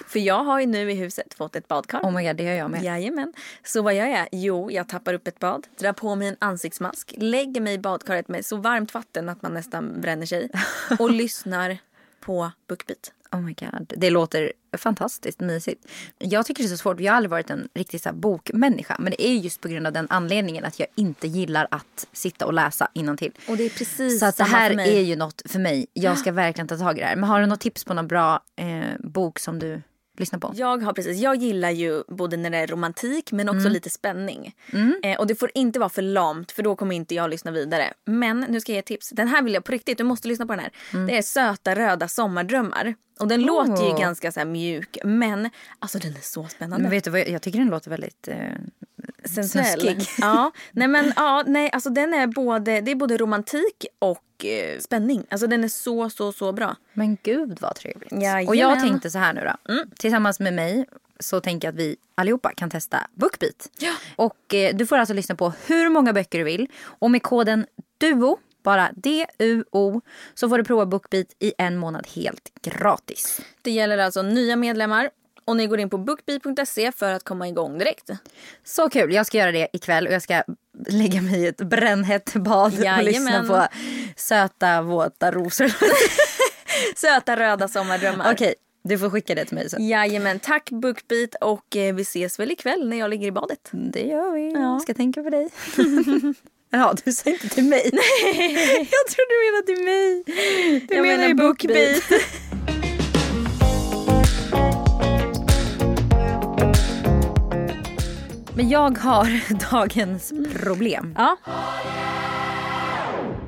För 0.07 0.19
jag 0.19 0.43
har 0.43 0.59
ju 0.59 0.65
nu 0.65 0.91
i 0.91 0.95
huset 0.95 1.33
fått 1.33 1.55
ett 1.55 1.67
badkar. 1.67 1.99
Oh 1.99 2.11
my 2.11 2.27
god, 2.27 2.35
det 2.35 2.43
gör 2.43 2.53
jag 2.53 2.71
med. 2.71 2.83
Jajamän. 2.83 3.33
Så 3.63 3.81
vad 3.81 3.93
gör 3.93 4.05
jag? 4.05 4.27
Jo, 4.31 4.71
jag 4.71 4.89
tappar 4.89 5.13
upp 5.13 5.27
ett 5.27 5.39
bad, 5.39 5.67
drar 5.79 5.93
på 5.93 6.15
mig 6.15 6.27
en 6.27 6.35
ansiktsmask, 6.39 7.13
lägger 7.17 7.61
mig 7.61 7.73
i 7.73 7.79
badkaret 7.79 8.27
med 8.27 8.45
så 8.45 8.57
varmt 8.57 8.93
vatten 8.93 9.29
att 9.29 9.41
man 9.41 9.53
nästan 9.53 10.01
bränner 10.01 10.25
sig 10.25 10.49
och 10.99 11.11
lyssnar 11.11 11.77
på 12.19 12.51
Bookbeat. 12.67 13.11
Oh 13.31 13.41
my 13.41 13.53
god. 13.53 13.93
Det 13.97 14.09
låter 14.09 14.53
fantastiskt 14.77 15.39
mysigt. 15.39 15.85
Jag 16.17 16.45
tycker 16.45 16.63
det 16.63 16.67
är 16.67 16.69
så 16.69 16.77
svårt. 16.77 16.99
Jag 16.99 17.11
har 17.11 17.17
aldrig 17.17 17.29
varit 17.29 17.49
en 17.49 17.69
riktig 17.73 18.01
så 18.01 18.13
bokmänniska. 18.13 18.95
Men 18.99 19.11
det 19.17 19.27
är 19.27 19.33
just 19.33 19.61
på 19.61 19.67
grund 19.67 19.87
av 19.87 19.93
den 19.93 20.07
anledningen 20.09 20.65
att 20.65 20.79
jag 20.79 20.87
inte 20.95 21.27
gillar 21.27 21.67
att 21.71 22.07
sitta 22.11 22.45
och 22.45 22.53
läsa 22.53 22.87
innantill. 22.93 23.31
Och 23.47 23.57
det 23.57 23.65
är 23.65 23.69
precis 23.69 24.19
Så 24.19 24.25
att 24.25 24.37
det 24.37 24.43
här 24.43 24.79
är 24.79 25.01
ju 25.01 25.15
något 25.15 25.41
för 25.45 25.59
mig. 25.59 25.87
Jag 25.93 26.17
ska 26.17 26.31
verkligen 26.31 26.67
ta 26.67 26.77
tag 26.77 26.97
i 26.97 27.01
det 27.01 27.07
här. 27.07 27.15
Men 27.15 27.29
har 27.29 27.39
du 27.39 27.45
något 27.45 27.59
tips 27.59 27.83
på 27.83 27.93
någon 27.93 28.07
bra 28.07 28.43
eh, 28.55 28.83
bok 28.99 29.39
som 29.39 29.59
du 29.59 29.81
lyssnar 30.19 30.39
på? 30.39 30.51
Jag 30.55 30.83
har 30.83 30.93
precis, 30.93 31.17
jag 31.17 31.35
gillar 31.35 31.69
ju 31.71 32.03
både 32.07 32.37
när 32.37 32.49
det 32.49 32.57
är 32.57 32.67
romantik 32.67 33.31
men 33.31 33.49
också 33.49 33.59
Mm. 33.59 33.71
lite 33.73 33.89
spänning. 33.89 34.55
Eh, 35.03 35.19
och 35.19 35.27
det 35.27 35.35
får 35.35 35.51
inte 35.53 35.79
vara 35.79 35.89
för 35.89 36.01
lamt 36.01 36.51
för 36.51 36.63
då 36.63 36.75
kommer 36.75 36.95
inte 36.95 37.15
jag 37.15 37.29
lyssna 37.29 37.51
vidare. 37.51 37.93
Men 38.05 38.45
nu 38.49 38.61
ska 38.61 38.71
jag 38.71 38.75
ge 38.75 38.79
ett 38.79 38.85
tips. 38.85 39.09
Den 39.09 39.27
här 39.27 39.41
vill 39.41 39.53
jag 39.53 39.63
på 39.63 39.71
riktigt, 39.71 39.97
du 39.97 40.03
måste 40.03 40.27
lyssna 40.27 40.45
på 40.45 40.53
den 40.53 40.59
här. 40.59 40.71
Mm. 40.93 41.07
Det 41.07 41.17
är 41.17 41.21
Söta 41.21 41.75
röda 41.75 42.07
sommardrömmar. 42.07 42.95
Och 43.19 43.27
den 43.27 43.41
låter 43.41 43.83
ju 43.83 43.89
Oh. 43.91 43.99
ganska 43.99 44.31
så 44.31 44.45
mjuk 44.45 44.97
men 45.03 45.49
alltså 45.79 45.99
den 45.99 46.11
är 46.15 46.21
så 46.21 46.47
spännande. 46.47 46.81
Men 46.81 46.91
vet 46.91 47.03
du 47.03 47.09
vad, 47.09 47.19
jag 47.19 47.29
jag 47.29 47.41
tycker 47.41 47.59
den 47.59 47.67
låter 47.67 47.89
väldigt 47.89 48.27
eh, 48.27 48.37
sensuell. 49.25 49.99
Ja, 50.17 50.51
nej 50.71 50.87
men 50.87 51.13
ja, 51.15 51.43
nej, 51.47 51.69
alltså 51.71 51.89
den 51.89 52.13
är 52.13 52.27
både, 52.27 52.81
det 52.81 52.91
är 52.91 52.95
både 52.95 53.17
romantik 53.17 53.85
och 53.99 54.19
eh, 54.45 54.79
spänning. 54.79 55.25
Alltså 55.29 55.47
den 55.47 55.63
är 55.63 55.67
så, 55.67 56.09
så, 56.09 56.31
så 56.31 56.51
bra. 56.51 56.75
Men 56.93 57.17
gud 57.23 57.57
vad 57.61 57.75
trevligt. 57.75 58.11
Jajamän. 58.11 58.47
Och 58.47 58.55
jag 58.55 58.79
tänkte 58.79 59.11
så 59.11 59.17
här 59.17 59.33
nu 59.33 59.41
då. 59.41 59.83
Tillsammans 59.97 60.39
med 60.39 60.53
mig 60.53 60.85
så 61.19 61.39
tänker 61.41 61.67
jag 61.67 61.73
att 61.73 61.79
vi 61.79 61.95
allihopa 62.15 62.51
kan 62.55 62.69
testa 62.69 63.07
Bookbeat. 63.13 63.69
Och 64.15 64.53
eh, 64.53 64.75
du 64.75 64.85
får 64.85 64.97
alltså 64.97 65.13
lyssna 65.13 65.35
på 65.35 65.53
hur 65.67 65.89
många 65.89 66.13
böcker 66.13 66.37
du 66.37 66.43
vill. 66.45 66.67
Och 66.81 67.11
med 67.11 67.23
koden 67.23 67.65
DUO, 67.97 68.37
bara 68.63 68.89
D-U-O, 68.95 70.01
så 70.33 70.49
får 70.49 70.57
du 70.57 70.63
prova 70.63 70.85
Bookbeat 70.85 71.27
i 71.39 71.53
en 71.57 71.77
månad 71.77 72.07
helt 72.15 72.51
gratis. 72.61 73.41
Det 73.61 73.71
gäller 73.71 73.97
alltså 73.97 74.21
nya 74.21 74.55
medlemmar 74.55 75.09
och 75.49 75.57
ni 75.57 75.67
går 75.67 75.79
in 75.79 75.89
på 75.89 75.97
bookbeat.se 75.97 76.91
för 76.91 77.13
att 77.13 77.23
komma 77.23 77.47
igång 77.47 77.77
direkt. 77.77 78.09
Så 78.63 78.89
kul, 78.89 79.13
jag 79.13 79.25
ska 79.25 79.37
göra 79.37 79.51
det 79.51 79.67
ikväll 79.73 80.07
och 80.07 80.13
jag 80.13 80.21
ska 80.21 80.43
lägga 80.87 81.21
mig 81.21 81.41
i 81.41 81.47
ett 81.47 81.57
brännhett 81.61 82.33
bad 82.33 82.65
och 82.65 83.03
lyssna 83.03 83.31
Jajamän. 83.31 83.47
på 83.47 83.67
söta 84.15 84.81
våta 84.81 85.31
rosor. 85.31 85.71
Söta 86.95 87.37
röda 87.37 87.67
sommardrömmar. 87.67 88.33
Okej, 88.33 88.53
du 88.83 88.97
får 88.97 89.09
skicka 89.09 89.35
det 89.35 89.45
till 89.45 89.55
mig 89.55 89.69
sen. 89.69 89.87
Jajamän, 89.87 90.39
tack 90.39 90.69
Bookbeat 90.69 91.35
och 91.41 91.75
eh, 91.75 91.95
vi 91.95 92.01
ses 92.01 92.39
väl 92.39 92.51
ikväll 92.51 92.89
när 92.89 92.97
jag 92.97 93.09
ligger 93.09 93.27
i 93.27 93.31
badet. 93.31 93.69
Det 93.71 94.01
gör 94.01 94.33
vi. 94.33 94.51
Ja. 94.53 94.59
Jag 94.59 94.81
ska 94.81 94.93
tänka 94.93 95.23
på 95.23 95.29
dig. 95.29 95.49
Ja, 96.71 96.95
du 97.05 97.11
sa 97.11 97.29
inte 97.29 97.49
till 97.49 97.63
mig. 97.63 97.81
Jag 98.91 99.07
tror 99.07 99.25
du 99.29 99.35
menade 99.45 99.65
till 99.65 99.85
mig. 99.85 100.23
Du 100.87 100.95
Jag 100.95 101.01
menar 101.01 101.27
ju 101.27 101.33
Bookbeat. 101.33 102.03
Men 108.59 108.69
jag 108.69 108.97
har 108.97 109.59
dagens 109.71 110.33
problem. 110.53 111.15
Ja. 111.17 111.37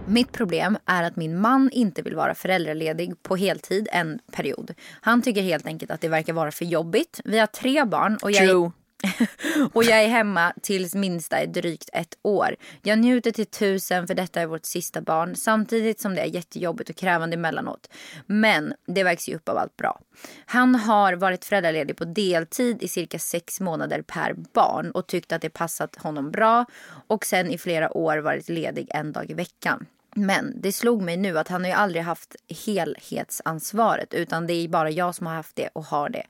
Mitt 0.07 0.31
problem 0.31 0.77
är 0.85 1.03
att 1.03 1.15
min 1.15 1.39
man 1.39 1.69
inte 1.73 2.01
vill 2.01 2.15
vara 2.15 2.35
föräldraledig 2.35 3.23
på 3.23 3.35
heltid 3.35 3.87
en 3.91 4.19
period. 4.31 4.73
Han 5.01 5.21
tycker 5.21 5.41
helt 5.41 5.65
enkelt 5.65 5.91
att 5.91 6.01
det 6.01 6.07
verkar 6.07 6.33
vara 6.33 6.51
för 6.51 6.65
jobbigt. 6.65 7.21
Vi 7.25 7.39
har 7.39 7.47
tre 7.47 7.85
barn 7.85 8.17
och 8.21 8.31
jag 8.31 8.49
True. 8.49 8.71
Och 9.73 9.83
jag 9.83 10.03
är 10.03 10.07
hemma 10.07 10.53
tills 10.61 10.95
minsta 10.95 11.37
är 11.37 11.47
drygt 11.47 11.89
ett 11.93 12.17
år. 12.21 12.55
Jag 12.81 12.99
njuter 12.99 13.31
till 13.31 13.45
tusen 13.45 14.07
för 14.07 14.13
detta 14.13 14.41
är 14.41 14.45
vårt 14.45 14.65
sista 14.65 15.01
barn. 15.01 15.35
Samtidigt 15.35 15.99
som 15.99 16.15
det 16.15 16.21
är 16.21 16.25
jättejobbigt 16.25 16.89
och 16.89 16.95
krävande 16.95 17.33
emellanåt. 17.33 17.89
Men 18.25 18.73
det 18.87 19.03
vägs 19.03 19.29
ju 19.29 19.35
upp 19.35 19.49
av 19.49 19.57
allt 19.57 19.77
bra. 19.77 19.99
Han 20.45 20.75
har 20.75 21.13
varit 21.13 21.45
föräldraledig 21.45 21.97
på 21.97 22.05
deltid 22.05 22.83
i 22.83 22.87
cirka 22.87 23.19
sex 23.19 23.59
månader 23.59 24.01
per 24.01 24.33
barn 24.33 24.91
och 24.91 25.07
tyckt 25.07 25.31
att 25.31 25.41
det 25.41 25.49
passat 25.49 25.95
honom 25.95 26.31
bra. 26.31 26.65
Och 27.07 27.25
sen 27.25 27.51
i 27.51 27.57
flera 27.57 27.97
år 27.97 28.17
varit 28.17 28.49
ledig 28.49 28.87
en 28.89 29.11
dag 29.11 29.31
i 29.31 29.33
veckan. 29.33 29.85
Men 30.15 30.61
det 30.61 30.71
slog 30.71 31.01
mig 31.01 31.17
nu 31.17 31.37
att 31.37 31.47
han 31.47 31.61
har 31.61 31.69
ju 31.69 31.75
aldrig 31.75 32.03
haft 32.03 32.35
helhetsansvaret 32.65 34.13
utan 34.13 34.47
det 34.47 34.53
är 34.53 34.67
bara 34.67 34.89
jag 34.89 35.15
som 35.15 35.27
har 35.27 35.33
haft 35.33 35.55
det 35.55 35.69
och 35.73 35.85
har 35.85 36.09
det. 36.09 36.25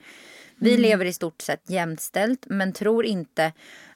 Vi 0.64 0.78
lever 0.78 1.06
i 1.06 1.14
stort 1.14 1.42
sett 1.42 1.70
jämställt 1.70 2.46
men 2.50 2.74
tror 2.74 3.06
inte 3.06 3.54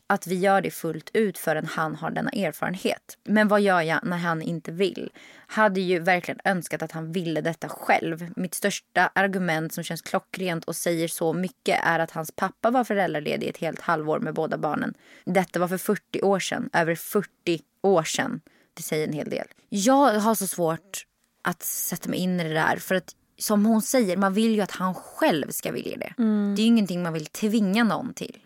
att 0.08 0.28
vi 0.28 0.36
gör 0.36 0.62
det 0.62 0.72
fullt 0.72 1.10
ut 1.14 1.38
förrän 1.38 1.66
han 1.66 1.96
har 1.96 2.12
denna 2.12 2.30
erfarenhet. 2.30 3.18
Men 3.24 3.48
vad 3.48 3.62
gör 3.62 3.82
jag 3.82 4.00
när 4.04 4.18
han 4.18 4.42
inte 4.42 4.72
vill? 4.72 5.12
Hade 5.48 5.82
ju 5.82 6.00
verkligen 6.00 6.40
önskat 6.44 6.82
att 6.82 6.92
han 6.92 7.12
ville 7.12 7.42
detta 7.42 7.70
själv. 7.70 8.32
Mitt 8.36 8.54
största 8.54 9.12
argument 9.16 9.74
som 9.74 9.84
känns 9.84 10.02
klockrent 10.02 10.66
och 10.66 10.76
säger 10.76 11.08
så 11.08 11.34
mycket 11.34 11.80
är 11.84 12.00
att 12.00 12.12
hans 12.12 12.32
pappa 12.32 12.72
var 12.72 12.84
föräldraledig 12.84 13.48
ett 13.48 13.58
helt 13.58 13.82
halvår 13.82 14.20
med 14.20 14.34
båda 14.34 14.58
barnen. 14.58 14.94
Detta 15.26 15.60
var 15.60 15.68
för 15.68 15.78
40 15.78 16.22
år 16.22 16.40
sedan. 16.40 16.70
Över 16.74 16.96
40 16.96 17.60
år 17.82 18.04
sedan. 18.04 18.42
Det 18.74 18.84
säger 18.84 19.08
en 19.08 19.14
hel 19.14 19.30
del. 19.30 19.48
Jag 19.70 20.14
har 20.14 20.36
så 20.36 20.48
svårt 20.48 21.06
att 21.42 21.64
sätta 21.64 22.10
mig 22.10 22.20
in 22.20 22.40
i 22.40 22.44
det 22.44 22.54
där. 22.54 22.78
För 22.78 22.96
att 22.96 23.16
som 23.38 23.66
hon 23.66 23.82
säger, 23.82 24.18
man 24.18 24.34
vill 24.34 24.56
ju 24.56 24.62
att 24.62 24.72
han 24.72 24.94
själv 24.94 25.50
ska 25.52 25.72
vilja 25.72 25.98
det. 25.98 26.14
Det 26.56 26.62
är 26.62 26.64
ju 26.64 26.68
ingenting 26.68 27.04
man 27.04 27.14
vill 27.14 27.26
tvinga 27.26 27.84
någon 27.84 28.14
till. 28.14 28.38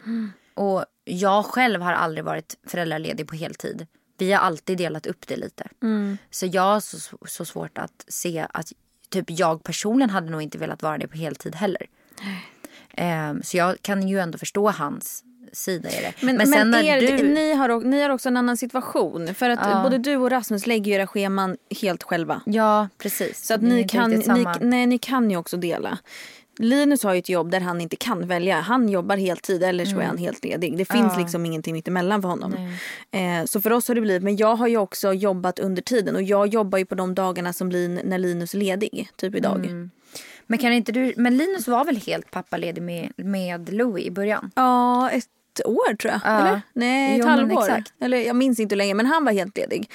Och 0.53 0.85
jag 1.03 1.45
själv 1.45 1.81
har 1.81 1.93
aldrig 1.93 2.25
varit 2.25 2.57
föräldraledig 2.67 3.27
på 3.27 3.35
heltid. 3.35 3.87
Vi 4.17 4.31
har 4.31 4.39
alltid 4.39 4.77
delat 4.77 5.05
upp 5.05 5.27
det 5.27 5.35
lite. 5.37 5.67
Så 6.31 6.45
jag 6.45 6.61
har 6.61 6.79
så, 6.79 7.17
så 7.27 7.45
svårt 7.45 7.77
att 7.77 8.05
se 8.07 8.47
att 8.49 8.71
typ 9.09 9.25
jag 9.29 9.63
personligen 9.63 10.09
hade 10.09 10.29
nog 10.29 10.41
inte 10.41 10.57
velat 10.57 10.83
vara 10.83 10.97
det 10.97 11.07
på 11.07 11.17
heltid 11.17 11.55
heller. 11.55 11.87
Ehm, 12.93 13.43
så 13.43 13.57
jag 13.57 13.81
kan 13.81 14.07
ju 14.07 14.19
ändå 14.19 14.37
förstå 14.37 14.69
hans 14.69 15.23
sida 15.53 15.89
i 15.89 16.01
det. 16.01 16.13
Men, 16.25 16.35
men, 16.49 16.71
när 16.71 16.83
er, 16.83 17.17
du... 17.17 17.27
ni, 17.27 17.53
har, 17.53 17.79
ni 17.81 18.01
har 18.01 18.09
också 18.09 18.29
en 18.29 18.37
annan 18.37 18.57
situation. 18.57 19.33
För 19.35 19.49
att 19.49 19.59
Ja. 19.63 19.83
både 19.83 19.97
du 19.97 20.15
och 20.15 20.29
Rasmus 20.31 20.67
lägger 20.67 20.91
ju 20.91 20.97
era 20.97 21.07
scheman 21.07 21.57
helt 21.81 22.03
själva. 22.03 22.41
Ja, 22.45 22.87
precis. 22.97 23.45
Så 23.45 23.53
att 23.53 23.61
är 23.61 23.65
ni 23.65 23.83
kan, 23.87 24.11
ni, 24.11 24.45
nej, 24.61 24.85
ni 24.85 24.97
kan 24.97 25.31
ju 25.31 25.37
också 25.37 25.57
dela. 25.57 25.97
Linus 26.61 27.03
har 27.03 27.13
ju 27.13 27.19
ett 27.19 27.29
jobb 27.29 27.51
där 27.51 27.59
han 27.59 27.81
inte 27.81 27.95
kan 27.95 28.27
välja. 28.27 28.59
Han 28.59 28.89
jobbar 28.89 29.17
heltid 29.17 29.63
eller 29.63 29.85
så 29.85 29.99
är 29.99 30.03
han 30.05 30.17
helt 30.17 30.43
ledig. 30.43 30.71
Det 30.77 30.85
finns 30.85 30.99
Mm. 30.99 31.11
Ja. 31.13 31.19
liksom 31.19 31.45
ingenting 31.45 31.73
mittemellan 31.73 32.21
för 32.21 32.29
honom. 32.29 32.53
Eh, 33.11 33.45
så 33.45 33.61
för 33.61 33.71
oss 33.71 33.87
har 33.87 33.95
det 33.95 34.01
blivit, 34.01 34.23
men 34.23 34.37
jag 34.37 34.55
har 34.55 34.67
ju 34.67 34.77
också 34.77 35.13
jobbat 35.13 35.59
under 35.59 35.81
tiden 35.81 36.15
och 36.15 36.21
jag 36.23 36.47
jobbar 36.47 36.77
ju 36.77 36.85
på 36.85 36.95
de 36.95 37.15
dagarna 37.15 37.53
som 37.53 37.69
blir 37.69 38.03
när 38.03 38.17
Linus 38.17 38.53
är 38.53 38.57
ledig. 38.57 39.09
Typ 39.15 39.35
idag. 39.35 39.65
Mm. 39.65 39.89
Men 40.47 40.59
kan 40.59 40.73
inte 40.73 40.91
du... 40.91 41.13
Men 41.17 41.37
Linus 41.37 41.67
var 41.67 41.85
väl 41.85 41.97
helt 41.97 42.31
pappaledig 42.31 42.81
med, 42.81 43.11
med 43.15 43.73
Louis 43.73 44.05
i 44.05 44.11
början? 44.11 44.51
Ja, 44.55 45.09
ett 45.09 45.25
år 45.65 45.95
tror 45.95 46.11
jag. 46.11 46.21
Ja. 46.23 46.39
Eller? 46.47 46.61
Nej, 46.73 47.11
ett 47.13 47.19
Jo, 47.19 47.25
men 47.25 47.39
halvår. 47.39 47.83
Eller 48.01 48.17
jag 48.17 48.35
minns 48.35 48.59
inte 48.59 48.75
hur 48.75 48.77
länge 48.77 48.93
men 48.93 49.05
han 49.05 49.25
var 49.25 49.31
helt 49.31 49.57
ledig. 49.57 49.91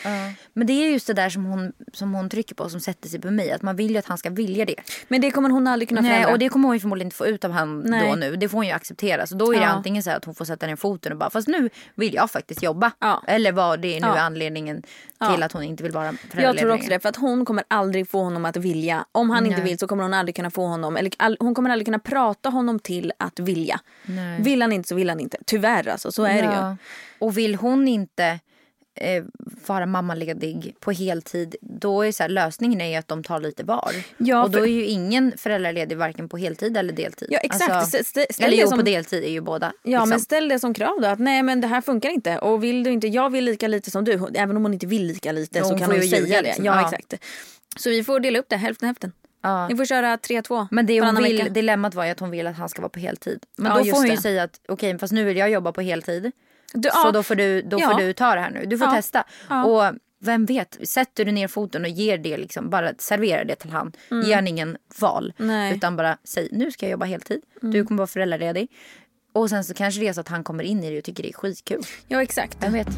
Men 0.53 0.67
det 0.67 0.73
är 0.73 0.91
just 0.93 1.07
det 1.07 1.13
där 1.13 1.29
som 1.31 1.45
hon, 1.45 1.73
som 1.93 2.15
hon 2.15 2.29
trycker 2.29 2.55
på 2.55 2.69
som 2.69 2.81
sätter 2.81 3.09
sig 3.09 3.21
på 3.21 3.31
mig. 3.31 3.51
Att 3.53 3.63
man 3.63 3.77
vill 3.77 3.91
ju 3.91 3.97
att 3.99 4.07
han 4.07 4.19
ska 4.19 4.31
vilja 4.31 4.65
det. 4.65 4.77
Men 5.09 5.21
det 5.21 5.31
kommer 5.31 5.51
hon 5.51 5.67
aldrig 5.67 5.89
kunna 5.89 6.01
Nej, 6.01 6.11
förändra. 6.11 6.33
och 6.33 6.39
det 6.39 6.49
kommer 6.49 6.69
hon 6.69 6.77
ju 6.77 6.81
förmodligen 6.81 7.07
inte 7.07 7.17
få 7.17 7.27
ut 7.27 7.45
av 7.45 7.51
han 7.51 7.81
Nej. 7.81 8.09
då 8.11 8.17
nu. 8.17 8.37
Det 8.37 8.49
får 8.49 8.59
hon 8.59 8.67
ju 8.67 8.73
acceptera. 8.73 9.27
Så 9.27 9.35
då 9.35 9.53
är 9.53 9.57
det 9.59 9.63
Ja. 9.65 9.69
antingen 9.69 10.03
så 10.03 10.11
att 10.11 10.25
hon 10.25 10.35
får 10.35 10.45
sätta 10.45 10.67
ner 10.67 10.77
foten 10.77 11.13
och 11.13 11.19
bara 11.19 11.31
fast 11.31 11.49
nu 11.49 11.71
vill 11.95 12.15
jag 12.15 12.31
faktiskt 12.31 12.63
jobba. 12.63 12.91
Ja. 12.99 13.23
Eller 13.27 13.53
vad 13.53 13.81
det 13.81 13.97
är 13.97 14.01
nu 14.01 14.07
Ja. 14.07 14.17
är 14.17 14.21
anledningen 14.21 14.83
till 14.83 14.91
Ja. 15.19 15.45
att 15.45 15.53
hon 15.53 15.63
inte 15.63 15.83
vill 15.83 15.93
vara 15.93 16.07
Jag 16.07 16.19
föräldraledig 16.19 16.61
tror 16.61 16.75
också 16.75 16.89
det. 16.89 17.01
För 17.01 17.09
att 17.09 17.17
hon 17.17 17.45
kommer 17.45 17.65
aldrig 17.69 18.09
få 18.09 18.23
honom 18.23 18.45
att 18.45 18.57
vilja. 18.57 19.05
Om 19.13 19.31
han 19.31 19.47
inte 19.47 19.59
Nej. 19.59 19.69
vill 19.69 19.79
så 19.79 19.87
kommer 19.87 20.03
hon 20.03 20.15
aldrig 20.15 20.37
kunna 20.37 20.51
få 20.51 20.67
honom. 20.67 20.97
Eller 20.97 21.13
all, 21.19 21.37
hon 21.41 21.55
kommer 21.55 21.71
aldrig 21.71 21.87
kunna 21.87 21.99
prata 21.99 22.49
honom 22.49 22.79
till 22.79 23.13
att 23.19 23.39
vilja. 23.39 23.81
Nej. 24.05 24.43
Vill 24.43 24.63
han 24.63 24.73
inte 24.73 24.89
så 24.89 24.95
vill 24.95 25.09
han 25.09 25.21
inte. 25.21 25.39
Tyvärr 25.55 25.89
alltså. 25.89 26.13
Så 26.13 26.25
är 26.25 26.43
det 26.43 26.49
ju. 26.55 26.77
Och 27.19 27.39
vill 27.39 27.55
hon 27.55 27.89
inte 27.89 28.41
eh, 29.01 29.25
vara 29.67 29.87
mammaledig 29.87 30.75
på 30.81 30.93
heltid 30.93 31.57
då 31.61 32.03
är 32.03 32.13
så 32.13 32.23
här, 32.23 32.31
lösningen 32.31 32.81
är 32.81 32.99
att 32.99 33.09
de 33.09 33.23
tar 33.25 33.41
lite 33.41 33.65
var. 33.65 33.93
Ja, 34.19 34.43
och 34.45 34.51
då 34.51 34.59
för- 34.59 34.65
är 34.65 34.71
ju 34.71 34.85
ingen 34.85 35.33
föräldraledig 35.39 35.97
varken 35.97 36.29
på 36.29 36.37
heltid 36.37 36.77
eller 36.77 36.93
deltid. 36.93 37.29
Ja 37.31 37.39
exakt. 37.39 37.71
Alltså, 37.73 37.97
Stä- 37.97 38.01
stä- 38.01 38.33
ställ 38.33 38.47
eller 38.47 38.63
jo, 38.63 38.69
som- 38.69 38.79
på 38.79 38.85
deltid 38.85 39.25
är 39.25 39.29
ju 39.31 39.41
båda. 39.41 39.73
Ja 39.83 39.91
liksom. 39.91 40.09
men 40.09 40.21
ställ 40.21 40.49
det 40.49 40.59
som 40.59 40.75
krav 40.75 41.01
då. 41.01 41.09
Att 41.09 41.19
nej 41.19 41.43
men 41.43 41.61
det 41.61 41.67
här 41.67 41.81
funkar 41.81 42.11
inte. 42.11 42.39
Och 42.39 42.65
vill 42.65 42.85
du 42.85 42.91
inte, 42.91 43.07
jag 43.09 43.31
vill 43.31 43.45
lika 43.45 43.69
lite 43.69 43.91
som 43.91 44.05
du. 44.05 44.13
Även 44.35 44.57
om 44.57 44.63
hon 44.63 44.75
inte 44.75 44.87
vill 44.87 45.07
lika 45.07 45.33
lite 45.33 45.59
Ja, 45.59 45.65
så 45.65 45.71
hon 45.71 45.79
kan 45.79 45.91
hon 45.91 46.01
ju 46.01 46.09
säga 46.09 46.27
det. 46.37 46.43
liksom. 46.43 46.65
Ja, 46.65 46.81
Ja. 46.81 46.85
exakt. 46.85 47.15
Så 47.77 47.91
vi 47.91 48.05
får 48.05 48.21
dela 48.21 48.39
upp 48.39 48.47
det 48.49 48.57
hälften 48.57 48.87
hälften. 48.87 49.13
Ja. 49.45 49.69
Ni 49.69 49.77
får 49.77 49.85
köra 49.85 50.17
3-2 50.17 50.67
Men 50.71 50.87
det 50.87 51.01
hon 51.01 51.15
vill, 51.23 51.37
vecka. 51.37 51.49
dilemmat 51.49 51.95
var 51.95 52.05
ju 52.05 52.11
att 52.11 52.21
hon 52.21 52.31
vill 52.31 52.47
att 52.47 52.57
han 52.57 52.69
ska 52.69 52.83
vara 52.83 52.89
på 52.89 53.01
heltid. 53.01 53.45
Men 53.57 53.73
Ja, 53.73 53.79
då 53.79 53.85
får 53.85 53.97
hon 53.97 54.07
ju 54.07 54.11
det. 54.17 54.23
säga 54.23 54.43
att 54.43 54.61
okej 54.69 54.99
fast 54.99 55.13
nu 55.13 55.25
vill 55.25 55.37
jag 55.37 55.51
jobba 55.51 55.73
på 55.73 55.81
heltid. 55.81 56.33
Du, 56.75 56.89
Så 56.93 57.11
då 57.11 57.23
får 57.23 57.35
du, 57.35 57.63
då 57.63 57.79
får 57.81 57.95
du 58.01 58.13
ta 58.13 58.35
det 58.35 58.41
här 58.41 58.51
nu. 58.51 58.65
Du 58.67 58.79
får 58.79 58.87
testa. 58.87 59.25
Och 59.67 59.83
vem 60.21 60.47
vet, 60.47 60.79
sätter 60.89 61.25
du 61.25 61.33
ner 61.33 61.49
foten 61.49 61.83
och 61.83 61.89
ger 61.91 62.19
det 62.19 62.37
liksom, 62.37 62.71
bara 62.71 62.93
serverar 62.99 63.45
det 63.45 63.55
till 63.55 63.71
han. 63.71 63.93
Ge 64.25 64.35
han 64.35 64.49
ingen 64.49 64.77
val. 65.01 65.33
Mm. 65.39 65.49
Nej. 65.57 65.67
Mm. 65.67 65.77
Utan 65.77 65.97
bara 65.97 66.19
säg 66.25 66.49
nu 66.53 66.71
ska 66.71 66.87
jag 66.87 66.91
jobba 66.91 67.07
heltid. 67.07 67.41
Du 67.61 67.85
kommer 67.85 67.99
vara 67.99 68.07
föräldraledig. 68.07 68.69
Och 69.33 69.51
sen 69.51 69.65
så 69.65 69.75
kanske 69.75 70.01
det 70.01 70.09
är 70.09 70.13
så 70.13 70.21
att 70.21 70.29
han 70.29 70.45
kommer 70.45 70.65
in 70.65 70.85
i 70.85 70.91
det 70.91 70.99
och 70.99 71.05
tycker 71.05 71.23
det 71.23 71.29
är 71.29 71.33
skitkul. 71.33 71.83
ja 72.09 72.23
exakt. 72.23 72.57
Vem 72.61 72.73
vet. 72.73 72.89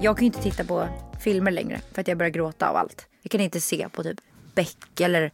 Jag 0.00 0.16
kan 0.16 0.22
ju 0.22 0.26
inte 0.26 0.42
titta 0.42 0.64
på 0.64 0.88
filmer 1.20 1.50
längre 1.50 1.80
för 1.92 2.00
att 2.00 2.08
jag 2.08 2.18
börjar 2.18 2.30
gråta 2.30 2.68
av 2.68 2.76
allt. 2.76 3.06
Jag 3.22 3.30
kan 3.30 3.40
inte 3.40 3.60
se 3.60 3.88
på 3.92 4.02
typ 4.02 4.18
Beck 4.54 5.00
eller 5.00 5.30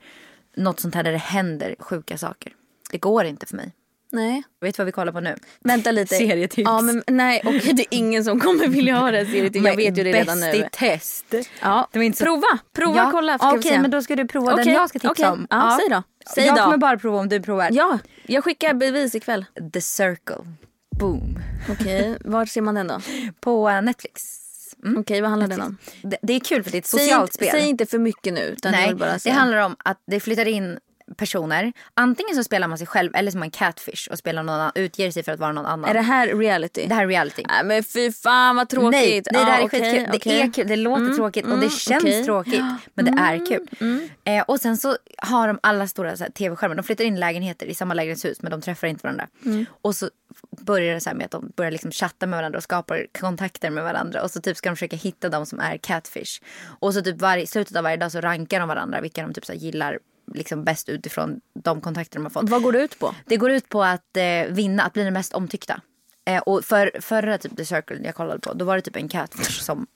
något 0.57 0.81
sånt 0.81 0.95
här 0.95 1.03
där 1.03 1.13
det 1.13 1.19
händer 1.19 1.75
sjuka 1.79 2.19
saker. 2.19 2.53
Det 2.91 2.99
går 2.99 3.25
inte 3.25 3.47
för 3.47 3.57
mig. 3.57 3.73
Nej. 4.13 4.43
Vet 4.61 4.75
du 4.77 4.81
vad 4.81 4.87
vi 4.87 4.93
kollar 4.93 5.13
på 5.13 5.21
nu? 5.21 5.37
Vänta 5.61 5.91
lite. 5.91 6.15
Serietips. 6.15 6.65
Ja, 6.65 6.81
men, 6.81 7.03
nej, 7.07 7.43
okej, 7.45 7.73
det 7.73 7.83
är 7.83 7.87
ingen 7.99 8.25
som 8.25 8.41
kommer 8.41 8.69
vilja 8.69 8.97
ha 8.99 9.11
det 9.11 9.27
serietips. 9.27 9.67
Jag 9.67 9.77
vet 9.77 9.99
ju 9.99 10.05
det 10.05 10.13
redan 10.13 10.41
Bäst 10.41 10.55
i 10.55 10.61
nu. 10.61 10.69
test. 10.73 11.35
Ja. 11.63 11.89
Det 11.93 11.99
var 11.99 12.05
inte 12.05 12.19
så- 12.19 12.25
Prova, 12.25 12.59
prova 12.73 12.97
ja. 12.97 13.09
kolla. 13.13 13.39
Okej, 13.41 13.63
se. 13.63 13.81
men 13.81 13.91
då 13.91 14.03
ska 14.03 14.17
du 14.17 14.27
prova 14.27 14.51
den 14.51 14.61
Okej, 14.61 14.73
jag 14.73 14.89
ska 14.89 14.99
tipsa 14.99 15.11
okej. 15.13 15.27
om. 15.27 15.47
Ja, 15.51 15.79
säg 15.81 15.89
då. 15.91 16.03
Säg 16.35 16.47
jag 16.47 16.57
då. 16.57 16.63
kommer 16.65 16.77
bara 16.77 16.99
prova 16.99 17.19
om 17.19 17.29
du 17.29 17.41
provar. 17.41 17.69
Ja, 17.73 17.99
jag 18.27 18.45
skickar 18.45 18.75
bevis 18.75 19.15
ikväll. 19.15 19.45
The 19.73 19.81
Circle. 19.81 20.37
Boom. 21.01 21.39
Okej, 21.71 22.17
var 22.25 22.47
ser 22.47 22.61
man 22.61 22.75
den 22.75 22.87
då? 22.87 23.01
På 23.41 23.69
eh, 23.69 23.83
Netflix. 23.83 24.42
Mm. 24.85 24.99
Okej, 25.01 25.21
vad 25.21 25.31
handlar 25.31 25.49
den 25.49 25.61
om? 25.61 25.77
Det, 26.03 26.19
det 26.23 26.33
är 26.33 26.41
kul 26.41 26.63
för 26.63 26.71
det 26.71 26.77
är 26.77 26.81
ett 26.81 26.87
Säg 26.87 27.01
socialt 27.01 27.23
inte, 27.23 27.35
spel. 27.35 27.49
säg 27.51 27.69
inte 27.69 27.87
för 27.87 27.99
mycket 27.99 28.35
nu. 28.35 28.57
Nej, 28.65 28.95
det 29.25 29.31
handlar 29.31 29.59
om 29.59 29.77
att 29.85 30.03
det 30.07 30.21
flyttar 30.21 30.49
in 30.49 30.79
personer. 31.15 31.73
Antingen 31.95 32.37
så 32.37 32.45
spelar 32.45 32.69
man 32.69 32.79
sig 32.79 32.87
själv 32.87 33.11
eller 33.15 33.31
som 33.31 33.41
man 33.41 33.51
catfish 33.51 34.09
och 34.11 34.19
spelar 34.19 34.43
någon 34.43 34.55
annan, 34.55 34.73
utger 34.75 35.11
sig 35.11 35.23
för 35.23 35.33
att 35.33 35.41
vara 35.41 35.53
någon 35.53 35.67
annan. 35.67 35.91
Är 35.91 35.95
det 35.95 36.01
här 36.01 36.27
reality? 36.27 36.87
Det 36.87 36.95
här 36.95 37.03
är 37.03 37.09
reality. 37.09 37.45
Nej 37.49 37.65
men 37.65 37.85
fy 37.85 38.13
fan 38.13 38.57
vad 38.57 38.69
tråkigt. 38.69 38.93
Nej, 38.93 39.23
nej 39.33 39.45
det 39.45 39.51
här 39.51 39.61
är 39.61 39.67
okej, 39.67 39.81
skitkul. 39.81 40.09
Det 40.11 40.17
okej. 40.17 40.41
är 40.41 40.53
kul. 40.53 40.69
Det 40.69 40.77
låter 40.77 41.15
tråkigt 41.15 41.47
och 41.47 41.59
det 41.59 41.71
känns 41.71 42.05
okej. 42.05 42.25
tråkigt. 42.25 42.65
Men 42.95 43.05
det 43.05 43.21
är 43.21 43.47
kul. 43.47 43.69
Eh, 44.25 44.43
och 44.43 44.61
sen 44.61 44.77
så 44.77 44.97
har 45.17 45.49
de 45.49 45.59
alla 45.63 45.87
stora 45.87 46.17
så 46.17 46.25
tv-skärmar. 46.25 46.75
De 46.75 46.83
flyttar 46.83 47.05
in 47.05 47.21
lägenheter 47.21 47.67
i 47.67 47.75
samma 47.75 47.95
lägenhetshus 47.95 48.43
men 48.43 48.51
de 48.51 48.61
träffar 48.61 48.87
inte 48.89 49.03
varandra. 49.03 49.29
Och 49.83 49.95
så 49.95 50.11
börjar 50.61 50.95
det 50.95 51.01
så 51.01 51.11
här 51.11 51.17
med 51.17 51.25
att 51.25 51.31
de 51.31 51.53
börjar 51.57 51.71
liksom 51.71 51.91
chatta 51.93 52.27
med 52.27 52.37
varandra 52.39 52.57
och 52.57 52.63
skapar 52.63 53.07
kontakter 53.21 53.71
med 53.71 53.85
varandra. 53.85 54.23
Och 54.23 54.31
så 54.31 54.41
typ 54.41 54.57
ska 54.57 54.69
de 54.69 54.77
försöka 54.77 54.97
hitta 54.97 55.29
de 55.29 55.47
som 55.47 55.61
är 55.61 55.77
catfish. 55.77 56.43
Och 56.81 56.95
så 56.95 57.03
typ 57.03 57.21
varje, 57.21 57.47
slutet 57.47 57.77
av 57.77 57.83
varje 57.83 57.97
dag 57.97 58.13
så 58.13 58.21
rankar 58.21 58.61
de 58.61 58.69
varandra 58.69 59.01
vilka 59.01 59.23
de 59.23 59.35
typ 59.35 59.45
så 59.45 59.53
gillar 59.53 59.99
liksom 60.35 60.65
bäst 60.65 60.89
utifrån 60.89 61.41
de 61.55 61.81
kontakter 61.81 62.19
de 62.19 62.23
har 62.25 62.31
fått. 62.31 62.49
Vad 62.51 62.63
går 62.63 62.73
det 62.73 62.83
ut 62.83 62.99
på? 62.99 63.15
Det 63.27 63.37
går 63.37 63.51
ut 63.51 63.69
på 63.69 63.83
att 63.85 64.17
eh, 64.17 64.53
vinna, 64.55 64.83
att 64.83 64.93
bli 64.93 65.05
den 65.05 65.13
mest 65.13 65.33
omtyckta. 65.33 65.81
Eh, 66.27 66.39
och 66.43 66.65
för, 66.65 66.91
förra 67.01 67.39
typ 67.39 67.57
The 67.57 67.65
Circle 67.65 68.01
jag 68.05 68.15
kollade 68.15 68.41
på, 68.41 68.53
då 68.55 68.65
var 68.65 68.77
det 68.77 68.83
typ 68.83 68.97
en 68.97 69.09
catfish 69.09 69.61
som, 69.63 69.87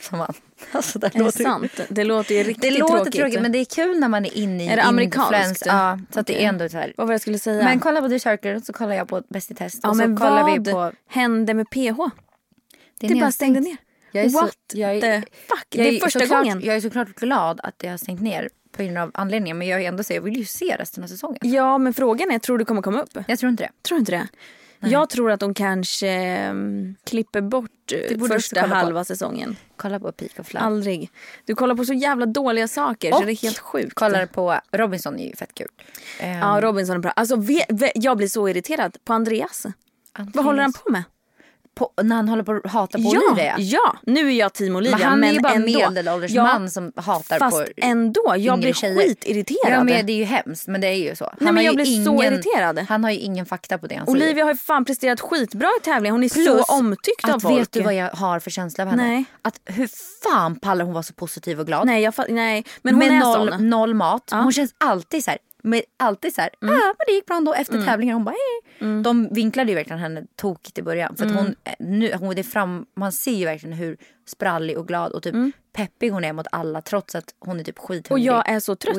som 0.00 0.18
vann. 0.18 0.34
Alltså, 0.72 0.98
det 0.98 1.06
Är 1.06 1.10
det 1.10 1.18
låter, 1.18 1.44
sant? 1.44 1.80
Det 1.88 2.04
låter 2.04 2.34
ju 2.34 2.42
riktigt 2.42 2.62
det 2.62 2.78
låter 2.78 2.94
tråkigt. 2.96 3.14
tråkigt. 3.14 3.40
men 3.42 3.52
det 3.52 3.58
är 3.58 3.64
kul 3.64 4.00
när 4.00 4.08
man 4.08 4.24
är 4.24 4.36
inne 4.36 4.64
i 4.64 4.68
Är 4.68 4.76
det 4.76 4.82
amerikanskt? 4.82 5.66
Ja, 5.66 5.98
så 6.12 6.20
att 6.20 6.26
det 6.26 6.32
Okej. 6.32 6.44
är 6.44 6.48
ändå 6.48 6.68
så 6.68 6.76
här. 6.76 6.92
Vad 6.96 7.06
var 7.06 7.12
det 7.12 7.14
jag 7.14 7.20
skulle 7.20 7.38
säga? 7.38 7.64
Men 7.64 7.80
kolla 7.80 8.00
på 8.00 8.08
The 8.08 8.18
Circle 8.20 8.60
så 8.60 8.72
kollar 8.72 8.94
jag 8.94 9.08
på 9.08 9.22
Bäst 9.28 9.50
i 9.50 9.54
test. 9.54 9.80
ja, 9.82 9.88
och 9.88 9.96
så 9.96 10.02
men 10.02 10.16
kollar 10.16 10.42
vad 10.42 10.64
vi 10.64 10.72
på... 10.72 10.92
hände 11.08 11.54
med 11.54 11.70
PH? 11.70 12.00
Det, 13.00 13.08
Det 13.08 13.20
bara 13.20 13.32
stängde 13.32 13.60
ner. 13.60 13.76
Jag 14.12 14.24
är 14.24 14.28
What 14.30 14.50
så, 14.72 14.78
jag 14.78 14.96
är, 14.96 15.00
the 15.00 15.20
fuck? 15.48 15.66
Jag 15.70 15.86
Det 15.86 15.96
är 15.96 16.00
första 16.00 16.20
såklart, 16.20 16.38
gången. 16.44 16.60
Jag 16.64 16.76
är 16.76 16.80
såklart 16.80 17.08
glad 17.14 17.60
att 17.62 17.78
det 17.78 17.88
har 17.88 17.96
stängt 17.96 18.20
ner 18.20 18.48
på 18.76 18.82
grund 18.82 18.98
av 18.98 19.10
anledningen. 19.14 19.58
Men 19.58 19.68
jag 19.68 19.84
ändå 19.84 20.02
så 20.02 20.12
jag 20.12 20.20
vill 20.22 20.36
ju 20.36 20.44
se 20.44 20.76
resten 20.78 21.04
av 21.04 21.08
säsongen. 21.08 21.38
Ja 21.42 21.78
men 21.78 21.94
frågan 21.94 22.30
är, 22.30 22.38
tror 22.38 22.58
du 22.58 22.64
kommer 22.64 22.82
komma 22.82 23.00
upp? 23.00 23.18
Jag 23.28 23.38
tror 23.38 23.50
inte 23.50 23.62
det. 23.62 23.70
Tror 23.88 24.00
inte 24.00 24.12
det? 24.12 24.28
Jag 24.80 25.10
tror 25.10 25.30
att 25.30 25.40
de 25.40 25.54
kanske 25.54 26.08
mm, 26.08 26.94
klipper 27.04 27.40
bort 27.40 27.70
eh, 28.10 28.18
första 28.28 28.60
kolla 28.60 28.68
på. 28.74 28.74
halva 28.78 29.04
säsongen. 29.04 29.56
Kolla 29.76 30.00
på 30.00 30.12
Peak 30.12 30.30
of 30.38 30.52
Love. 30.54 30.64
Aldrig. 30.64 31.10
Du 31.44 31.54
kollar 31.54 31.74
på 31.74 31.84
så 31.84 31.92
jävla 31.92 32.26
dåliga 32.26 32.68
saker 32.68 33.10
så 33.10 33.18
Och 33.18 33.26
det 33.26 33.32
är 33.32 33.42
helt 33.42 33.58
sjukt. 33.58 33.94
Kollar 33.94 34.26
på 34.26 34.60
Robinson 34.72 35.18
är 35.18 35.26
ju 35.26 35.36
fett 35.36 35.54
kul. 35.54 35.68
Ehm, 36.20 36.38
Ja, 36.38 36.60
Robinson 36.62 36.96
är 36.96 37.00
bra. 37.00 37.10
Alltså, 37.10 37.36
ve, 37.36 37.64
ve, 37.68 37.92
jag 37.94 38.16
blir 38.16 38.28
så 38.28 38.48
irriterad 38.48 38.96
på 39.04 39.12
Andreas. 39.12 39.66
Vad 40.18 40.44
håller 40.44 40.62
han 40.62 40.72
på 40.72 40.90
med? 40.92 41.02
På, 41.76 41.90
när 42.02 42.16
han 42.16 42.28
håller 42.28 42.42
på 42.42 42.60
att 42.64 42.72
hata 42.72 42.98
på 42.98 43.10
ja, 43.14 43.20
Olivia. 43.32 43.54
ja, 43.58 43.96
nu 44.02 44.28
är 44.28 44.38
jag 44.38 44.52
team 44.52 44.76
Olivia 44.76 44.98
Men 44.98 45.06
han 45.06 45.24
är 45.24 45.32
ju 45.32 45.40
bara 45.40 45.52
ändå. 45.52 45.78
medelålders 45.78 46.30
Ja, 46.30 46.42
man 46.42 46.70
som 46.70 46.92
hatar 46.96 47.38
fast 47.38 47.56
på 47.56 47.64
ändå, 47.76 48.34
jag 48.36 48.58
blir 48.58 48.72
tjejer. 48.72 48.96
skitirriterad. 48.96 49.72
Ja 49.72 49.84
men 49.84 50.06
det 50.06 50.12
är 50.12 50.16
ju 50.16 50.24
hemskt 50.24 50.66
men 50.68 50.80
det 50.80 50.86
är 50.86 50.94
ju 50.94 51.16
så. 51.16 51.24
Han 51.24 51.36
men 51.40 51.56
har 51.56 51.62
jag 51.62 51.74
blir 51.74 52.04
så 52.04 52.22
irriterad. 52.22 52.78
Han 52.78 53.04
har 53.04 53.10
ju 53.10 53.18
ingen 53.18 53.46
fakta 53.46 53.78
på 53.78 53.86
det 53.86 53.94
han 53.94 54.06
säger. 54.06 54.18
Olivia 54.18 54.44
har 54.44 54.52
ju 54.52 54.58
fan 54.58 54.84
presterat 54.84 55.20
skitbra 55.20 55.68
i 55.80 55.84
tävlingen. 55.84 56.14
Hon 56.14 56.24
är 56.24 56.28
Plus 56.28 56.46
så 56.46 56.62
omtyckt 56.62 57.24
att 57.24 57.34
av 57.34 57.40
folk. 57.40 57.60
vet 57.60 57.72
du 57.72 57.80
vad 57.82 57.94
jag 57.94 58.10
har 58.10 58.40
för 58.40 58.50
känsla 58.50 58.84
av 58.84 58.90
henne? 58.90 59.06
Nej. 59.06 59.24
Att 59.42 59.60
hur 59.64 59.88
fan 60.22 60.58
pallar 60.60 60.84
hon 60.84 60.94
vara 60.94 61.02
så 61.02 61.14
positiv 61.14 61.60
och 61.60 61.66
glad? 61.66 61.86
Nej, 61.86 62.02
jag 62.02 62.14
nej, 62.28 62.64
men 62.82 62.94
hon 62.94 62.98
med 63.08 63.16
är 63.16 63.20
noll, 63.20 63.50
sån. 63.52 63.70
noll 63.70 63.94
mat. 63.94 64.28
Ja. 64.30 64.36
Hon 64.36 64.52
känns 64.52 64.74
alltid 64.78 65.24
så 65.24 65.30
här. 65.30 65.38
Med 65.62 65.82
alltid 65.96 66.34
så 66.34 66.40
här, 66.40 66.50
Mm. 66.62 66.74
ah, 66.74 66.78
men 66.86 67.04
det 67.06 67.12
gick 67.12 67.26
bra 67.26 67.36
ändå 67.36 67.54
efter 67.54 67.82
tävlingen. 67.84 68.14
Hon 68.14 68.24
bara, 68.24 68.30
hej. 68.30 69.02
De 69.02 69.28
vinklade 69.34 69.70
ju 69.70 69.74
verkligen 69.74 69.98
henne 69.98 70.24
tokigt 70.36 70.78
i 70.78 70.82
början. 70.82 71.16
För 71.16 71.24
att 71.24 71.30
Mm. 71.30 71.44
hon, 71.44 71.54
eh, 71.64 71.72
nu, 71.78 72.12
hon, 72.14 72.28
är 72.38 72.42
fram, 72.42 72.86
man 72.96 73.12
ser 73.12 73.32
ju 73.32 73.44
verkligen 73.44 73.76
hur 73.76 73.96
sprallig 74.26 74.78
och 74.78 74.88
glad 74.88 75.12
och 75.12 75.22
typ 75.22 75.34
peppig 75.76 76.10
hon 76.10 76.24
är 76.24 76.32
mot 76.32 76.46
alla 76.52 76.82
trots 76.82 77.14
att 77.14 77.24
hon 77.40 77.60
är 77.60 77.64
typ 77.64 77.78
Mm. 77.78 77.84
Och 77.84 77.88
skithungrig. 77.88 78.26
jag 78.26 78.48
är 78.48 78.60
så 78.60 78.76
trött. 78.76 78.96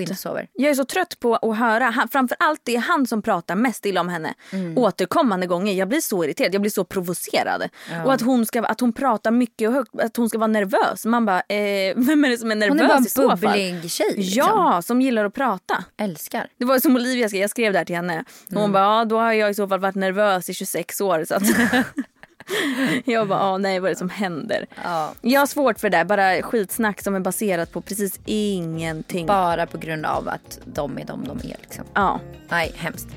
Jag 0.54 0.70
är 0.72 0.74
så 0.76 0.86
trött 0.86 1.20
på 1.20 1.36
att 1.36 1.58
höra, 1.58 1.84
han, 1.86 2.08
framförallt 2.08 2.62
det 2.64 2.76
är 2.76 2.80
han 2.80 3.08
som 3.08 3.22
pratar 3.22 3.56
mest 3.56 3.86
illa 3.86 4.02
om 4.02 4.10
henne 4.10 4.34
Mm. 4.52 4.78
återkommande 4.78 5.48
gånger. 5.48 5.74
Jag 5.74 5.88
blir 5.88 6.02
så 6.02 6.24
irriterad, 6.24 6.54
jag 6.54 6.62
blir 6.62 6.72
så 6.72 6.84
provocerad. 6.84 7.64
Och 8.06 8.14
att 8.14 8.22
hon, 8.22 8.46
ska, 8.46 8.64
att 8.64 8.80
hon 8.80 8.94
pratar 8.94 9.32
mycket 9.32 9.68
och 9.70 9.74
högt, 9.76 10.00
att 10.02 10.18
hon 10.18 10.30
ska 10.30 10.38
vara 10.38 10.48
nervös. 10.48 11.06
Man 11.06 11.26
bara, 11.26 11.40
eh, 11.40 11.94
vem 11.96 12.26
är 12.26 12.30
det 12.30 12.38
som 12.38 12.52
är 12.52 12.56
nervös 12.56 12.80
Hon 12.82 12.86
är 12.86 12.88
bara 12.94 13.00
i 13.00 13.10
så 13.10 13.32
en 13.32 13.38
fall? 13.38 13.50
bubblig 13.52 13.92
tjej. 13.92 14.14
Liksom. 14.18 14.34
Ja, 14.38 14.82
som 14.82 15.02
gillar 15.02 15.26
att 15.26 15.34
prata. 15.34 15.84
Älskar. 15.98 16.48
Det 16.58 16.66
var 16.66 16.80
som 16.80 16.96
Olivia 16.96 17.28
skrev, 17.30 17.42
jag 17.42 17.50
skrev 17.50 17.74
det 17.74 17.78
här 17.80 17.86
till 17.86 17.96
henne. 17.96 18.24
Och 18.46 18.52
Mm. 18.52 18.62
Hon 18.62 18.72
bara, 18.72 18.84
ja, 18.84 19.06
då 19.06 19.18
har 19.20 19.34
jag 19.34 19.50
i 19.50 19.54
så 19.54 19.68
fall 19.68 19.80
varit 19.80 19.96
nervös 19.96 20.50
i 20.50 20.54
26 20.54 21.02
år. 21.02 21.26
Så 21.28 21.36
att 21.36 21.44
jag 23.06 23.28
bara, 23.28 23.40
ah, 23.42 23.58
nej 23.58 23.80
vad 23.80 23.90
är 23.90 23.94
det 23.94 24.00
som 24.00 24.10
händer? 24.10 24.66
Ja. 24.84 25.12
Jag 25.22 25.40
har 25.42 25.48
svårt 25.48 25.80
för 25.80 25.90
det 25.90 25.98
där, 25.98 26.06
bara 26.06 26.42
skitsnack 26.42 27.02
som 27.02 27.16
är 27.16 27.20
baserat 27.20 27.72
på 27.72 27.82
precis 27.82 28.20
ingenting. 28.26 29.26
Bara 29.26 29.66
på 29.66 29.78
grund 29.78 30.06
av 30.06 30.30
att 30.30 30.60
de 30.66 30.98
är 30.98 31.06
de 31.06 31.24
de 31.24 31.38
är. 31.38 31.56
Liksom. 31.62 31.84
Ja, 31.94 32.20
Nej, 32.50 32.72
hemskt. 32.76 33.08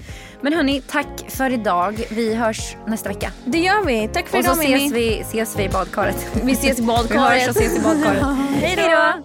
Men 0.42 0.52
hörni, 0.52 0.80
tack 0.80 1.06
för 1.28 1.52
idag. 1.52 2.04
Vi 2.10 2.34
hörs 2.34 2.76
nästa 2.86 3.08
vecka. 3.08 3.32
det 3.44 3.58
gör 3.58 3.84
vi. 3.84 4.08
Tack 4.12 4.28
för 4.28 4.38
Och 4.38 4.44
så 4.44 4.50
idag 4.52 4.58
Mimmi. 4.58 4.76
ses 4.86 4.92
vi, 4.92 5.20
ses 5.20 5.58
vi 5.58 5.62
i 5.64 5.68
badkaret. 5.68 6.26
Vi 6.44 6.52
ses 6.52 6.78
i 6.78 6.80
Vi 6.82 6.86
badkaret. 6.86 7.42
hörs 7.42 7.48
och 7.48 7.56
ses 7.56 7.78
i 7.78 7.80
badkaret. 7.80 8.22
Hej 8.60 8.76
då! 8.76 9.24